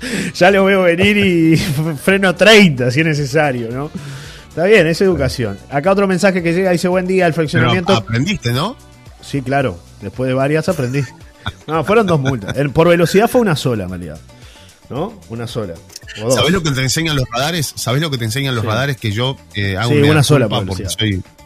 ya 0.34 0.50
lo 0.50 0.64
veo 0.64 0.82
venir 0.82 1.16
y 1.16 1.56
freno 2.02 2.34
30 2.34 2.90
si 2.90 3.00
es 3.00 3.06
necesario, 3.06 3.70
¿no? 3.70 3.90
Está 4.48 4.64
bien, 4.64 4.86
es 4.86 5.00
educación. 5.00 5.58
Acá 5.70 5.92
otro 5.92 6.06
mensaje 6.06 6.42
que 6.42 6.54
llega, 6.54 6.70
dice 6.70 6.88
buen 6.88 7.06
día, 7.06 7.26
el 7.26 7.34
fraccionamiento. 7.34 7.92
aprendiste, 7.92 8.52
¿no? 8.52 8.76
Sí, 9.20 9.42
claro. 9.42 9.78
Después 10.00 10.28
de 10.28 10.34
varias 10.34 10.68
aprendí. 10.68 11.02
No, 11.66 11.84
fueron 11.84 12.06
dos 12.06 12.20
multas. 12.20 12.56
por 12.72 12.88
velocidad 12.88 13.28
fue 13.28 13.40
una 13.40 13.54
sola, 13.56 13.84
en 13.84 13.90
realidad. 13.90 14.18
¿No? 14.88 15.12
Una 15.28 15.46
sola. 15.46 15.74
¿Sabés 16.16 16.52
lo 16.52 16.62
que 16.62 16.70
te 16.70 16.80
enseñan 16.80 17.16
los 17.16 17.26
radares? 17.30 17.72
¿Sabés 17.76 18.00
lo 18.00 18.10
que 18.10 18.18
te 18.18 18.24
enseñan 18.24 18.54
los 18.54 18.64
radares 18.64 18.96
que 18.96 19.10
yo 19.10 19.36
eh, 19.54 19.76
hago 19.76 19.92
sí, 19.92 19.98
una 19.98 20.22
sola 20.22 20.48
por 20.48 20.64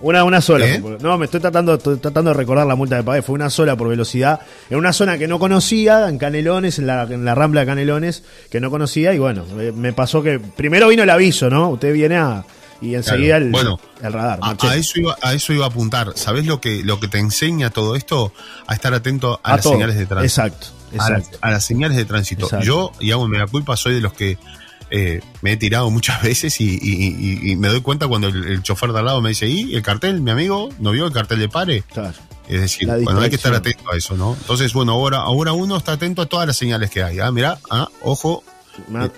Una, 0.01 0.25
una 0.25 0.41
sola. 0.41 0.67
¿Eh? 0.67 0.83
No, 1.01 1.19
me 1.19 1.25
estoy 1.25 1.41
tratando, 1.41 1.79
tratando 1.79 2.31
de 2.31 2.35
recordar 2.35 2.67
la 2.67 2.75
multa 2.75 2.97
de 2.97 3.03
pagué. 3.03 3.23
Fue 3.23 3.35
una 3.35 3.51
sola 3.51 3.77
por 3.77 3.89
velocidad. 3.89 4.41
En 4.69 4.79
una 4.79 4.93
zona 4.93 5.19
que 5.19 5.27
no 5.27 5.39
conocía, 5.39 6.09
en 6.09 6.19
Canelones, 6.19 6.79
en 6.79 6.87
la, 6.87 7.03
en 7.05 7.25
la 7.25 7.35
Rambla 7.35 7.63
de 7.63 7.67
Canelones, 7.67 8.23
que 8.51 8.61
no 8.61 8.71
conocía. 8.71 9.15
Y 9.15 9.19
bueno, 9.19 9.45
me 9.75 9.93
pasó 9.93 10.23
que 10.23 10.39
primero 10.39 10.89
vino 10.89 11.03
el 11.03 11.11
aviso, 11.11 11.51
¿no? 11.51 11.71
Usted 11.71 11.93
viene 11.93 12.17
a 12.17 12.45
y 12.81 12.95
enseguida 12.95 13.37
el, 13.37 13.51
bueno, 13.51 13.79
el 14.03 14.13
radar. 14.13 14.39
A, 14.43 14.57
eso 14.75 14.99
iba, 14.99 15.17
a 15.21 15.35
eso 15.35 15.53
iba 15.53 15.67
a 15.67 15.69
apuntar. 15.69 16.13
¿Sabes 16.17 16.47
lo 16.47 16.61
que, 16.61 16.83
lo 16.83 16.99
que 16.99 17.09
te 17.09 17.19
enseña 17.19 17.71
todo 17.71 17.95
esto? 17.95 18.33
A 18.67 18.75
estar 18.75 18.95
atento 18.95 19.39
a, 19.43 19.57
las 19.57 19.65
señales 19.65 19.97
de 19.97 20.07
tránsito. 20.07 20.25
Exacto. 20.25 20.80
A, 20.99 21.51
las, 21.51 21.65
señales 21.65 21.97
de 21.97 22.05
tránsito. 22.05 22.49
Yo, 22.63 22.93
y 23.01 23.13
hago 23.13 23.29
mega 23.29 23.47
culpa, 23.47 23.77
soy 23.77 23.95
de 23.95 24.01
los 24.01 24.13
que 24.13 24.39
eh, 24.91 25.21
me 25.43 25.53
he 25.53 25.57
tirado 25.57 25.91
muchas 25.91 26.23
veces 26.25 26.61
y, 26.61 27.57
me 27.57 27.69
doy 27.69 27.81
cuenta 27.81 28.09
cuando 28.09 28.29
el, 28.29 28.63
chofer 28.63 28.93
de 28.93 28.99
al 28.99 29.05
lado 29.05 29.21
me 29.21 29.31
dice, 29.31 29.47
¿y 29.47 29.75
el 29.75 29.83
cartel, 29.83 30.21
mi 30.21 30.31
amigo? 30.31 30.69
¿No 30.79 30.91
vio 30.91 31.07
el 31.07 31.13
cartel 31.13 31.39
de 31.39 31.49
pare? 31.49 31.83
Claro. 31.83 32.15
Es 32.49 32.61
decir, 32.61 32.89
bueno, 33.05 33.21
hay 33.21 33.31
que 33.31 33.37
estar 33.37 33.55
atento 33.55 33.93
a 33.93 33.97
eso, 33.97 34.17
¿no? 34.17 34.37
Entonces, 34.41 34.73
bueno, 34.73 34.93
ahora, 34.93 35.19
ahora 35.19 35.53
uno 35.53 35.77
está 35.77 35.93
atento 35.93 36.23
a 36.23 36.27
todas 36.27 36.49
las 36.49 36.57
señales 36.57 36.91
que 36.91 37.01
hay. 37.01 37.21
Ah, 37.21 37.31
mira, 37.31 37.59
ah, 37.71 37.89
ojo, 38.03 38.43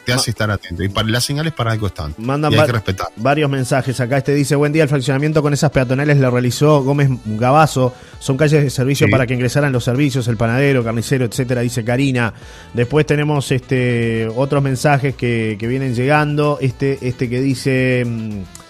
te 0.05 0.13
hace 0.13 0.31
estar 0.31 0.51
atento. 0.51 0.83
Y 0.83 0.89
para 0.89 1.09
las 1.09 1.25
señales 1.25 1.53
para 1.53 1.73
algo 1.73 1.87
están. 1.87 2.15
Mandan 2.19 2.53
y 2.53 2.57
hay 2.57 2.67
que 2.67 2.73
respetar. 2.73 3.09
varios 3.17 3.51
mensajes. 3.51 3.99
Acá 4.01 4.19
este 4.19 4.35
dice, 4.35 4.57
buen 4.57 4.73
día, 4.73 4.83
el 4.83 4.89
fraccionamiento 4.89 5.43
con 5.43 5.53
esas 5.53 5.71
peatonales 5.71 6.19
lo 6.19 6.31
realizó 6.31 6.83
Gómez 6.83 7.11
Gabazo. 7.25 7.95
Son 8.19 8.37
calles 8.37 8.63
de 8.63 8.71
servicio 8.71 9.09
para 9.11 9.27
que 9.27 9.35
ingresaran 9.35 9.73
los 9.73 9.85
servicios, 9.85 10.29
el 10.29 10.37
panadero, 10.37 10.85
carnicero, 10.85 11.25
etcétera, 11.25 11.61
dice 11.61 11.85
Karina. 11.85 12.33
Después 12.75 13.07
tenemos 13.07 13.51
este 13.51 14.29
otros 14.35 14.63
mensajes 14.63 15.15
que, 15.15 15.57
que 15.59 15.67
vienen 15.67 15.95
llegando. 15.95 16.59
Este, 16.61 16.99
este 17.03 17.29
que 17.29 17.41
dice... 17.41 18.05
Mm, 18.07 18.62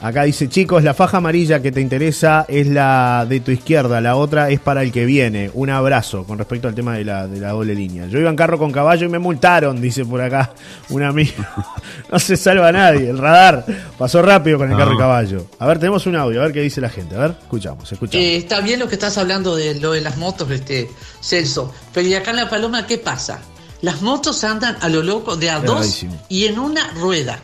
Acá 0.00 0.24
dice, 0.24 0.48
chicos, 0.48 0.84
la 0.84 0.92
faja 0.92 1.16
amarilla 1.16 1.62
que 1.62 1.72
te 1.72 1.80
interesa 1.80 2.44
es 2.48 2.66
la 2.66 3.24
de 3.26 3.40
tu 3.40 3.50
izquierda, 3.50 4.00
la 4.02 4.16
otra 4.16 4.50
es 4.50 4.60
para 4.60 4.82
el 4.82 4.92
que 4.92 5.06
viene. 5.06 5.50
Un 5.54 5.70
abrazo 5.70 6.24
con 6.24 6.36
respecto 6.36 6.68
al 6.68 6.74
tema 6.74 6.96
de 6.96 7.04
la, 7.04 7.26
de 7.26 7.40
la 7.40 7.50
doble 7.50 7.74
línea. 7.74 8.06
Yo 8.06 8.18
iba 8.18 8.28
en 8.28 8.36
carro 8.36 8.58
con 8.58 8.70
caballo 8.72 9.06
y 9.06 9.08
me 9.08 9.18
multaron, 9.18 9.80
dice 9.80 10.04
por 10.04 10.20
acá 10.20 10.52
un 10.90 11.02
amigo. 11.02 11.44
no 12.12 12.18
se 12.18 12.36
salva 12.36 12.70
nadie, 12.72 13.08
el 13.08 13.16
radar 13.16 13.64
pasó 13.96 14.20
rápido 14.20 14.58
con 14.58 14.70
el 14.70 14.76
carro 14.76 14.94
y 14.94 14.98
caballo. 14.98 15.46
A 15.58 15.66
ver, 15.66 15.78
tenemos 15.78 16.04
un 16.06 16.16
audio, 16.16 16.40
a 16.40 16.44
ver 16.44 16.52
qué 16.52 16.60
dice 16.60 16.80
la 16.82 16.90
gente. 16.90 17.16
A 17.16 17.20
ver, 17.20 17.34
escuchamos, 17.40 17.90
escuchamos. 17.90 18.24
Eh, 18.24 18.36
está 18.36 18.60
bien 18.60 18.78
lo 18.78 18.88
que 18.88 18.96
estás 18.96 19.16
hablando 19.16 19.56
de 19.56 19.80
lo 19.80 19.92
de 19.92 20.02
las 20.02 20.18
motos, 20.18 20.50
este 20.50 20.90
Celso. 21.22 21.72
Pero 21.94 22.06
y 22.06 22.14
acá 22.14 22.32
en 22.32 22.36
La 22.36 22.50
Paloma, 22.50 22.86
¿qué 22.86 22.98
pasa? 22.98 23.40
Las 23.80 24.02
motos 24.02 24.44
andan 24.44 24.76
a 24.80 24.88
lo 24.88 25.02
loco 25.02 25.36
de 25.36 25.50
a 25.50 25.60
dos 25.60 26.04
y 26.28 26.44
en 26.44 26.58
una 26.58 26.90
rueda. 26.92 27.40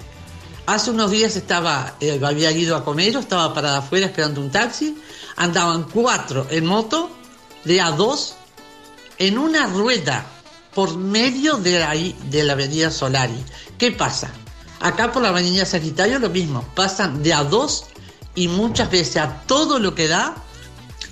Hace 0.67 0.93
unos 0.93 1.11
días 1.11 1.35
estaba, 1.35 1.97
eh, 2.01 2.21
había 2.25 2.53
ido 2.53 2.77
a 2.77 2.85
comer, 2.85 3.17
estaba 3.17 3.53
parada 3.53 3.79
afuera 3.79 4.07
esperando 4.07 4.41
un 4.41 4.51
taxi, 4.51 4.97
andaban 5.37 5.85
cuatro 5.93 6.47
en 6.51 6.67
moto, 6.67 7.11
de 7.65 7.81
a 7.81 7.91
dos, 7.91 8.35
en 9.19 9.39
una 9.39 9.67
rueda, 9.67 10.25
por 10.73 10.97
medio 10.97 11.57
de 11.57 11.83
ahí, 11.83 12.17
de 12.31 12.45
la 12.45 12.53
avenida 12.53 12.93
Solari. 12.93 13.45
¿Qué 13.77 13.91
pasa? 13.91 14.31
Acá 14.81 15.13
por 15.13 15.23
la 15.23 15.31
avenida 15.31 15.67
Sagitario 15.67 16.21
lo 16.21 16.31
mismo, 16.31 16.65
pasan 16.75 17.23
de 17.25 17.35
a 17.35 17.43
dos 17.43 17.87
y 18.37 18.47
muchas 18.47 18.91
veces 18.91 19.17
a 19.17 19.43
todo 19.47 19.81
lo 19.81 19.97
que 19.97 20.07
da 20.07 20.37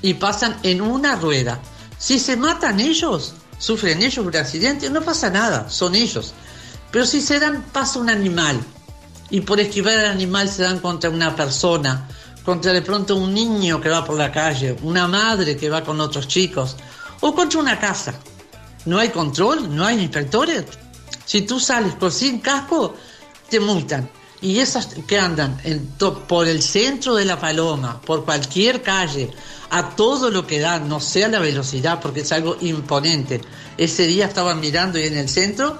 y 0.00 0.14
pasan 0.14 0.58
en 0.62 0.80
una 0.80 1.16
rueda. 1.16 1.60
Si 1.98 2.20
se 2.20 2.36
matan 2.36 2.78
ellos, 2.78 3.34
sufren 3.58 4.00
ellos 4.00 4.24
un 4.24 4.36
accidente, 4.36 4.88
no 4.90 5.02
pasa 5.02 5.28
nada, 5.28 5.68
son 5.68 5.96
ellos. 5.96 6.34
Pero 6.90 7.04
si 7.04 7.20
se 7.20 7.38
dan, 7.38 7.62
pasa 7.72 7.98
un 7.98 8.10
animal, 8.10 8.60
y 9.30 9.40
por 9.40 9.60
esquivar 9.60 9.98
al 9.98 10.06
animal 10.06 10.48
se 10.48 10.62
dan 10.62 10.80
contra 10.80 11.10
una 11.10 11.34
persona, 11.34 12.08
contra 12.44 12.72
de 12.72 12.82
pronto 12.82 13.16
un 13.16 13.32
niño 13.32 13.80
que 13.80 13.88
va 13.88 14.04
por 14.04 14.16
la 14.16 14.32
calle, 14.32 14.76
una 14.82 15.06
madre 15.06 15.56
que 15.56 15.70
va 15.70 15.84
con 15.84 16.00
otros 16.00 16.26
chicos, 16.26 16.76
o 17.20 17.34
contra 17.34 17.60
una 17.60 17.78
casa. 17.78 18.14
No 18.86 18.98
hay 18.98 19.10
control, 19.10 19.74
no 19.74 19.84
hay 19.84 20.00
inspectores. 20.00 20.64
Si 21.24 21.42
tú 21.42 21.60
sales 21.60 21.94
por 21.94 22.10
sin 22.10 22.40
casco, 22.40 22.94
te 23.48 23.60
multan. 23.60 24.10
Y 24.42 24.58
esas 24.58 24.86
que 25.06 25.18
andan 25.18 25.60
por 26.26 26.48
el 26.48 26.62
centro 26.62 27.14
de 27.14 27.26
la 27.26 27.38
paloma, 27.38 28.00
por 28.00 28.24
cualquier 28.24 28.82
calle, 28.82 29.30
a 29.68 29.90
todo 29.90 30.30
lo 30.30 30.46
que 30.46 30.60
dan, 30.60 30.88
no 30.88 30.98
sea 30.98 31.28
la 31.28 31.38
velocidad, 31.38 32.00
porque 32.00 32.20
es 32.20 32.32
algo 32.32 32.56
imponente. 32.60 33.42
Ese 33.76 34.06
día 34.06 34.26
estaban 34.26 34.58
mirando 34.58 34.98
y 34.98 35.04
en 35.04 35.18
el 35.18 35.28
centro 35.28 35.78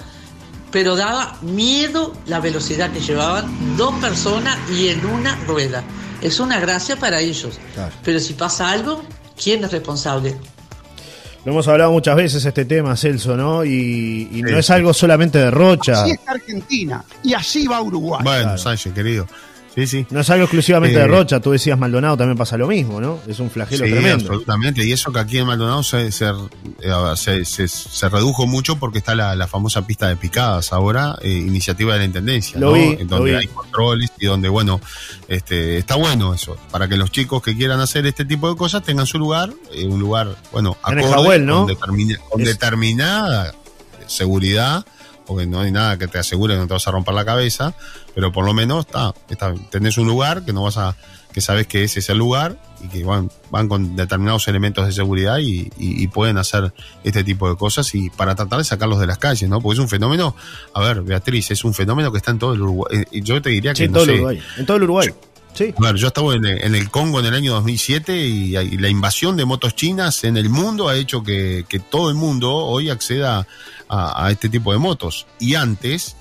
pero 0.71 0.97
daba 0.97 1.37
miedo 1.43 2.15
la 2.27 2.41
velocidad 2.41 2.91
que 2.93 3.01
llevaban 3.01 3.77
dos 3.77 3.95
personas 3.97 4.59
y 4.71 4.89
en 4.89 5.05
una 5.05 5.37
rueda. 5.47 5.83
Es 6.21 6.41
una 6.41 6.61
gracia 6.61 6.97
para 6.97 7.21
ellos. 7.21 7.59
Pero 8.05 8.21
si 8.21 8.35
pasa 8.35 8.71
algo, 8.71 9.03
¿quién 9.43 9.65
es 9.65 9.73
responsable? 9.73 10.37
Lo 11.45 11.53
hemos 11.53 11.67
hablado 11.69 11.91
muchas 11.91 12.17
veces 12.17 12.45
este 12.45 12.67
tema, 12.67 12.95
Celso, 12.97 13.35
¿no? 13.37 13.65
Y, 13.65 14.43
no 14.45 14.59
es 14.59 14.69
algo 14.71 14.93
solamente 14.93 15.39
de 15.39 15.51
Rocha. 15.51 16.03
Así 16.03 16.11
está 16.13 16.33
Argentina 16.33 17.03
y 17.23 17.33
así 17.33 17.67
va 17.67 17.81
Uruguay. 17.81 18.21
Bueno, 18.23 18.59
Sánchez, 18.59 18.93
querido. 18.93 19.27
Sí, 19.75 19.87
sí. 19.87 20.07
No 20.11 20.21
es 20.21 20.31
algo 20.31 20.45
exclusivamente 20.45 20.99
de 20.99 21.05
eh, 21.05 21.09
Rocha, 21.09 21.41
tú 21.41 21.53
decías 21.53 21.79
Maldonado 21.79 22.17
también 22.17 22.37
pasa 22.37 22.57
lo 22.57 22.67
mismo, 22.67 23.01
¿no? 23.01 23.21
Es 23.29 23.39
un 23.39 23.51
flagelo 23.51 23.85
sí, 23.85 23.91
tremendo. 23.93 24.25
absolutamente. 24.25 24.85
Y 24.85 24.93
eso 24.93 25.13
que 25.13 25.21
aquí 25.21 25.39
en 25.39 25.47
Maldonado 25.47 25.83
se, 25.85 26.11
se, 26.11 26.27
eh, 26.81 27.45
se, 27.45 28.09
redujo 28.09 28.47
mucho 28.47 28.77
porque 28.77 28.99
está 28.99 29.15
la, 29.15 29.47
famosa 29.47 29.87
pista 29.87 30.09
de 30.09 30.17
picadas 30.17 30.73
ahora, 30.73 31.17
eh, 31.23 31.31
iniciativa 31.31 31.93
de 31.93 32.01
la 32.01 32.05
Intendencia, 32.05 32.59
¿no? 32.59 32.75
en 32.77 33.07
donde 33.07 33.37
hay 33.37 33.47
controles 33.47 34.11
y 34.19 34.27
donde, 34.27 34.49
bueno, 34.49 34.81
este, 35.29 35.79
está 35.79 35.95
bueno 35.97 36.35
eso, 36.35 36.57
para 36.71 36.89
que 36.89 36.97
los 36.97 37.11
chicos 37.11 37.43
que 37.43 37.57
quieran 37.57 37.81
hacer 37.81 38.07
este 38.07 38.25
tipo 38.25 38.51
de 38.51 38.57
cosas 38.57 38.83
tengan 38.83 39.07
su 39.07 39.19
lugar, 39.19 39.53
un 39.85 40.01
lugar, 40.01 40.37
bueno, 40.53 40.77
acorde, 40.83 41.39
¿no? 41.39 41.67
con, 42.29 42.45
determinada 42.45 43.55
seguridad 44.07 44.85
porque 45.31 45.47
no 45.47 45.61
hay 45.61 45.71
nada 45.71 45.97
que 45.97 46.09
te 46.09 46.19
asegure 46.19 46.55
que 46.55 46.61
no 46.61 46.67
te 46.67 46.73
vas 46.73 46.89
a 46.89 46.91
romper 46.91 47.15
la 47.15 47.25
cabeza, 47.25 47.73
pero 48.17 48.33
por 48.33 48.45
lo 48.45 48.53
menos 48.53 48.85
está, 48.85 49.15
está, 49.29 49.55
tenés 49.71 49.97
un 49.97 50.09
lugar 50.09 50.45
que 50.45 50.53
no 50.53 50.65
vas 50.65 50.77
a, 50.77 50.97
que 51.33 51.41
sabes 51.41 51.69
que 51.69 51.85
ese 51.85 52.01
es 52.01 52.09
el 52.09 52.19
lugar 52.19 52.57
y 52.83 52.89
que 52.89 53.05
van, 53.05 53.31
van 53.49 53.69
con 53.69 53.95
determinados 53.95 54.49
elementos 54.49 54.85
de 54.85 54.91
seguridad 54.91 55.39
y, 55.41 55.71
pueden 56.09 56.37
hacer 56.37 56.73
este 57.05 57.23
tipo 57.23 57.49
de 57.49 57.55
cosas 57.55 57.95
y 57.95 58.11
para 58.11 58.35
tratar 58.35 58.59
de 58.59 58.65
sacarlos 58.65 58.99
de 58.99 59.07
las 59.07 59.19
calles, 59.19 59.49
¿no? 59.49 59.61
Porque 59.61 59.75
es 59.75 59.79
un 59.79 59.89
fenómeno, 59.89 60.35
a 60.75 60.81
ver, 60.81 61.03
Beatriz, 61.03 61.53
es 61.53 61.63
un 61.63 61.75
fenómeno 61.75 62.11
que 62.11 62.19
está 62.19 62.33
en 62.33 62.41
todo 62.41 62.53
el 62.53 62.63
Uruguay. 62.63 63.05
Eh, 63.13 63.21
yo 63.23 63.41
te 63.41 63.51
diría 63.51 63.73
que 63.73 63.85
en 63.85 63.93
todo 63.93 64.03
el 64.03 64.11
Uruguay. 64.11 64.43
En 64.57 64.67
todo 64.67 64.77
el 64.79 64.83
Uruguay. 64.83 65.11
Sí. 65.55 65.75
Yo 65.97 66.09
estaba 66.09 66.35
en 66.35 66.45
el, 66.47 66.91
Congo 66.91 67.21
en 67.21 67.27
el 67.27 67.35
año 67.35 67.53
2007 67.55 68.17
y, 68.17 68.79
la 68.79 68.89
invasión 68.89 69.37
de 69.37 69.45
motos 69.45 69.75
chinas 69.75 70.25
en 70.25 70.37
el 70.37 70.49
mundo 70.49 70.89
ha 70.89 70.97
hecho 70.97 71.23
que, 71.23 71.65
todo 71.91 72.09
el 72.09 72.17
mundo 72.17 72.55
hoy 72.55 72.91
acceda 72.91 73.47
a, 73.89 74.31
este 74.31 74.49
tipo 74.49 74.73
de 74.73 74.79
motos. 74.79 75.27
Y 75.39 75.55
antes, 75.55 76.17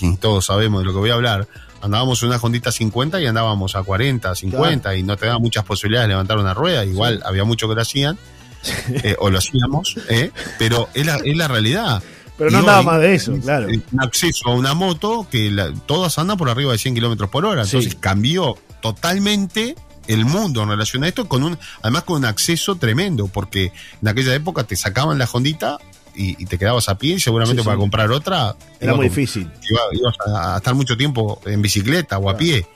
y, 0.00 0.16
todos 0.16 0.46
sabemos 0.46 0.80
de 0.80 0.86
lo 0.86 0.92
que 0.92 0.98
voy 0.98 1.10
a 1.10 1.14
hablar, 1.14 1.48
Andábamos 1.84 2.22
en 2.22 2.30
una 2.30 2.38
Hondita 2.38 2.72
50 2.72 3.20
y 3.20 3.26
andábamos 3.26 3.76
a 3.76 3.82
40, 3.82 4.34
50 4.34 4.96
y 4.96 5.02
no 5.02 5.18
te 5.18 5.30
muchas 5.38 5.64
posibilidades 5.64 6.06
de 6.06 6.12
levantar 6.14 6.38
una 6.38 6.54
rueda. 6.54 6.82
Igual 6.82 7.22
había 7.26 7.44
muchos 7.44 7.68
que 7.68 7.74
lo 7.74 7.82
hacían, 7.82 8.18
eh, 8.88 9.16
o 9.18 9.28
lo 9.28 9.36
hacíamos, 9.36 9.96
eh, 10.08 10.30
pero 10.58 10.88
es 10.94 11.04
la, 11.04 11.16
es 11.16 11.36
la 11.36 11.46
realidad. 11.46 12.02
Pero 12.38 12.50
no 12.50 12.60
andaba 12.60 12.82
más 12.82 13.00
de 13.00 13.14
eso, 13.14 13.38
claro. 13.38 13.68
Un 13.68 14.00
acceso 14.00 14.48
a 14.48 14.54
una 14.54 14.72
moto 14.72 15.26
que 15.30 15.54
todas 15.84 16.18
andan 16.18 16.38
por 16.38 16.48
arriba 16.48 16.72
de 16.72 16.78
100 16.78 16.94
kilómetros 16.94 17.28
por 17.28 17.44
hora. 17.44 17.62
Entonces 17.62 17.94
cambió 17.94 18.56
totalmente 18.84 19.76
el 20.08 20.26
mundo 20.26 20.62
en 20.62 20.68
relación 20.68 21.04
a 21.04 21.08
esto, 21.08 21.26
con 21.26 21.42
un, 21.42 21.58
además 21.80 22.02
con 22.02 22.18
un 22.18 22.26
acceso 22.26 22.76
tremendo, 22.76 23.28
porque 23.28 23.72
en 24.02 24.08
aquella 24.08 24.34
época 24.34 24.64
te 24.64 24.76
sacaban 24.76 25.16
la 25.16 25.26
Hondita 25.32 25.78
y, 26.14 26.44
te 26.44 26.58
quedabas 26.58 26.90
a 26.90 26.98
pie 26.98 27.14
y 27.14 27.20
seguramente 27.20 27.62
para 27.64 27.78
comprar 27.78 28.12
otra 28.12 28.54
era 28.78 28.94
muy 28.94 29.08
difícil. 29.08 29.50
ibas 29.92 30.16
a, 30.26 30.58
estar 30.58 30.74
mucho 30.74 30.98
tiempo 30.98 31.40
en 31.46 31.62
bicicleta 31.62 32.18
o 32.18 32.28
a 32.28 32.36
pie. 32.36 32.66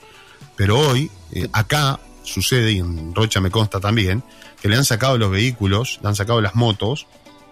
Pero 0.55 0.79
hoy, 0.79 1.11
eh, 1.31 1.47
acá 1.53 1.99
sucede, 2.23 2.71
y 2.71 2.79
en 2.79 3.13
Rocha 3.13 3.39
me 3.39 3.51
consta 3.51 3.79
también, 3.79 4.23
que 4.59 4.67
le 4.67 4.77
han 4.77 4.85
sacado 4.85 5.19
los 5.19 5.29
vehículos, 5.29 5.99
le 6.01 6.09
han 6.09 6.15
sacado 6.15 6.41
las 6.41 6.55
motos 6.55 7.05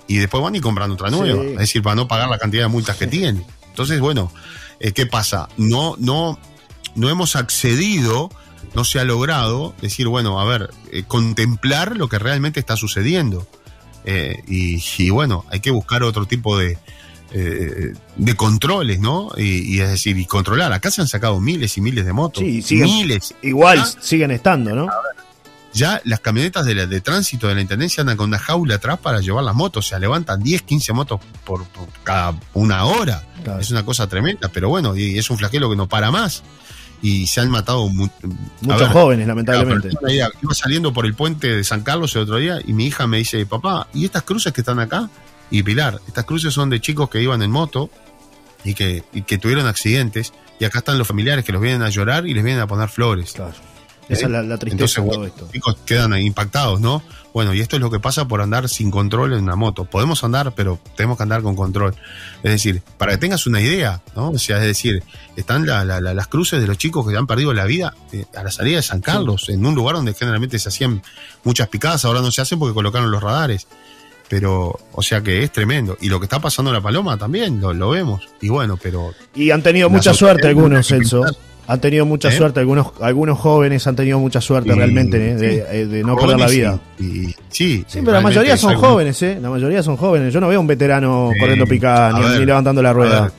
y 0.08 0.18
después 0.18 0.42
van 0.42 0.56
y 0.56 0.62
compran 0.62 0.90
otra 0.90 1.12
nueva. 1.12 1.44
Es 1.44 1.58
decir, 1.58 1.84
para 1.84 1.96
no 1.96 2.08
pagar 2.08 2.28
la 2.28 2.40
cantidad 2.40 2.64
de 2.64 2.70
multas 2.70 2.98
que 2.98 3.06
tiene. 3.06 3.46
Entonces, 3.70 4.00
bueno, 4.00 4.32
eh, 4.80 4.94
¿qué 4.94 5.06
pasa? 5.06 5.48
No, 5.58 5.96
no, 6.00 6.40
no 6.96 7.10
hemos 7.10 7.36
accedido, 7.36 8.30
no 8.76 8.84
se 8.84 9.00
ha 9.00 9.04
logrado 9.04 9.74
decir, 9.82 10.08
bueno, 10.08 10.40
a 10.40 10.46
ver, 10.46 10.70
eh, 10.92 11.04
contemplar 11.08 11.96
lo 11.96 12.10
que 12.10 12.20
realmente 12.20 12.60
está 12.60 12.76
sucediendo. 12.76 13.48
Eh, 14.06 14.42
y, 14.48 15.10
bueno, 15.10 15.46
hay 15.50 15.60
que 15.60 15.72
buscar 15.72 16.04
otro 16.04 16.26
tipo 16.26 16.58
de, 16.58 16.78
de 17.30 18.36
controles, 18.36 19.00
¿no? 19.00 19.32
Y, 19.38 19.80
es 19.80 19.90
decir, 19.90 20.18
y 20.18 20.26
controlar. 20.26 20.72
Acá 20.72 20.92
se 20.92 21.02
han 21.02 21.08
sacado 21.08 21.42
miles 21.42 21.78
y 21.78 21.82
miles 21.82 22.06
de 22.06 22.14
motos. 22.14 22.44
Sí, 22.64 22.76
miles. 22.78 23.36
Igual 23.42 23.86
siguen 24.00 24.32
estando, 24.32 24.74
¿no? 24.74 24.88
ya 25.78 26.02
las 26.06 26.20
camionetas 26.20 26.66
de, 26.66 26.88
de 26.88 27.02
tránsito 27.02 27.48
de 27.48 27.56
la 27.56 27.62
intendencia 27.62 28.02
andan 28.02 28.18
con 28.18 28.28
una 28.28 28.40
jaula 28.40 28.76
atrás 28.76 29.00
para 29.00 29.22
llevar 29.22 29.44
las 29.44 29.56
motos. 29.56 29.86
O 29.86 29.90
sea, 29.90 30.00
levantan 30.00 30.42
10, 30.42 30.64
15 30.64 30.94
motos 30.94 31.22
por, 31.46 31.66
cada 32.04 32.38
una 32.54 32.86
hora. 32.86 33.24
Es 33.60 33.70
una 33.72 33.86
cosa 33.86 34.08
tremenda, 34.08 34.50
pero 34.50 34.68
bueno, 34.68 34.98
y 34.98 35.18
es 35.18 35.30
un 35.30 35.38
flagelo 35.38 35.70
que 35.70 35.76
no 35.76 35.88
para 35.88 36.12
más. 36.12 36.44
Y 37.02 37.28
se 37.28 37.42
han 37.42 37.52
matado 37.52 37.88
muchos 37.90 38.90
jóvenes, 38.90 39.28
lamentablemente. 39.28 39.90
Iba 40.10 40.54
saliendo 40.54 40.94
por 40.94 41.06
el 41.06 41.14
puente 41.14 41.56
de 41.56 41.64
San 41.64 41.84
Carlos 41.84 42.16
el 42.16 42.24
otro 42.24 42.38
día 42.38 42.60
y 42.66 42.74
mi 42.74 42.88
hija 42.88 43.06
me 43.06 43.18
dice, 43.18 43.46
papá, 43.46 43.88
¿y 43.94 44.06
estas 44.06 44.24
cruces 44.24 44.52
que 44.52 44.62
están 44.62 44.80
acá? 44.80 45.10
Y 45.52 45.64
Pilar, 45.64 46.00
estas 46.08 46.26
cruces 46.26 46.54
son 46.54 46.70
de 46.70 46.82
chicos 46.82 47.10
que 47.10 47.22
iban 47.22 47.42
en 47.42 47.52
moto 47.52 47.90
y 48.64 48.74
que, 48.74 49.04
y 49.14 49.22
que 49.22 49.38
tuvieron 49.38 49.68
accidentes 49.68 50.34
y 50.60 50.66
acá 50.66 50.80
están 50.80 50.98
los 50.98 51.08
familiares 51.08 51.46
que 51.46 51.52
los 51.52 51.62
vienen 51.62 51.84
a 51.84 51.90
llorar 51.90 52.26
y 52.26 52.34
les 52.34 52.44
vienen 52.44 52.62
a 52.62 52.68
poner 52.68 52.90
flores. 52.90 53.34
Claro. 53.34 53.54
Esa 54.10 54.26
es 54.26 54.32
la, 54.32 54.58
tristeza 54.58 55.02
de 55.02 55.10
todo 55.10 55.26
esto. 55.26 55.42
Los 55.42 55.52
chicos 55.52 55.78
quedan 55.86 56.18
impactados, 56.18 56.80
¿no? 56.80 57.04
Bueno, 57.34 57.54
y 57.54 57.60
esto 57.60 57.76
es 57.76 57.82
lo 57.82 57.92
que 57.92 58.00
pasa 58.00 58.28
por 58.28 58.42
andar 58.42 58.68
sin 58.68 58.90
control 58.90 59.34
en 59.34 59.44
una 59.44 59.56
moto. 59.56 59.86
Podemos 59.86 60.24
andar, 60.24 60.54
pero 60.56 60.80
tenemos 60.96 61.18
que 61.18 61.24
andar 61.24 61.42
con 61.44 61.56
control. 61.56 61.94
Es 62.42 62.52
decir, 62.52 62.82
para 62.98 63.12
que 63.12 63.18
tengas 63.20 63.46
una 63.46 63.62
idea, 63.62 64.02
¿no? 64.16 64.30
O 64.30 64.40
sea, 64.40 64.58
es 64.58 64.64
decir, 64.64 65.04
están 65.36 65.66
las 65.66 66.28
cruces 66.28 66.60
de 66.62 66.68
los 66.68 66.78
chicos 66.78 67.08
que 67.08 67.16
han 67.16 67.28
perdido 67.28 67.54
la 67.54 67.66
vida 67.66 67.94
eh, 68.12 68.26
a 68.36 68.44
la 68.44 68.50
salida 68.50 68.78
de 68.78 68.82
San 68.82 69.02
Carlos, 69.02 69.50
en 69.50 69.64
un 69.66 69.76
lugar 69.76 69.96
donde 69.96 70.14
generalmente 70.14 70.58
se 70.58 70.70
hacían 70.70 71.04
muchas 71.44 71.68
picadas, 71.68 72.06
ahora 72.06 72.22
no 72.22 72.32
se 72.32 72.42
hacen 72.42 72.58
porque 72.58 72.74
colocaron 72.74 73.12
los 73.12 73.22
radares. 73.22 73.68
Pero, 74.30 74.78
o 74.92 75.02
sea 75.04 75.22
que 75.22 75.44
es 75.44 75.52
tremendo. 75.52 75.98
Y 76.02 76.10
lo 76.10 76.20
que 76.20 76.26
está 76.26 76.40
pasando 76.40 76.72
en 76.72 76.76
la 76.76 76.82
Paloma 76.82 77.18
también, 77.18 77.62
lo, 77.62 77.74
lo 77.74 77.92
vemos. 77.92 78.28
Y 78.42 78.50
bueno, 78.50 78.78
pero... 78.82 79.14
Y 79.36 79.52
han 79.52 79.62
tenido 79.62 79.90
mucha 79.90 80.14
suerte 80.14 80.48
algunos, 80.48 80.88
Celso. 80.88 81.24
Han 81.68 81.82
tenido 81.82 82.06
mucha 82.06 82.30
¿Eh? 82.30 82.32
suerte, 82.32 82.62
algunos 82.62 82.88
algunos 83.02 83.38
jóvenes 83.38 83.86
han 83.88 83.96
tenido 83.96 84.20
mucha 84.20 84.40
suerte 84.40 84.74
realmente 84.74 85.18
¿eh? 85.18 85.66
Eh, 85.70 85.86
de, 85.86 86.02
no 86.02 86.16
perder 86.16 86.40
la 86.40 86.48
vida. 86.48 86.80
sí, 86.98 87.84
sí, 87.86 88.00
pero 88.00 88.14
la 88.14 88.22
mayoría 88.22 88.56
son 88.56 88.76
jóvenes, 88.76 89.22
¿eh? 89.22 89.38
La 89.42 89.50
mayoría 89.50 89.84
son 89.84 89.98
jóvenes. 89.98 90.34
Yo 90.34 90.40
no 90.40 90.48
veo 90.48 90.62
un 90.62 90.68
veterano 90.68 91.32
corriendo 91.40 91.66
picada 91.68 92.18
ni, 92.20 92.46
levantando 92.46 92.82
la 92.82 92.94
rueda. 92.94 93.32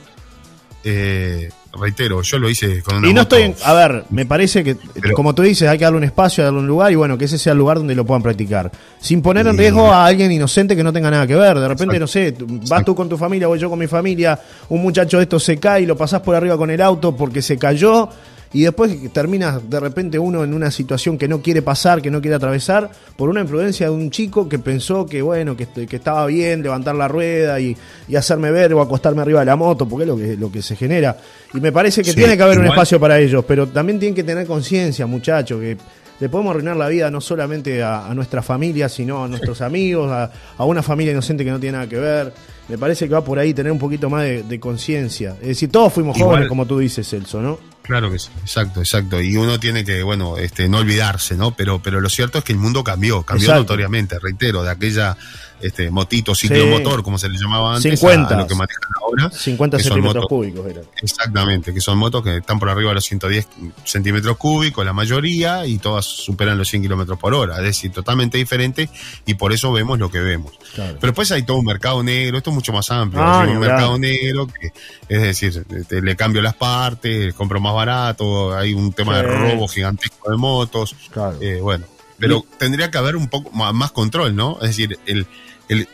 Eh, 0.83 1.49
reitero, 1.73 2.21
yo 2.21 2.39
lo 2.39 2.49
hice 2.49 2.81
con 2.81 2.97
una 2.97 3.09
Y 3.09 3.13
no 3.13 3.21
estoy, 3.21 3.53
a 3.63 3.73
ver, 3.73 4.05
me 4.09 4.25
parece 4.25 4.63
que, 4.63 4.77
como 5.13 5.35
tú 5.35 5.43
dices, 5.43 5.67
hay 5.67 5.77
que 5.77 5.83
darle 5.83 5.97
un 5.97 6.03
espacio, 6.03 6.43
darle 6.43 6.59
un 6.59 6.67
lugar 6.67 6.91
y 6.91 6.95
bueno, 6.95 7.17
que 7.17 7.25
ese 7.25 7.37
sea 7.37 7.53
el 7.53 7.59
lugar 7.59 7.77
donde 7.77 7.95
lo 7.95 8.05
puedan 8.05 8.23
practicar. 8.23 8.71
Sin 8.99 9.21
poner 9.21 9.45
en 9.47 9.57
riesgo 9.57 9.91
a 9.91 10.05
alguien 10.05 10.31
inocente 10.31 10.75
que 10.75 10.83
no 10.83 10.91
tenga 10.91 11.11
nada 11.11 11.27
que 11.27 11.35
ver. 11.35 11.59
De 11.59 11.67
repente, 11.67 11.99
no 11.99 12.07
sé, 12.07 12.35
vas 12.67 12.83
tú 12.83 12.95
con 12.95 13.07
tu 13.07 13.17
familia, 13.17 13.47
voy 13.47 13.59
yo 13.59 13.69
con 13.69 13.79
mi 13.79 13.87
familia, 13.87 14.39
un 14.69 14.81
muchacho 14.81 15.17
de 15.17 15.23
esto 15.23 15.39
se 15.39 15.57
cae 15.57 15.83
y 15.83 15.85
lo 15.85 15.95
pasás 15.95 16.21
por 16.21 16.35
arriba 16.35 16.57
con 16.57 16.69
el 16.69 16.81
auto 16.81 17.15
porque 17.15 17.41
se 17.41 17.57
cayó 17.57 18.09
y 18.51 18.63
después 18.63 18.95
termina 19.13 19.59
de 19.59 19.79
repente 19.79 20.17
uno 20.17 20.43
en 20.43 20.53
una 20.53 20.71
situación 20.71 21.17
que 21.17 21.27
no 21.27 21.41
quiere 21.41 21.61
pasar, 21.61 22.01
que 22.01 22.09
no 22.09 22.19
quiere 22.21 22.35
atravesar, 22.35 22.89
por 23.15 23.29
una 23.29 23.41
influencia 23.41 23.87
de 23.87 23.91
un 23.91 24.09
chico 24.09 24.49
que 24.49 24.57
pensó 24.57 25.05
que 25.05 25.21
bueno, 25.21 25.55
que, 25.55 25.67
que 25.67 25.95
estaba 25.95 26.25
bien 26.25 26.63
levantar 26.63 26.95
la 26.95 27.07
rueda 27.07 27.59
y, 27.59 27.77
hacerme 28.15 28.51
ver 28.51 28.73
o 28.73 28.81
acostarme 28.81 29.21
arriba 29.21 29.41
de 29.41 29.45
la 29.45 29.55
moto, 29.55 29.87
porque 29.87 30.03
es 30.03 30.07
lo 30.07 30.17
que, 30.17 30.35
lo 30.35 30.51
que 30.51 30.61
se 30.61 30.75
genera. 30.75 31.15
Y 31.53 31.59
me 31.59 31.71
parece 31.71 32.01
que 32.03 32.13
tiene 32.13 32.35
que 32.35 32.43
haber 32.43 32.59
un 32.59 32.65
espacio 32.65 32.99
para 32.99 33.19
ellos, 33.19 33.45
pero 33.47 33.67
también 33.67 33.99
tienen 33.99 34.15
que 34.15 34.23
tener 34.23 34.45
conciencia, 34.45 35.05
muchachos, 35.05 35.59
que 35.61 35.77
le 36.19 36.27
podemos 36.27 36.51
arruinar 36.51 36.75
la 36.75 36.89
vida 36.89 37.09
no 37.09 37.21
solamente 37.21 37.81
a, 37.81 38.11
nuestra 38.13 38.41
familia, 38.41 38.89
sino 38.89 39.23
a 39.23 39.27
nuestros 39.27 39.61
amigos, 39.61 40.11
a, 40.11 40.65
una 40.65 40.83
familia 40.83 41.13
inocente 41.13 41.45
que 41.45 41.51
no 41.51 41.59
tiene 41.59 41.77
nada 41.77 41.87
que 41.87 41.97
ver. 41.97 42.33
Me 42.69 42.77
parece 42.77 43.07
que 43.07 43.13
va 43.13 43.23
por 43.23 43.39
ahí 43.39 43.53
tener 43.53 43.71
un 43.71 43.79
poquito 43.79 44.09
más 44.09 44.23
de, 44.23 44.59
conciencia. 44.59 45.35
Es 45.41 45.47
decir, 45.47 45.71
todos 45.71 45.91
fuimos 45.91 46.17
jóvenes, 46.17 46.47
como 46.47 46.65
tú 46.65 46.77
dices, 46.77 47.07
Celso, 47.07 47.41
¿no? 47.41 47.59
Claro 47.89 48.11
que 48.11 48.19
sí, 48.19 48.29
exacto, 48.41 48.81
exacto. 48.81 49.19
Y 49.19 49.35
uno 49.35 49.59
tiene 49.59 49.83
que, 49.83 50.03
bueno, 50.03 50.37
este, 50.37 50.69
no 50.69 50.77
olvidarse, 50.77 51.35
¿no? 51.35 51.55
Pero, 51.55 51.81
pero 51.81 51.99
lo 51.99 52.09
cierto 52.09 52.37
es 52.37 52.43
que 52.43 52.51
el 52.51 52.59
mundo 52.59 52.83
cambió, 52.83 53.23
cambió 53.23 53.55
notoriamente, 53.55 54.19
reitero, 54.19 54.61
de 54.61 54.69
aquella 54.69 55.17
este, 55.61 55.89
motito, 55.89 56.35
ciclomotor, 56.35 57.03
como 57.03 57.17
se 57.17 57.27
le 57.29 57.37
llamaba 57.37 57.75
antes, 57.75 57.99
50, 57.99 58.33
a, 58.33 58.37
lo 58.37 58.47
que 58.47 58.55
manejan 58.55 58.89
ahora. 59.01 59.31
50 59.31 59.79
centímetros 59.79 60.25
cúbicos 60.27 60.67
era. 60.69 60.81
Exactamente, 61.01 61.73
que 61.73 61.81
son 61.81 61.97
motos 61.97 62.23
que 62.23 62.37
están 62.37 62.59
por 62.59 62.69
arriba 62.69 62.89
de 62.89 62.95
los 62.95 63.05
110 63.05 63.47
centímetros 63.83 64.37
cúbicos, 64.37 64.85
la 64.85 64.93
mayoría, 64.93 65.65
y 65.65 65.79
todas 65.79 66.05
superan 66.05 66.57
los 66.57 66.69
100 66.69 66.83
kilómetros 66.83 67.17
por 67.17 67.33
hora. 67.33 67.57
Es 67.57 67.63
decir, 67.63 67.91
totalmente 67.91 68.37
diferente, 68.37 68.89
y 69.25 69.33
por 69.33 69.51
eso 69.51 69.71
vemos 69.71 69.99
lo 69.99 70.09
que 70.09 70.19
vemos. 70.19 70.53
Pero 70.75 70.97
después 71.01 71.31
hay 71.31 71.43
todo 71.43 71.57
un 71.57 71.65
mercado 71.65 72.03
negro, 72.03 72.37
esto 72.37 72.51
es 72.51 72.55
mucho 72.59 72.73
más 72.73 72.91
amplio. 72.91 73.23
Ah, 73.23 73.41
hay 73.41 73.51
un 73.51 73.59
mercado 73.59 73.97
negro 73.97 74.47
que, 74.47 74.73
es 75.07 75.21
decir, 75.21 75.65
le 75.89 76.15
cambio 76.17 76.41
las 76.41 76.55
partes, 76.55 77.33
compro 77.33 77.61
más 77.61 77.73
barato, 77.73 78.55
hay 78.55 78.73
un 78.73 78.91
tema 78.91 79.17
de 79.17 79.23
robo 79.23 79.67
gigantesco 79.67 80.29
de 80.29 80.37
motos. 80.37 80.93
Eh, 81.39 81.59
bueno, 81.61 81.85
pero 82.17 82.45
tendría 82.57 82.91
que 82.91 82.97
haber 82.97 83.15
un 83.15 83.29
poco 83.29 83.49
más 83.51 83.91
control, 83.91 84.35
¿no? 84.35 84.57
Es 84.61 84.69
decir, 84.69 84.99
el, 85.05 85.25
el, 85.69 85.87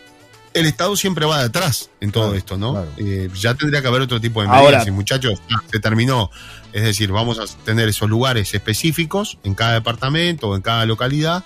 el 0.55 0.65
Estado 0.65 0.95
siempre 0.95 1.25
va 1.25 1.43
detrás 1.43 1.91
en 2.01 2.11
todo 2.11 2.33
esto, 2.33 2.57
¿no? 2.57 2.83
Eh, 2.97 3.29
ya 3.35 3.53
tendría 3.53 3.81
que 3.81 3.87
haber 3.87 4.01
otro 4.01 4.19
tipo 4.19 4.41
de 4.41 4.47
medidas. 4.47 4.87
Y 4.87 4.91
muchachos, 4.91 5.39
se 5.71 5.79
terminó. 5.79 6.31
Es 6.73 6.83
decir, 6.83 7.11
vamos 7.11 7.39
a 7.39 7.45
tener 7.63 7.87
esos 7.87 8.09
lugares 8.09 8.53
específicos 8.53 9.37
en 9.43 9.53
cada 9.53 9.73
departamento 9.73 10.49
o 10.49 10.55
en 10.55 10.61
cada 10.61 10.85
localidad, 10.85 11.43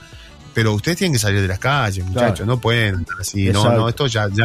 pero 0.53 0.74
ustedes 0.74 0.97
tienen 0.97 1.13
que 1.13 1.20
salir 1.20 1.41
de 1.41 1.47
las 1.47 1.59
calles, 1.59 2.03
muchachos, 2.05 2.47
no 2.47 2.59
pueden 2.59 3.05
así, 3.20 3.49
no, 3.49 3.72
no, 3.72 3.88
esto 3.88 4.07
ya, 4.07 4.28
ya, 4.30 4.43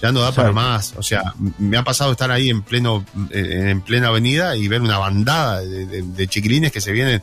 ya 0.00 0.12
no 0.12 0.20
da 0.20 0.32
para 0.32 0.52
más. 0.52 0.94
O 0.96 1.02
sea, 1.02 1.34
me 1.58 1.76
ha 1.76 1.84
pasado 1.84 2.12
estar 2.12 2.30
ahí 2.30 2.48
en 2.50 2.62
pleno, 2.62 3.04
en 3.30 3.80
plena 3.82 4.08
avenida 4.08 4.56
y 4.56 4.68
ver 4.68 4.80
una 4.80 4.98
bandada 4.98 5.60
de, 5.60 6.28
chiquilines 6.28 6.72
que 6.72 6.80
se 6.80 6.92
vienen. 6.92 7.22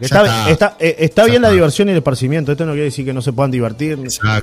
está, 0.00 0.76
eh, 0.78 0.96
está, 0.98 1.24
bien 1.24 1.42
la 1.42 1.50
diversión 1.50 1.88
y 1.88 1.90
el 1.92 1.98
esparcimiento. 1.98 2.52
Esto 2.52 2.64
no 2.64 2.72
quiere 2.72 2.86
decir 2.86 3.04
que 3.04 3.12
no 3.12 3.22
se 3.22 3.32
puedan 3.32 3.50
divertir. 3.50 3.98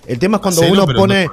El 0.05 0.19
tema 0.19 0.37
es 0.37 0.41
cuando 0.41 0.61
uno 0.61 0.85
pone. 0.85 1.27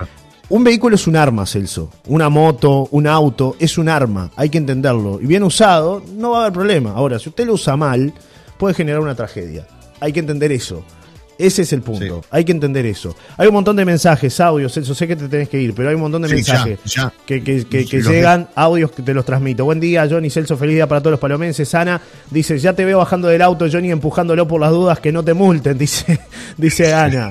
un 0.48 0.64
vehículo 0.64 0.96
es 0.96 1.06
un 1.06 1.16
arma, 1.16 1.44
Celso. 1.44 1.90
Una 2.06 2.28
moto, 2.28 2.88
un 2.92 3.06
auto, 3.06 3.56
es 3.58 3.76
un 3.76 3.88
arma. 3.88 4.30
Hay 4.36 4.48
que 4.48 4.58
entenderlo. 4.58 5.20
Y 5.20 5.26
bien 5.26 5.42
usado, 5.42 6.02
no 6.16 6.30
va 6.30 6.38
a 6.38 6.40
haber 6.42 6.52
problema. 6.54 6.92
Ahora, 6.92 7.18
si 7.18 7.28
usted 7.28 7.46
lo 7.46 7.54
usa 7.54 7.76
mal, 7.76 8.14
puede 8.58 8.74
generar 8.74 9.00
una 9.00 9.14
tragedia. 9.14 9.66
Hay 10.00 10.12
que 10.12 10.20
entender 10.20 10.50
eso. 10.52 10.84
Ese 11.38 11.62
es 11.62 11.72
el 11.72 11.82
punto. 11.82 12.22
Hay 12.30 12.44
que 12.44 12.52
entender 12.52 12.86
eso. 12.86 13.14
Hay 13.36 13.48
un 13.48 13.54
montón 13.54 13.76
de 13.76 13.84
mensajes, 13.84 14.38
audios, 14.40 14.76
eso 14.76 14.94
sé 14.94 15.08
que 15.08 15.16
te 15.16 15.28
tenés 15.28 15.48
que 15.48 15.60
ir, 15.60 15.74
pero 15.74 15.88
hay 15.88 15.94
un 15.94 16.02
montón 16.02 16.22
de 16.22 16.28
mensajes 16.28 16.78
que, 17.26 17.40
llegan, 17.40 18.48
audios 18.54 18.90
que 18.92 19.02
te 19.02 19.14
los 19.14 19.24
transmito. 19.24 19.64
Buen 19.64 19.80
día, 19.80 20.06
Johnny 20.08 20.30
Celso, 20.30 20.56
feliz 20.56 20.74
día 20.74 20.86
para 20.86 21.00
todos 21.00 21.12
los 21.12 21.20
palomenses. 21.20 21.74
Ana 21.74 22.00
dice, 22.30 22.58
ya 22.58 22.72
te 22.72 22.84
veo 22.84 22.98
bajando 22.98 23.28
del 23.28 23.42
auto, 23.42 23.66
Johnny, 23.70 23.90
empujándolo 23.90 24.46
por 24.46 24.60
las 24.60 24.70
dudas, 24.70 25.00
que 25.00 25.12
no 25.12 25.22
te 25.22 25.34
multen, 25.34 25.76
dice, 25.78 26.20
dice 26.56 26.94
Ana. 26.94 27.30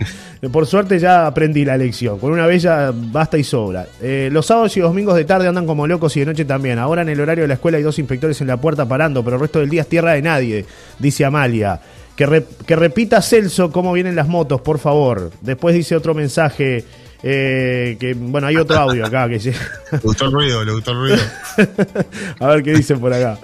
Por 0.52 0.68
suerte 0.68 1.00
ya 1.00 1.26
aprendí 1.26 1.64
la 1.64 1.78
lección. 1.78 2.20
Con 2.20 2.34
una 2.34 2.46
bella 2.46 2.92
basta 2.94 3.38
y 3.38 3.46
sobra. 3.46 3.86
Eh, 4.02 4.28
los 4.32 4.46
sábados 4.46 4.76
y 4.76 4.82
domingos 4.82 5.16
de 5.16 5.24
tarde 5.24 5.48
andan 5.48 5.66
como 5.66 5.88
locos 5.88 6.18
y 6.18 6.20
de 6.20 6.26
noche 6.26 6.44
también. 6.44 6.80
Ahora 6.80 7.02
en 7.02 7.10
el 7.10 7.22
horario 7.22 7.44
de 7.44 7.48
la 7.48 7.54
escuela 7.54 7.78
hay 7.78 7.84
dos 7.84 7.98
inspectores 7.98 8.42
en 8.42 8.48
la 8.48 8.58
puerta 8.58 8.86
parando, 8.86 9.24
pero 9.24 9.38
el 9.38 9.42
resto 9.42 9.60
del 9.60 9.70
día 9.70 9.84
es 9.84 9.88
tierra 9.88 10.14
de 10.14 10.22
nadie, 10.22 10.66
dice 11.00 11.24
Amalia. 11.24 11.80
Que, 12.16 12.76
repita 12.76 13.22
Celso 13.22 13.72
cómo 13.72 13.92
vienen 13.94 14.16
las 14.16 14.28
motos, 14.28 14.62
por 14.62 14.80
favor. 14.80 15.32
Después 15.42 15.76
dice 15.76 15.96
otro 15.96 16.14
mensaje. 16.14 16.86
Eh, 17.26 17.96
que 18.00 18.14
bueno, 18.16 18.48
hay 18.48 18.58
otro 18.58 18.78
audio 18.78 19.06
acá 19.06 19.30
que 19.30 19.40
Le 19.92 19.98
gustó 20.00 20.26
el 20.26 20.32
ruido, 20.34 20.64
le 20.66 20.74
gustó 20.74 20.92
el 20.92 20.98
ruido. 20.98 21.18
a 22.40 22.48
ver 22.48 22.64
qué 22.64 22.74
dicen 22.74 23.00
por 23.00 23.14
acá. 23.14 23.38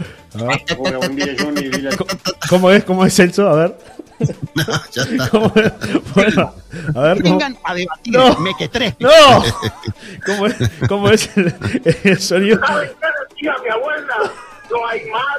¿Cómo 2.50 2.72
es? 2.72 2.84
¿Cómo 2.84 3.06
es 3.06 3.16
Celso? 3.16 3.50
A 3.50 3.56
ver. 3.56 3.78
No, 4.54 4.66
ya 4.92 5.04
está. 5.04 5.30
Bueno, 6.14 6.54
a 6.94 7.02
ver. 7.02 7.22
¿cómo? 7.22 7.38
Vengan 7.38 7.58
a 7.64 7.74
debatir, 7.74 8.14
No. 8.14 8.38
me 8.40 8.54
que 8.58 8.68
tres. 8.68 8.94
¡No! 9.00 9.10
¿Cómo 10.26 10.48
es, 10.48 10.56
cómo 10.90 11.10
es 11.10 11.38
el, 11.38 11.56
el 12.04 12.20
sonido? 12.20 12.60
Tía, 13.38 13.56
mi 13.64 13.70
abuela, 13.70 14.32
no 14.70 14.88
hay 14.88 15.06
mal, 15.06 15.39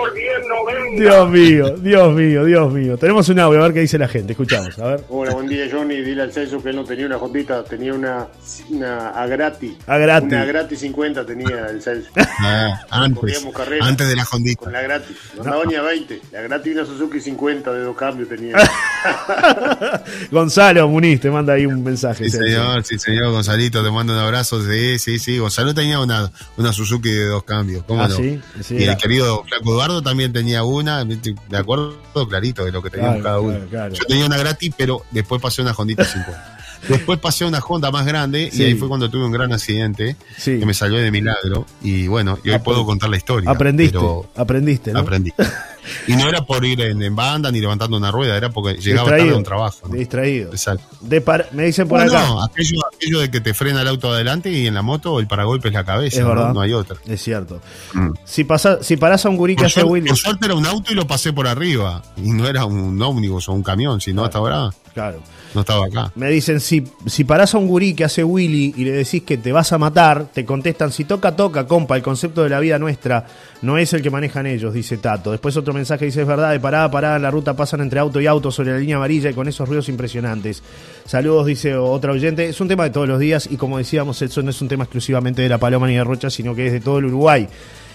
por 0.00 0.14
bien 0.14 0.48
no 0.48 0.64
venga. 0.64 1.00
Dios 1.00 1.30
mío, 1.30 1.76
Dios 1.78 2.12
mío, 2.14 2.44
Dios 2.44 2.72
mío. 2.72 2.96
Tenemos 2.98 3.28
un 3.28 3.38
audio, 3.38 3.60
a 3.60 3.62
ver 3.64 3.74
qué 3.74 3.80
dice 3.80 3.98
la 3.98 4.08
gente. 4.08 4.32
Escuchamos, 4.32 4.78
a 4.78 4.86
ver. 4.86 5.04
Hola, 5.08 5.32
buen 5.34 5.46
día 5.48 5.66
Johnny. 5.70 5.96
Dile 6.00 6.22
al 6.22 6.32
Celso 6.32 6.62
que 6.62 6.70
él 6.70 6.76
no 6.76 6.84
tenía 6.84 7.06
una 7.06 7.18
jondita, 7.18 7.62
tenía 7.64 7.94
una, 7.94 8.26
una 8.70 9.10
a 9.10 9.26
gratis. 9.26 9.72
A 9.86 9.98
gratis. 9.98 10.28
Una 10.32 10.44
gratis 10.44 10.78
50 10.80 11.26
tenía 11.26 11.66
el 11.68 11.82
Celso. 11.82 12.10
Ah, 12.16 12.80
antes, 12.90 13.44
carrera. 13.54 13.86
antes 13.86 14.08
de 14.08 14.16
la 14.16 14.24
Hondita. 14.30 14.64
Con 14.64 14.72
la 14.72 14.80
gratis. 14.82 15.16
No 15.36 15.42
andaba 15.42 15.64
ni 15.66 15.74
a 15.74 15.82
20. 15.82 16.20
La 16.32 16.40
gratis 16.42 16.72
una 16.74 16.84
Suzuki 16.86 17.20
50 17.20 17.72
de 17.72 17.80
dos 17.82 17.96
cambios 17.96 18.28
tenía. 18.28 18.56
Gonzalo 20.30 20.88
Muniz 20.88 21.20
te 21.20 21.30
manda 21.30 21.52
ahí 21.54 21.66
un 21.66 21.82
mensaje. 21.82 22.24
Sí, 22.24 22.30
Celso. 22.30 22.46
señor, 22.46 22.84
sí, 22.84 22.98
señor. 22.98 23.30
Gonzalito, 23.32 23.82
te 23.84 23.90
mando 23.90 24.12
un 24.12 24.18
abrazo. 24.18 24.62
Sí, 24.64 24.98
sí, 24.98 25.18
sí. 25.18 25.38
Gonzalo 25.38 25.74
tenía 25.74 26.00
una, 26.00 26.30
una 26.56 26.72
Suzuki 26.72 27.10
de 27.10 27.26
dos 27.26 27.44
cambios. 27.44 27.84
¿Cómo 27.84 28.02
Ah, 28.02 28.08
no? 28.08 28.16
sí, 28.16 28.40
sí, 28.62 28.76
y 28.76 28.82
era. 28.84 28.92
el 28.92 28.98
querido 28.98 29.44
Flaco 29.44 29.76
También 30.02 30.32
tenía 30.32 30.62
una. 30.64 31.04
De 31.04 31.56
acuerdo 31.56 31.98
clarito 32.28 32.64
de 32.64 32.72
lo 32.72 32.82
que 32.82 32.90
teníamos 32.90 33.20
Claro, 33.20 33.24
cada 33.24 33.40
uno. 33.40 33.52
claro, 33.54 33.68
claro. 33.68 33.94
Yo 33.94 34.04
tenía 34.06 34.26
una 34.26 34.36
gratis, 34.38 34.72
pero 34.76 35.02
después 35.10 35.40
pasé 35.42 35.62
una 35.62 35.72
Hondita 35.72 36.04
50. 36.04 36.58
Después 36.88 37.18
pasé 37.18 37.44
una 37.44 37.58
Honda 37.60 37.90
más 37.90 38.06
grande 38.06 38.50
Sí. 38.52 38.62
y 38.62 38.66
ahí 38.66 38.74
fue 38.74 38.88
cuando 38.88 39.08
tuve 39.10 39.24
un 39.24 39.32
gran 39.32 39.52
accidente 39.52 40.16
Sí. 40.36 40.58
que 40.58 40.66
me 40.66 40.74
salió 40.74 40.98
de 40.98 41.10
milagro. 41.10 41.66
Y 41.82 42.06
bueno, 42.08 42.38
y 42.44 42.50
hoy 42.50 42.56
Apre- 42.56 42.62
puedo 42.62 42.84
contar 42.86 43.10
la 43.10 43.16
historia. 43.16 43.50
Aprendiste, 43.50 43.98
pero 43.98 44.30
aprendiste, 44.36 44.92
¿no? 44.92 45.00
aprendí. 45.00 45.32
Y 46.06 46.12
no 46.14 46.28
era 46.28 46.42
por 46.44 46.62
ir 46.64 46.80
en, 46.82 47.02
en 47.02 47.16
banda 47.16 47.50
ni 47.50 47.58
levantando 47.58 47.96
una 47.96 48.10
rueda, 48.10 48.36
era 48.36 48.50
porque 48.50 48.78
llegaba 48.80 49.08
tarde 49.08 49.30
a 49.30 49.36
un 49.36 49.42
trabajo. 49.42 49.88
¿no? 49.88 49.96
Distraído. 49.96 50.50
Exacto. 50.50 50.84
De 51.00 51.24
me 51.52 51.64
dicen 51.64 51.88
por 51.88 51.98
No, 52.04 52.06
acá. 52.06 52.26
no, 52.28 52.44
aquello, 52.44 52.78
aquello 52.94 53.20
de 53.20 53.30
que 53.30 53.40
te 53.40 53.54
frena 53.54 53.80
el 53.80 53.88
auto 53.88 54.12
adelante 54.12 54.52
y 54.52 54.66
en 54.66 54.74
la 54.74 54.82
moto 54.82 55.18
el 55.18 55.26
paragolpe 55.26 55.68
es 55.68 55.74
la 55.74 55.84
cabeza, 55.84 56.18
Es 56.18 56.22
¿no? 56.22 56.28
verdad. 56.28 56.52
No 56.52 56.60
hay 56.60 56.74
otra. 56.74 56.96
Es 57.06 57.22
cierto. 57.22 57.60
Mm. 57.94 58.10
Si, 58.24 58.44
pasa, 58.44 58.82
si 58.82 58.98
parás 58.98 59.24
a 59.24 59.30
un 59.30 59.36
gurí 59.38 59.56
que 59.56 59.64
hace 59.64 59.82
Willy. 59.82 60.08
por 60.08 60.18
suerte 60.18 60.46
era 60.46 60.54
un 60.54 60.66
auto 60.66 60.92
y 60.92 60.94
lo 60.94 61.06
pasé 61.06 61.32
por 61.32 61.48
arriba. 61.48 62.02
Y 62.18 62.30
no 62.30 62.46
era 62.46 62.66
un 62.66 63.00
ómnibus 63.00 63.48
o 63.48 63.52
un 63.52 63.62
camión, 63.62 64.00
sino 64.02 64.22
hasta 64.24 64.38
ahora 64.38 64.70
Claro. 64.92 65.22
No 65.54 65.60
estaba 65.62 65.86
acá. 65.86 66.12
Me 66.14 66.28
dicen, 66.30 66.60
si, 66.60 66.84
si 67.06 67.24
parás 67.24 67.54
a 67.54 67.58
un 67.58 67.66
gurí 67.66 67.94
que 67.94 68.04
hace 68.04 68.22
Willy 68.22 68.74
y 68.76 68.84
le 68.84 68.92
decís 68.92 69.22
que 69.22 69.36
te 69.36 69.52
vas 69.52 69.72
a 69.72 69.78
matar, 69.78 70.26
te 70.32 70.44
contestan, 70.44 70.92
si 70.92 71.04
toca, 71.04 71.34
toca, 71.34 71.66
compa, 71.66 71.96
el 71.96 72.02
concepto 72.02 72.42
de 72.42 72.48
la 72.50 72.60
vida 72.60 72.78
nuestra 72.78 73.26
no 73.62 73.76
es 73.78 73.92
el 73.92 74.00
que 74.02 74.10
manejan 74.10 74.46
ellos, 74.46 74.72
dice 74.72 74.96
Tato. 74.98 75.32
Después 75.32 75.56
otro 75.56 75.74
mensaje 75.74 76.04
dice, 76.06 76.22
es 76.22 76.26
verdad, 76.26 76.52
de 76.52 76.60
parada, 76.60 76.90
parada, 76.90 77.18
la 77.18 77.30
ruta 77.30 77.54
pasan 77.54 77.80
entre 77.80 78.00
auto 78.00 78.20
y 78.20 78.26
auto 78.26 78.50
sobre 78.50 78.72
la 78.72 78.78
línea 78.78 78.96
amarilla 78.96 79.30
y 79.30 79.34
con 79.34 79.48
esos 79.48 79.68
ruidos 79.68 79.88
impresionantes. 79.88 80.62
Saludos, 81.06 81.46
dice 81.46 81.74
otra 81.76 82.12
oyente. 82.12 82.48
Es 82.48 82.60
un 82.60 82.68
tema 82.68 82.84
de 82.84 82.90
todos 82.90 83.08
los 83.08 83.18
días 83.18 83.48
y 83.50 83.56
como 83.56 83.78
decíamos, 83.78 84.22
eso 84.22 84.42
no 84.42 84.50
es 84.50 84.60
un 84.62 84.68
tema 84.68 84.84
exclusivamente 84.84 85.42
de 85.42 85.48
La 85.48 85.58
Paloma 85.58 85.86
ni 85.88 85.94
de 85.96 86.04
Rocha, 86.04 86.30
sino 86.30 86.54
que 86.54 86.66
es 86.68 86.72
de 86.72 86.80
todo 86.80 86.98
el 86.98 87.06
Uruguay. 87.06 87.48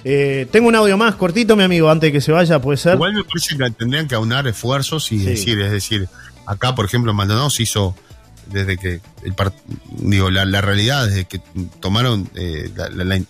Eh, 0.07 0.45
tengo 0.51 0.67
un 0.67 0.75
audio 0.75 0.97
más 0.97 1.15
cortito, 1.15 1.55
mi 1.55 1.63
amigo, 1.63 1.89
antes 1.89 2.09
de 2.09 2.11
que 2.11 2.21
se 2.21 2.31
vaya, 2.31 2.59
¿puede 2.61 2.77
ser? 2.77 2.93
Igual 2.93 3.13
me 3.13 3.23
parece 3.23 3.57
que 3.57 3.71
tendrían 3.71 4.07
que 4.07 4.13
aunar 4.13 4.45
esfuerzos 4.47 5.11
y 5.11 5.17
Sí. 5.17 5.25
decir, 5.25 5.59
es 5.59 5.71
decir, 5.71 6.07
acá 6.45 6.75
por 6.75 6.85
ejemplo 6.85 7.11
en 7.11 7.17
Maldonado 7.17 7.49
se 7.49 7.63
hizo 7.63 7.95
desde 8.47 8.77
que 8.77 9.01
el 9.23 9.33
digo 9.97 10.29
la, 10.29 10.45
la 10.45 10.61
realidad 10.61 11.07
desde 11.07 11.25
que 11.25 11.41
tomaron 11.79 12.29
eh, 12.35 12.69
la- 12.75 12.89
la- 12.89 13.03
la- 13.03 13.21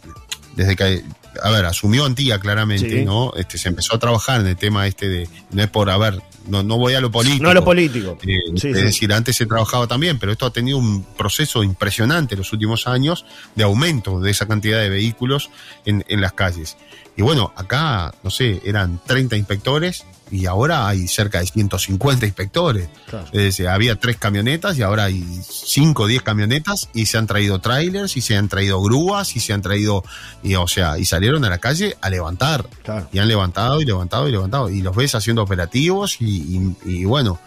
desde 0.56 0.76
que 0.76 1.04
a 1.42 1.50
ver 1.52 1.66
asumió 1.66 2.06
Antía 2.06 2.40
claramente 2.40 2.90
Sí. 3.00 3.06
no 3.06 3.34
este 3.36 3.58
se 3.58 3.70
empezó 3.70 3.96
a 3.96 4.00
trabajar 4.00 4.42
en 4.42 4.48
el 4.48 4.56
tema 4.58 4.88
este 4.88 5.08
de 5.10 5.30
no 5.52 5.62
es 5.64 5.70
por 5.70 5.90
a 5.90 5.98
ver 5.98 6.22
no, 6.48 6.62
no 6.64 6.78
voy 6.78 6.94
a 6.94 7.02
lo 7.02 7.10
político 7.12 7.44
No 7.44 7.50
a 7.50 7.54
lo 7.56 7.66
político. 7.66 8.20
Eh, 8.22 8.38
Sí, 8.56 8.68
es 8.70 8.78
sí. 8.78 8.84
decir, 8.84 9.12
antes 9.14 9.36
se 9.36 9.48
trabajaba 9.48 9.88
también, 9.88 10.20
pero 10.20 10.32
esto 10.32 10.46
ha 10.46 10.54
tenido 10.54 10.78
un 10.78 11.04
proceso 11.04 11.64
impresionante 11.64 12.36
en 12.36 12.40
los 12.40 12.54
últimos 12.54 12.86
años 12.86 13.26
de 13.56 13.64
aumento 13.64 14.20
de 14.20 14.30
esa 14.30 14.48
cantidad 14.48 14.80
de 14.80 14.90
vehículos 14.90 15.50
en, 15.86 16.06
en 16.08 16.22
las 16.22 16.34
calles. 16.34 16.78
Y 17.18 17.22
bueno, 17.22 17.54
acá, 17.56 18.14
no 18.24 18.30
sé, 18.30 18.62
eran 18.66 19.00
30 19.06 19.38
inspectores 19.38 20.04
y 20.32 20.48
ahora 20.48 20.88
hay 20.88 21.08
cerca 21.08 21.40
de 21.40 21.46
150 21.46 22.26
inspectores. 22.26 22.90
Claro. 23.10 23.26
Es 23.28 23.32
decir, 23.42 23.68
había 23.70 23.96
tres 23.98 24.18
camionetas 24.18 24.78
y 24.78 24.82
ahora 24.82 25.06
hay 25.06 25.24
5 25.44 26.04
o 26.04 26.08
10 26.08 26.24
camionetas 26.24 26.90
y 26.94 27.06
se 27.06 27.18
han 27.18 27.26
traído 27.28 27.60
trailers 27.60 28.18
y 28.18 28.22
se 28.22 28.36
han 28.36 28.50
traído 28.50 28.82
grúas 28.82 29.36
y 29.36 29.40
se 29.40 29.54
han 29.54 29.62
traído, 29.62 30.04
y, 30.44 30.56
o 30.56 30.68
sea, 30.68 30.98
y 30.98 31.06
salieron 31.06 31.46
a 31.46 31.50
la 31.50 31.60
calle 31.60 31.96
a 32.02 32.10
levantar. 32.10 32.68
Claro. 32.84 33.08
Y 33.14 33.20
han 33.20 33.28
levantado 33.30 33.80
y 33.82 33.86
levantado 33.86 34.28
y 34.28 34.32
levantado. 34.32 34.70
Y 34.70 34.82
los 34.82 34.96
ves 34.96 35.16
haciendo 35.16 35.42
operativos 35.44 36.18
y, 36.20 36.26
y- 36.26 36.76
y 36.86 37.06
bueno, 37.06 37.40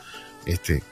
este, 0.47 0.83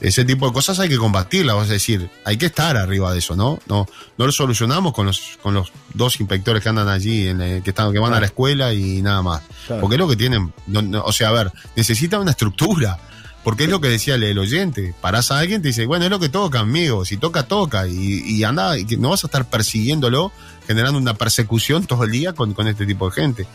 ese 0.00 0.24
tipo 0.24 0.46
de 0.48 0.52
cosas 0.52 0.78
hay 0.80 0.88
que 0.88 0.96
combatirlas, 0.98 1.56
a 1.56 1.72
decir, 1.72 2.10
hay 2.24 2.36
que 2.36 2.46
estar 2.46 2.76
arriba 2.76 3.12
de 3.12 3.18
eso, 3.20 3.36
¿no? 3.36 3.60
No, 3.68 3.86
no 4.18 4.26
lo 4.26 4.32
solucionamos 4.32 4.92
con 4.92 5.06
los, 5.06 5.38
con 5.42 5.54
los 5.54 5.72
dos 5.94 6.18
inspectores 6.20 6.62
que 6.62 6.68
andan 6.68 6.88
allí, 6.88 7.28
en 7.28 7.40
el- 7.40 7.62
que 7.62 7.70
están, 7.70 7.92
que 7.92 7.98
van 8.00 8.12
a 8.14 8.20
la 8.20 8.26
escuela 8.26 8.74
y 8.74 9.00
nada 9.02 9.22
más. 9.22 9.42
Claro. 9.66 9.80
Porque 9.80 9.94
es 9.96 10.00
lo 10.00 10.08
que 10.08 10.16
tienen, 10.16 10.52
no- 10.66 10.82
no, 10.82 11.02
o 11.04 11.12
sea, 11.12 11.28
a 11.28 11.32
ver, 11.32 11.52
necesita 11.76 12.18
una 12.18 12.32
estructura. 12.32 12.98
Porque 13.44 13.64
es 13.64 13.70
lo 13.70 13.80
que 13.80 13.88
decía 13.88 14.14
el, 14.14 14.22
el 14.22 14.38
oyente. 14.38 14.94
Parás 15.00 15.32
a 15.32 15.40
alguien, 15.40 15.62
te 15.62 15.68
dice, 15.68 15.84
bueno, 15.84 16.04
es 16.04 16.10
lo 16.12 16.20
que 16.20 16.28
toca, 16.28 16.60
amigo. 16.60 17.04
Si 17.04 17.16
toca, 17.16 17.42
toca. 17.42 17.88
Y, 17.88 18.22
y 18.24 18.44
anda, 18.44 18.78
y 18.78 18.84
que 18.84 18.96
no 18.96 19.10
vas 19.10 19.24
a 19.24 19.26
estar 19.26 19.50
persiguiéndolo, 19.50 20.30
generando 20.68 20.96
una 21.00 21.14
persecución 21.14 21.84
todo 21.84 22.04
el 22.04 22.12
día 22.12 22.34
con, 22.34 22.54
con 22.54 22.68
este 22.68 22.86
tipo 22.86 23.10
de 23.10 23.14
gente. 23.20 23.46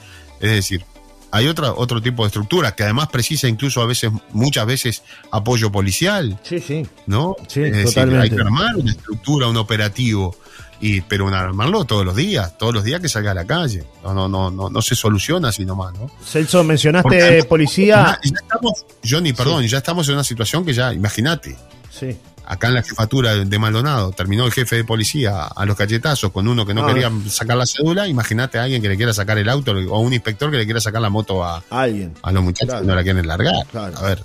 Es 0.41 0.51
decir, 0.51 0.83
hay 1.31 1.47
otra, 1.47 1.73
otro 1.73 2.01
tipo 2.01 2.23
de 2.23 2.27
estructura 2.27 2.75
que 2.75 2.83
además 2.83 3.09
precisa 3.09 3.47
incluso 3.47 3.81
a 3.81 3.85
veces, 3.85 4.11
muchas 4.31 4.65
veces, 4.65 5.03
apoyo 5.31 5.71
policial. 5.71 6.39
Sí, 6.43 6.59
sí. 6.59 6.85
¿No? 7.05 7.35
Sí, 7.47 7.63
es 7.63 7.71
decir, 7.71 7.85
totalmente. 7.85 8.23
hay 8.23 8.29
que 8.29 8.41
armar 8.41 8.75
una 8.75 8.91
estructura, 8.91 9.47
un 9.47 9.57
operativo. 9.57 10.35
Y, 10.79 11.01
pero 11.01 11.27
armarlo 11.29 11.85
todos 11.85 12.05
los 12.05 12.15
días, 12.15 12.55
todos 12.59 12.71
los 12.71 12.83
días 12.83 13.01
que 13.01 13.09
salga 13.09 13.31
a 13.31 13.33
la 13.33 13.45
calle. 13.45 13.83
No, 14.03 14.13
no, 14.13 14.27
no, 14.29 14.51
no, 14.51 14.69
no 14.69 14.81
se 14.83 14.93
soluciona 14.93 15.47
así 15.49 15.65
nomás, 15.65 15.93
¿no? 15.93 16.11
Celso, 16.23 16.63
mencionaste 16.63 17.19
además, 17.19 17.45
policía. 17.47 18.19
Ya, 18.23 18.29
ya 18.31 18.39
estamos, 18.39 18.85
Johnny, 19.03 19.33
perdón, 19.33 19.65
ya 19.65 19.79
estamos 19.79 20.07
en 20.07 20.13
una 20.13 20.23
situación 20.23 20.63
que 20.63 20.73
ya, 20.73 20.93
imagínate, 20.93 21.57
Sí. 21.89 22.15
Acá 22.47 22.69
en 22.69 22.75
la 22.75 22.81
jefatura 22.83 23.35
de 23.35 23.59
Maldonado 23.59 24.11
terminó 24.11 24.45
el 24.45 24.51
jefe 24.51 24.77
de 24.77 24.83
policía 24.85 25.43
a 25.43 25.65
los 25.65 25.75
cachetazos 25.75 26.31
con 26.31 26.47
uno 26.47 26.65
que 26.65 26.73
no 26.73 26.83
Ah. 26.85 26.87
quería 26.87 27.11
sacar 27.27 27.57
la 27.57 27.65
cédula, 27.65 28.07
imagínate 28.07 28.57
a 28.57 28.63
alguien 28.63 28.81
que 28.81 28.89
le 28.89 28.95
quiera 28.97 29.13
sacar 29.13 29.37
el 29.37 29.49
auto 29.49 29.73
o 29.89 29.99
un 29.99 30.13
inspector 30.13 30.49
que 30.49 30.57
le 30.57 30.65
quiera 30.65 30.79
sacar 30.79 31.01
la 31.01 31.09
moto 31.09 31.43
a, 31.43 31.61
Alguien. 31.69 32.13
a 32.23 32.31
los 32.31 32.41
muchachos 32.43 32.67
Claro. 32.69 32.81
que 32.81 32.87
no 32.87 32.95
la 32.95 33.03
quieren 33.03 33.27
largar. 33.27 33.53
Claro. 33.71 33.97
A 33.97 34.01
ver, 34.03 34.23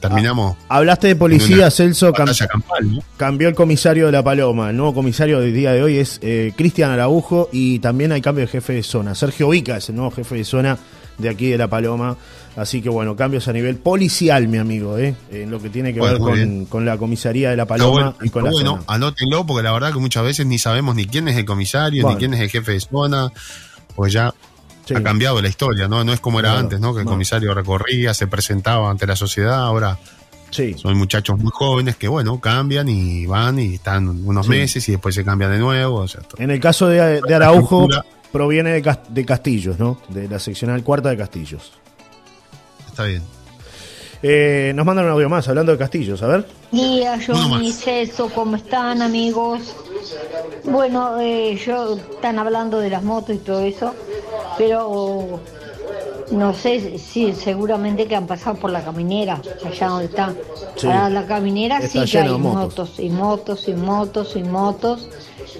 terminamos. 0.00 0.56
Hablaste 0.68 1.08
de 1.08 1.16
policía, 1.16 1.70
Celso. 1.70 2.12
cam- 2.12 2.26
batalla 2.26 2.46
campal, 2.46 2.94
¿no? 2.96 3.02
cambió 3.16 3.48
el 3.48 3.54
comisario 3.54 4.06
de 4.06 4.12
La 4.12 4.22
Paloma. 4.22 4.70
El 4.70 4.76
nuevo 4.76 4.94
comisario 4.94 5.40
del 5.40 5.54
día 5.54 5.72
de 5.72 5.82
hoy 5.82 5.98
es 5.98 6.18
eh, 6.22 6.52
Cristian 6.56 6.90
Araujo 6.90 7.48
y 7.52 7.78
también 7.78 8.12
hay 8.12 8.20
cambio 8.20 8.42
de 8.44 8.48
jefe 8.50 8.74
de 8.74 8.82
zona. 8.82 9.14
Sergio 9.14 9.48
Vica 9.48 9.76
es 9.78 9.88
el 9.88 9.96
nuevo 9.96 10.10
jefe 10.10 10.34
de 10.36 10.44
zona 10.44 10.78
de 11.18 11.28
aquí 11.28 11.48
de 11.48 11.58
La 11.58 11.68
Paloma. 11.68 12.16
Así 12.56 12.80
que 12.80 12.88
bueno, 12.88 13.14
cambios 13.16 13.46
a 13.48 13.52
nivel 13.52 13.76
policial, 13.76 14.48
mi 14.48 14.56
amigo, 14.56 14.96
¿eh? 14.96 15.14
en 15.30 15.50
lo 15.50 15.60
que 15.60 15.68
tiene 15.68 15.92
que 15.92 16.00
Bueno, 16.00 16.24
ver 16.24 16.66
con, 16.68 16.86
la 16.86 16.96
comisaría 16.96 17.50
de 17.50 17.56
La 17.56 17.66
Paloma 17.66 17.90
bueno, 17.92 18.16
y 18.22 18.30
con 18.30 18.44
la 18.44 18.50
bueno, 18.50 18.70
zona. 18.78 18.84
anótenlo 18.86 19.44
porque 19.44 19.62
la 19.62 19.72
verdad 19.72 19.92
que 19.92 19.98
muchas 19.98 20.24
veces 20.24 20.46
ni 20.46 20.58
sabemos 20.58 20.94
ni 20.94 21.06
quién 21.06 21.28
es 21.28 21.36
el 21.36 21.44
comisario, 21.44 22.08
ni 22.08 22.16
quién 22.16 22.32
es 22.32 22.40
el 22.40 22.48
jefe 22.48 22.72
de 22.72 22.80
zona, 22.80 23.30
pues 23.94 24.12
ya 24.12 24.32
Sí. 24.86 24.94
ha 24.94 25.02
cambiado 25.02 25.42
la 25.42 25.48
historia, 25.48 25.88
¿no? 25.88 26.02
No 26.04 26.12
es 26.12 26.20
como 26.20 26.38
era 26.38 26.50
Claro, 26.50 26.60
antes, 26.62 26.80
¿no? 26.80 26.94
Que 26.94 27.00
el 27.00 27.06
comisario 27.06 27.52
recorría, 27.52 28.14
se 28.14 28.26
presentaba 28.28 28.88
ante 28.88 29.04
la 29.06 29.16
sociedad, 29.16 29.58
ahora 29.64 29.98
Sí. 30.50 30.74
son 30.78 30.96
muchachos 30.96 31.38
muy 31.38 31.50
jóvenes 31.52 31.96
que, 31.96 32.06
bueno, 32.08 32.40
cambian 32.40 32.88
y 32.88 33.26
van 33.26 33.58
y 33.58 33.74
están 33.74 34.08
unos 34.08 34.46
Sí. 34.46 34.50
meses 34.52 34.88
y 34.88 34.92
después 34.92 35.14
se 35.14 35.24
cambian 35.24 35.50
de 35.50 35.58
nuevo, 35.58 35.96
o 35.96 36.08
sea, 36.08 36.22
En 36.38 36.50
el 36.52 36.60
caso 36.60 36.86
de, 36.86 37.20
de 37.20 37.34
Araujo, 37.34 37.88
proviene 38.32 38.80
de 38.80 39.24
Castillos, 39.26 39.78
¿no? 39.78 40.00
De 40.08 40.28
la 40.28 40.38
seccional 40.38 40.82
cuarta 40.84 41.10
de 41.10 41.16
Castillos. 41.18 41.72
Está 42.96 43.04
bien. 43.04 43.22
Eh, 44.22 44.72
nos 44.74 44.86
mandan 44.86 45.04
un 45.04 45.10
audio 45.10 45.28
más 45.28 45.46
hablando 45.48 45.70
de 45.70 45.76
Castillos, 45.76 46.22
a 46.22 46.28
ver. 46.28 46.46
Día, 46.72 47.18
más. 47.28 47.74
Celso, 47.74 48.30
¿cómo 48.34 48.56
están 48.56 49.02
amigos? 49.02 49.76
Bueno, 50.64 51.20
eh, 51.20 51.60
yo 51.62 51.98
están 51.98 52.38
hablando 52.38 52.78
de 52.78 52.88
las 52.88 53.02
motos 53.02 53.36
y 53.36 53.38
todo 53.40 53.60
eso, 53.60 53.94
pero 54.56 55.40
no 56.30 56.54
sé 56.54 56.98
si 56.98 57.34
seguramente 57.34 58.06
que 58.06 58.16
han 58.16 58.26
pasado 58.26 58.56
por 58.56 58.70
la 58.70 58.82
caminera, 58.82 59.42
allá 59.62 59.88
donde 59.88 60.06
está. 60.06 60.32
Sí. 60.76 60.86
Ahora 60.86 61.10
la 61.10 61.26
caminera 61.26 61.78
Está 61.78 62.06
sí 62.06 62.12
que 62.12 62.18
hay 62.18 62.38
motos 62.38 62.98
y 62.98 63.10
motos 63.10 63.68
y 63.68 63.74
motos 63.74 64.36
y 64.36 64.42
motos 64.42 65.08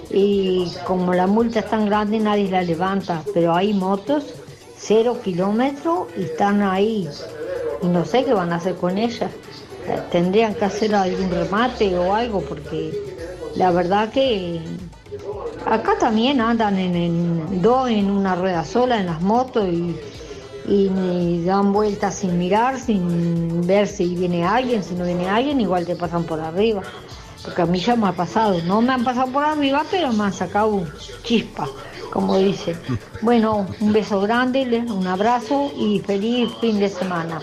y 0.09 0.71
como 0.87 1.13
la 1.13 1.27
multa 1.27 1.59
es 1.59 1.69
tan 1.69 1.85
grande 1.85 2.19
nadie 2.19 2.49
la 2.49 2.63
levanta, 2.63 3.21
pero 3.31 3.55
hay 3.55 3.73
motos 3.73 4.23
cero 4.77 5.17
kilómetros 5.23 6.07
y 6.17 6.23
están 6.23 6.61
ahí 6.61 7.09
y 7.81 7.87
no 7.87 8.05
sé 8.05 8.23
qué 8.23 8.33
van 8.33 8.53
a 8.53 8.57
hacer 8.57 8.75
con 8.75 8.97
ellas. 8.97 9.31
Tendrían 10.11 10.53
que 10.53 10.65
hacer 10.65 10.93
algún 10.93 11.29
remate 11.29 11.97
o 11.97 12.13
algo 12.13 12.41
porque 12.41 12.91
la 13.55 13.71
verdad 13.71 14.09
que 14.09 14.61
acá 15.65 15.97
también 15.99 16.41
andan 16.41 16.77
en, 16.77 17.61
dos 17.61 17.89
en 17.89 18.09
una 18.11 18.35
rueda 18.35 18.65
sola 18.65 18.99
en 18.99 19.05
las 19.05 19.21
motos 19.21 19.67
y, 19.67 19.95
y, 20.67 21.43
dan 21.45 21.71
vueltas 21.71 22.15
sin 22.15 22.37
mirar, 22.37 22.79
sin 22.79 23.65
ver 23.65 23.87
si 23.87 24.15
viene 24.15 24.45
alguien, 24.45 24.83
si 24.83 24.95
no 24.95 25.05
viene 25.05 25.29
alguien, 25.29 25.61
igual 25.61 25.85
te 25.85 25.95
pasan 25.95 26.23
por 26.23 26.39
arriba. 26.39 26.81
Porque 27.43 27.61
a 27.61 27.65
mí 27.65 27.79
ya 27.79 27.95
me 27.95 28.07
ha 28.07 28.11
pasado, 28.11 28.59
no 28.65 28.81
me 28.81 28.91
han 28.91 29.05
pasado 29.05 29.31
por 29.31 29.45
arriba, 29.45 29.85
pero 29.89 30.11
me 30.11 30.25
han 30.25 30.33
sacado 30.33 30.83
chispa, 31.23 31.67
como 32.11 32.37
dice. 32.37 32.75
Bueno, 33.21 33.67
un 33.79 33.93
beso 33.93 34.21
grande, 34.21 34.63
un 34.89 35.07
abrazo 35.07 35.71
y 35.77 35.99
feliz 35.99 36.49
fin 36.61 36.79
de 36.79 36.89
semana. 36.89 37.39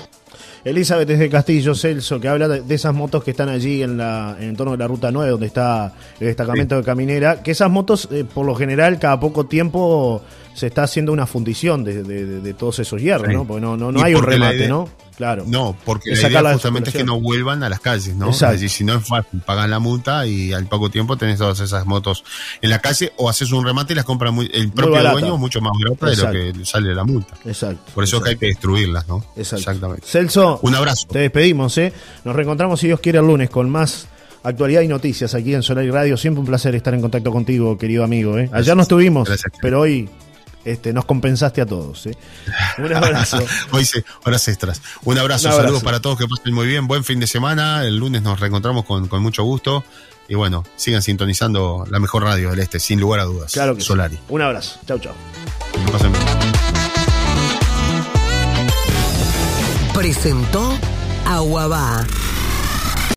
Elizabeth 0.64 1.06
desde 1.06 1.28
Castillo, 1.28 1.74
Celso, 1.74 2.18
que 2.18 2.28
habla 2.28 2.48
de, 2.48 2.74
esas 2.74 2.94
motos 2.94 3.22
que 3.22 3.32
están 3.32 3.50
allí 3.50 3.82
en, 3.82 3.98
la, 3.98 4.34
en 4.38 4.44
el 4.44 4.48
entorno 4.50 4.72
de 4.72 4.78
la 4.78 4.88
Ruta 4.88 5.10
9, 5.10 5.32
donde 5.32 5.46
está 5.46 5.92
el 6.18 6.26
destacamento 6.26 6.76
de 6.76 6.82
Caminera, 6.82 7.42
que 7.42 7.50
esas 7.50 7.70
motos, 7.70 8.08
eh, 8.10 8.24
por 8.24 8.46
lo 8.46 8.54
general, 8.54 8.98
cada 8.98 9.20
poco 9.20 9.44
tiempo 9.44 10.22
se 10.54 10.68
está 10.68 10.84
haciendo 10.84 11.12
una 11.12 11.26
fundición 11.26 11.84
de, 11.84 12.54
todos 12.54 12.78
esos 12.78 13.00
hierros, 13.00 13.32
¿no? 13.32 13.44
Porque 13.44 13.60
no, 13.60 13.76
no, 13.76 13.92
no 13.92 14.02
hay 14.02 14.14
un 14.14 14.22
remate, 14.22 14.68
¿no? 14.68 14.88
Claro. 15.16 15.44
No, 15.46 15.76
porque 15.84 16.10
la 16.10 16.28
idea 16.28 16.52
justamente 16.52 16.90
es 16.90 16.96
que 16.96 17.04
no 17.04 17.20
vuelvan 17.20 17.62
a 17.62 17.68
las 17.68 17.80
calles, 17.80 18.16
¿no? 18.16 18.26
Exacto. 18.26 18.54
Es 18.54 18.60
decir, 18.62 18.78
si 18.78 18.84
no 18.84 18.94
es 18.96 19.06
fácil, 19.06 19.40
pagan 19.40 19.70
la 19.70 19.78
multa 19.78 20.26
y 20.26 20.52
al 20.52 20.66
poco 20.66 20.90
tiempo 20.90 21.16
tenés 21.16 21.38
todas 21.38 21.60
esas 21.60 21.86
motos 21.86 22.24
en 22.60 22.70
la 22.70 22.80
calle 22.80 23.12
o 23.16 23.28
haces 23.28 23.52
un 23.52 23.64
remate 23.64 23.92
y 23.92 23.96
las 23.96 24.04
compra 24.04 24.32
muy, 24.32 24.50
el 24.52 24.72
propio 24.72 25.10
dueño 25.12 25.36
mucho 25.36 25.60
más 25.60 25.72
barata 25.78 26.10
de 26.10 26.16
lo 26.16 26.58
que 26.58 26.64
sale 26.64 26.94
la 26.94 27.04
multa. 27.04 27.34
Exacto. 27.44 27.92
Por 27.94 28.04
eso 28.04 28.20
que 28.20 28.30
hay 28.30 28.36
que 28.36 28.46
destruirlas, 28.46 29.06
¿no? 29.06 29.24
Exactamente. 29.36 30.04
Celso, 30.04 30.58
un 30.62 30.74
abrazo. 30.74 31.06
Te 31.08 31.20
despedimos, 31.20 31.78
¿eh? 31.78 31.92
Nos 32.24 32.34
reencontramos 32.34 32.80
si 32.80 32.88
Dios 32.88 32.98
quiere 32.98 33.18
el 33.18 33.26
lunes 33.26 33.50
con 33.50 33.70
más 33.70 34.08
actualidad 34.42 34.82
y 34.82 34.88
noticias 34.88 35.34
aquí 35.34 35.54
en 35.54 35.62
Solar 35.62 35.84
y 35.84 35.90
Radio. 35.90 36.16
Siempre 36.16 36.40
un 36.40 36.46
placer 36.46 36.74
estar 36.74 36.92
en 36.92 37.00
contacto 37.00 37.30
contigo, 37.30 37.78
querido 37.78 38.04
amigo. 38.04 38.38
¿eh? 38.38 38.50
Ayer 38.52 38.76
no 38.76 38.82
estuvimos, 38.82 39.28
pero 39.60 39.80
hoy 39.80 40.08
este, 40.64 40.92
nos 40.92 41.04
compensaste 41.04 41.60
a 41.60 41.66
todos. 41.66 42.06
¿eh? 42.06 42.16
Un 42.78 42.92
abrazo. 42.94 43.38
Hoy 43.70 43.84
sí, 43.84 44.02
horas 44.24 44.46
extras. 44.48 44.82
Un 45.04 45.18
abrazo, 45.18 45.50
saludos 45.52 45.82
para 45.82 46.00
todos, 46.00 46.18
que 46.18 46.26
pasen 46.26 46.54
muy 46.54 46.66
bien. 46.66 46.86
Buen 46.86 47.04
fin 47.04 47.20
de 47.20 47.26
semana. 47.26 47.84
El 47.84 47.96
lunes 47.96 48.22
nos 48.22 48.40
reencontramos 48.40 48.84
con, 48.84 49.08
mucho 49.22 49.44
gusto. 49.44 49.84
Y 50.28 50.34
bueno, 50.34 50.64
sigan 50.76 51.02
sintonizando 51.02 51.84
la 51.90 51.98
mejor 51.98 52.22
radio 52.22 52.50
del 52.50 52.60
este, 52.60 52.80
sin 52.80 52.98
lugar 52.98 53.20
a 53.20 53.24
dudas. 53.24 53.52
Claro 53.52 53.76
que 53.76 53.82
Solari. 53.82 54.18
Un 54.28 54.40
abrazo. 54.40 54.80
Chau, 54.86 54.98
chau. 54.98 55.12
Presentó 59.92 60.76
Aguabá 61.26 62.04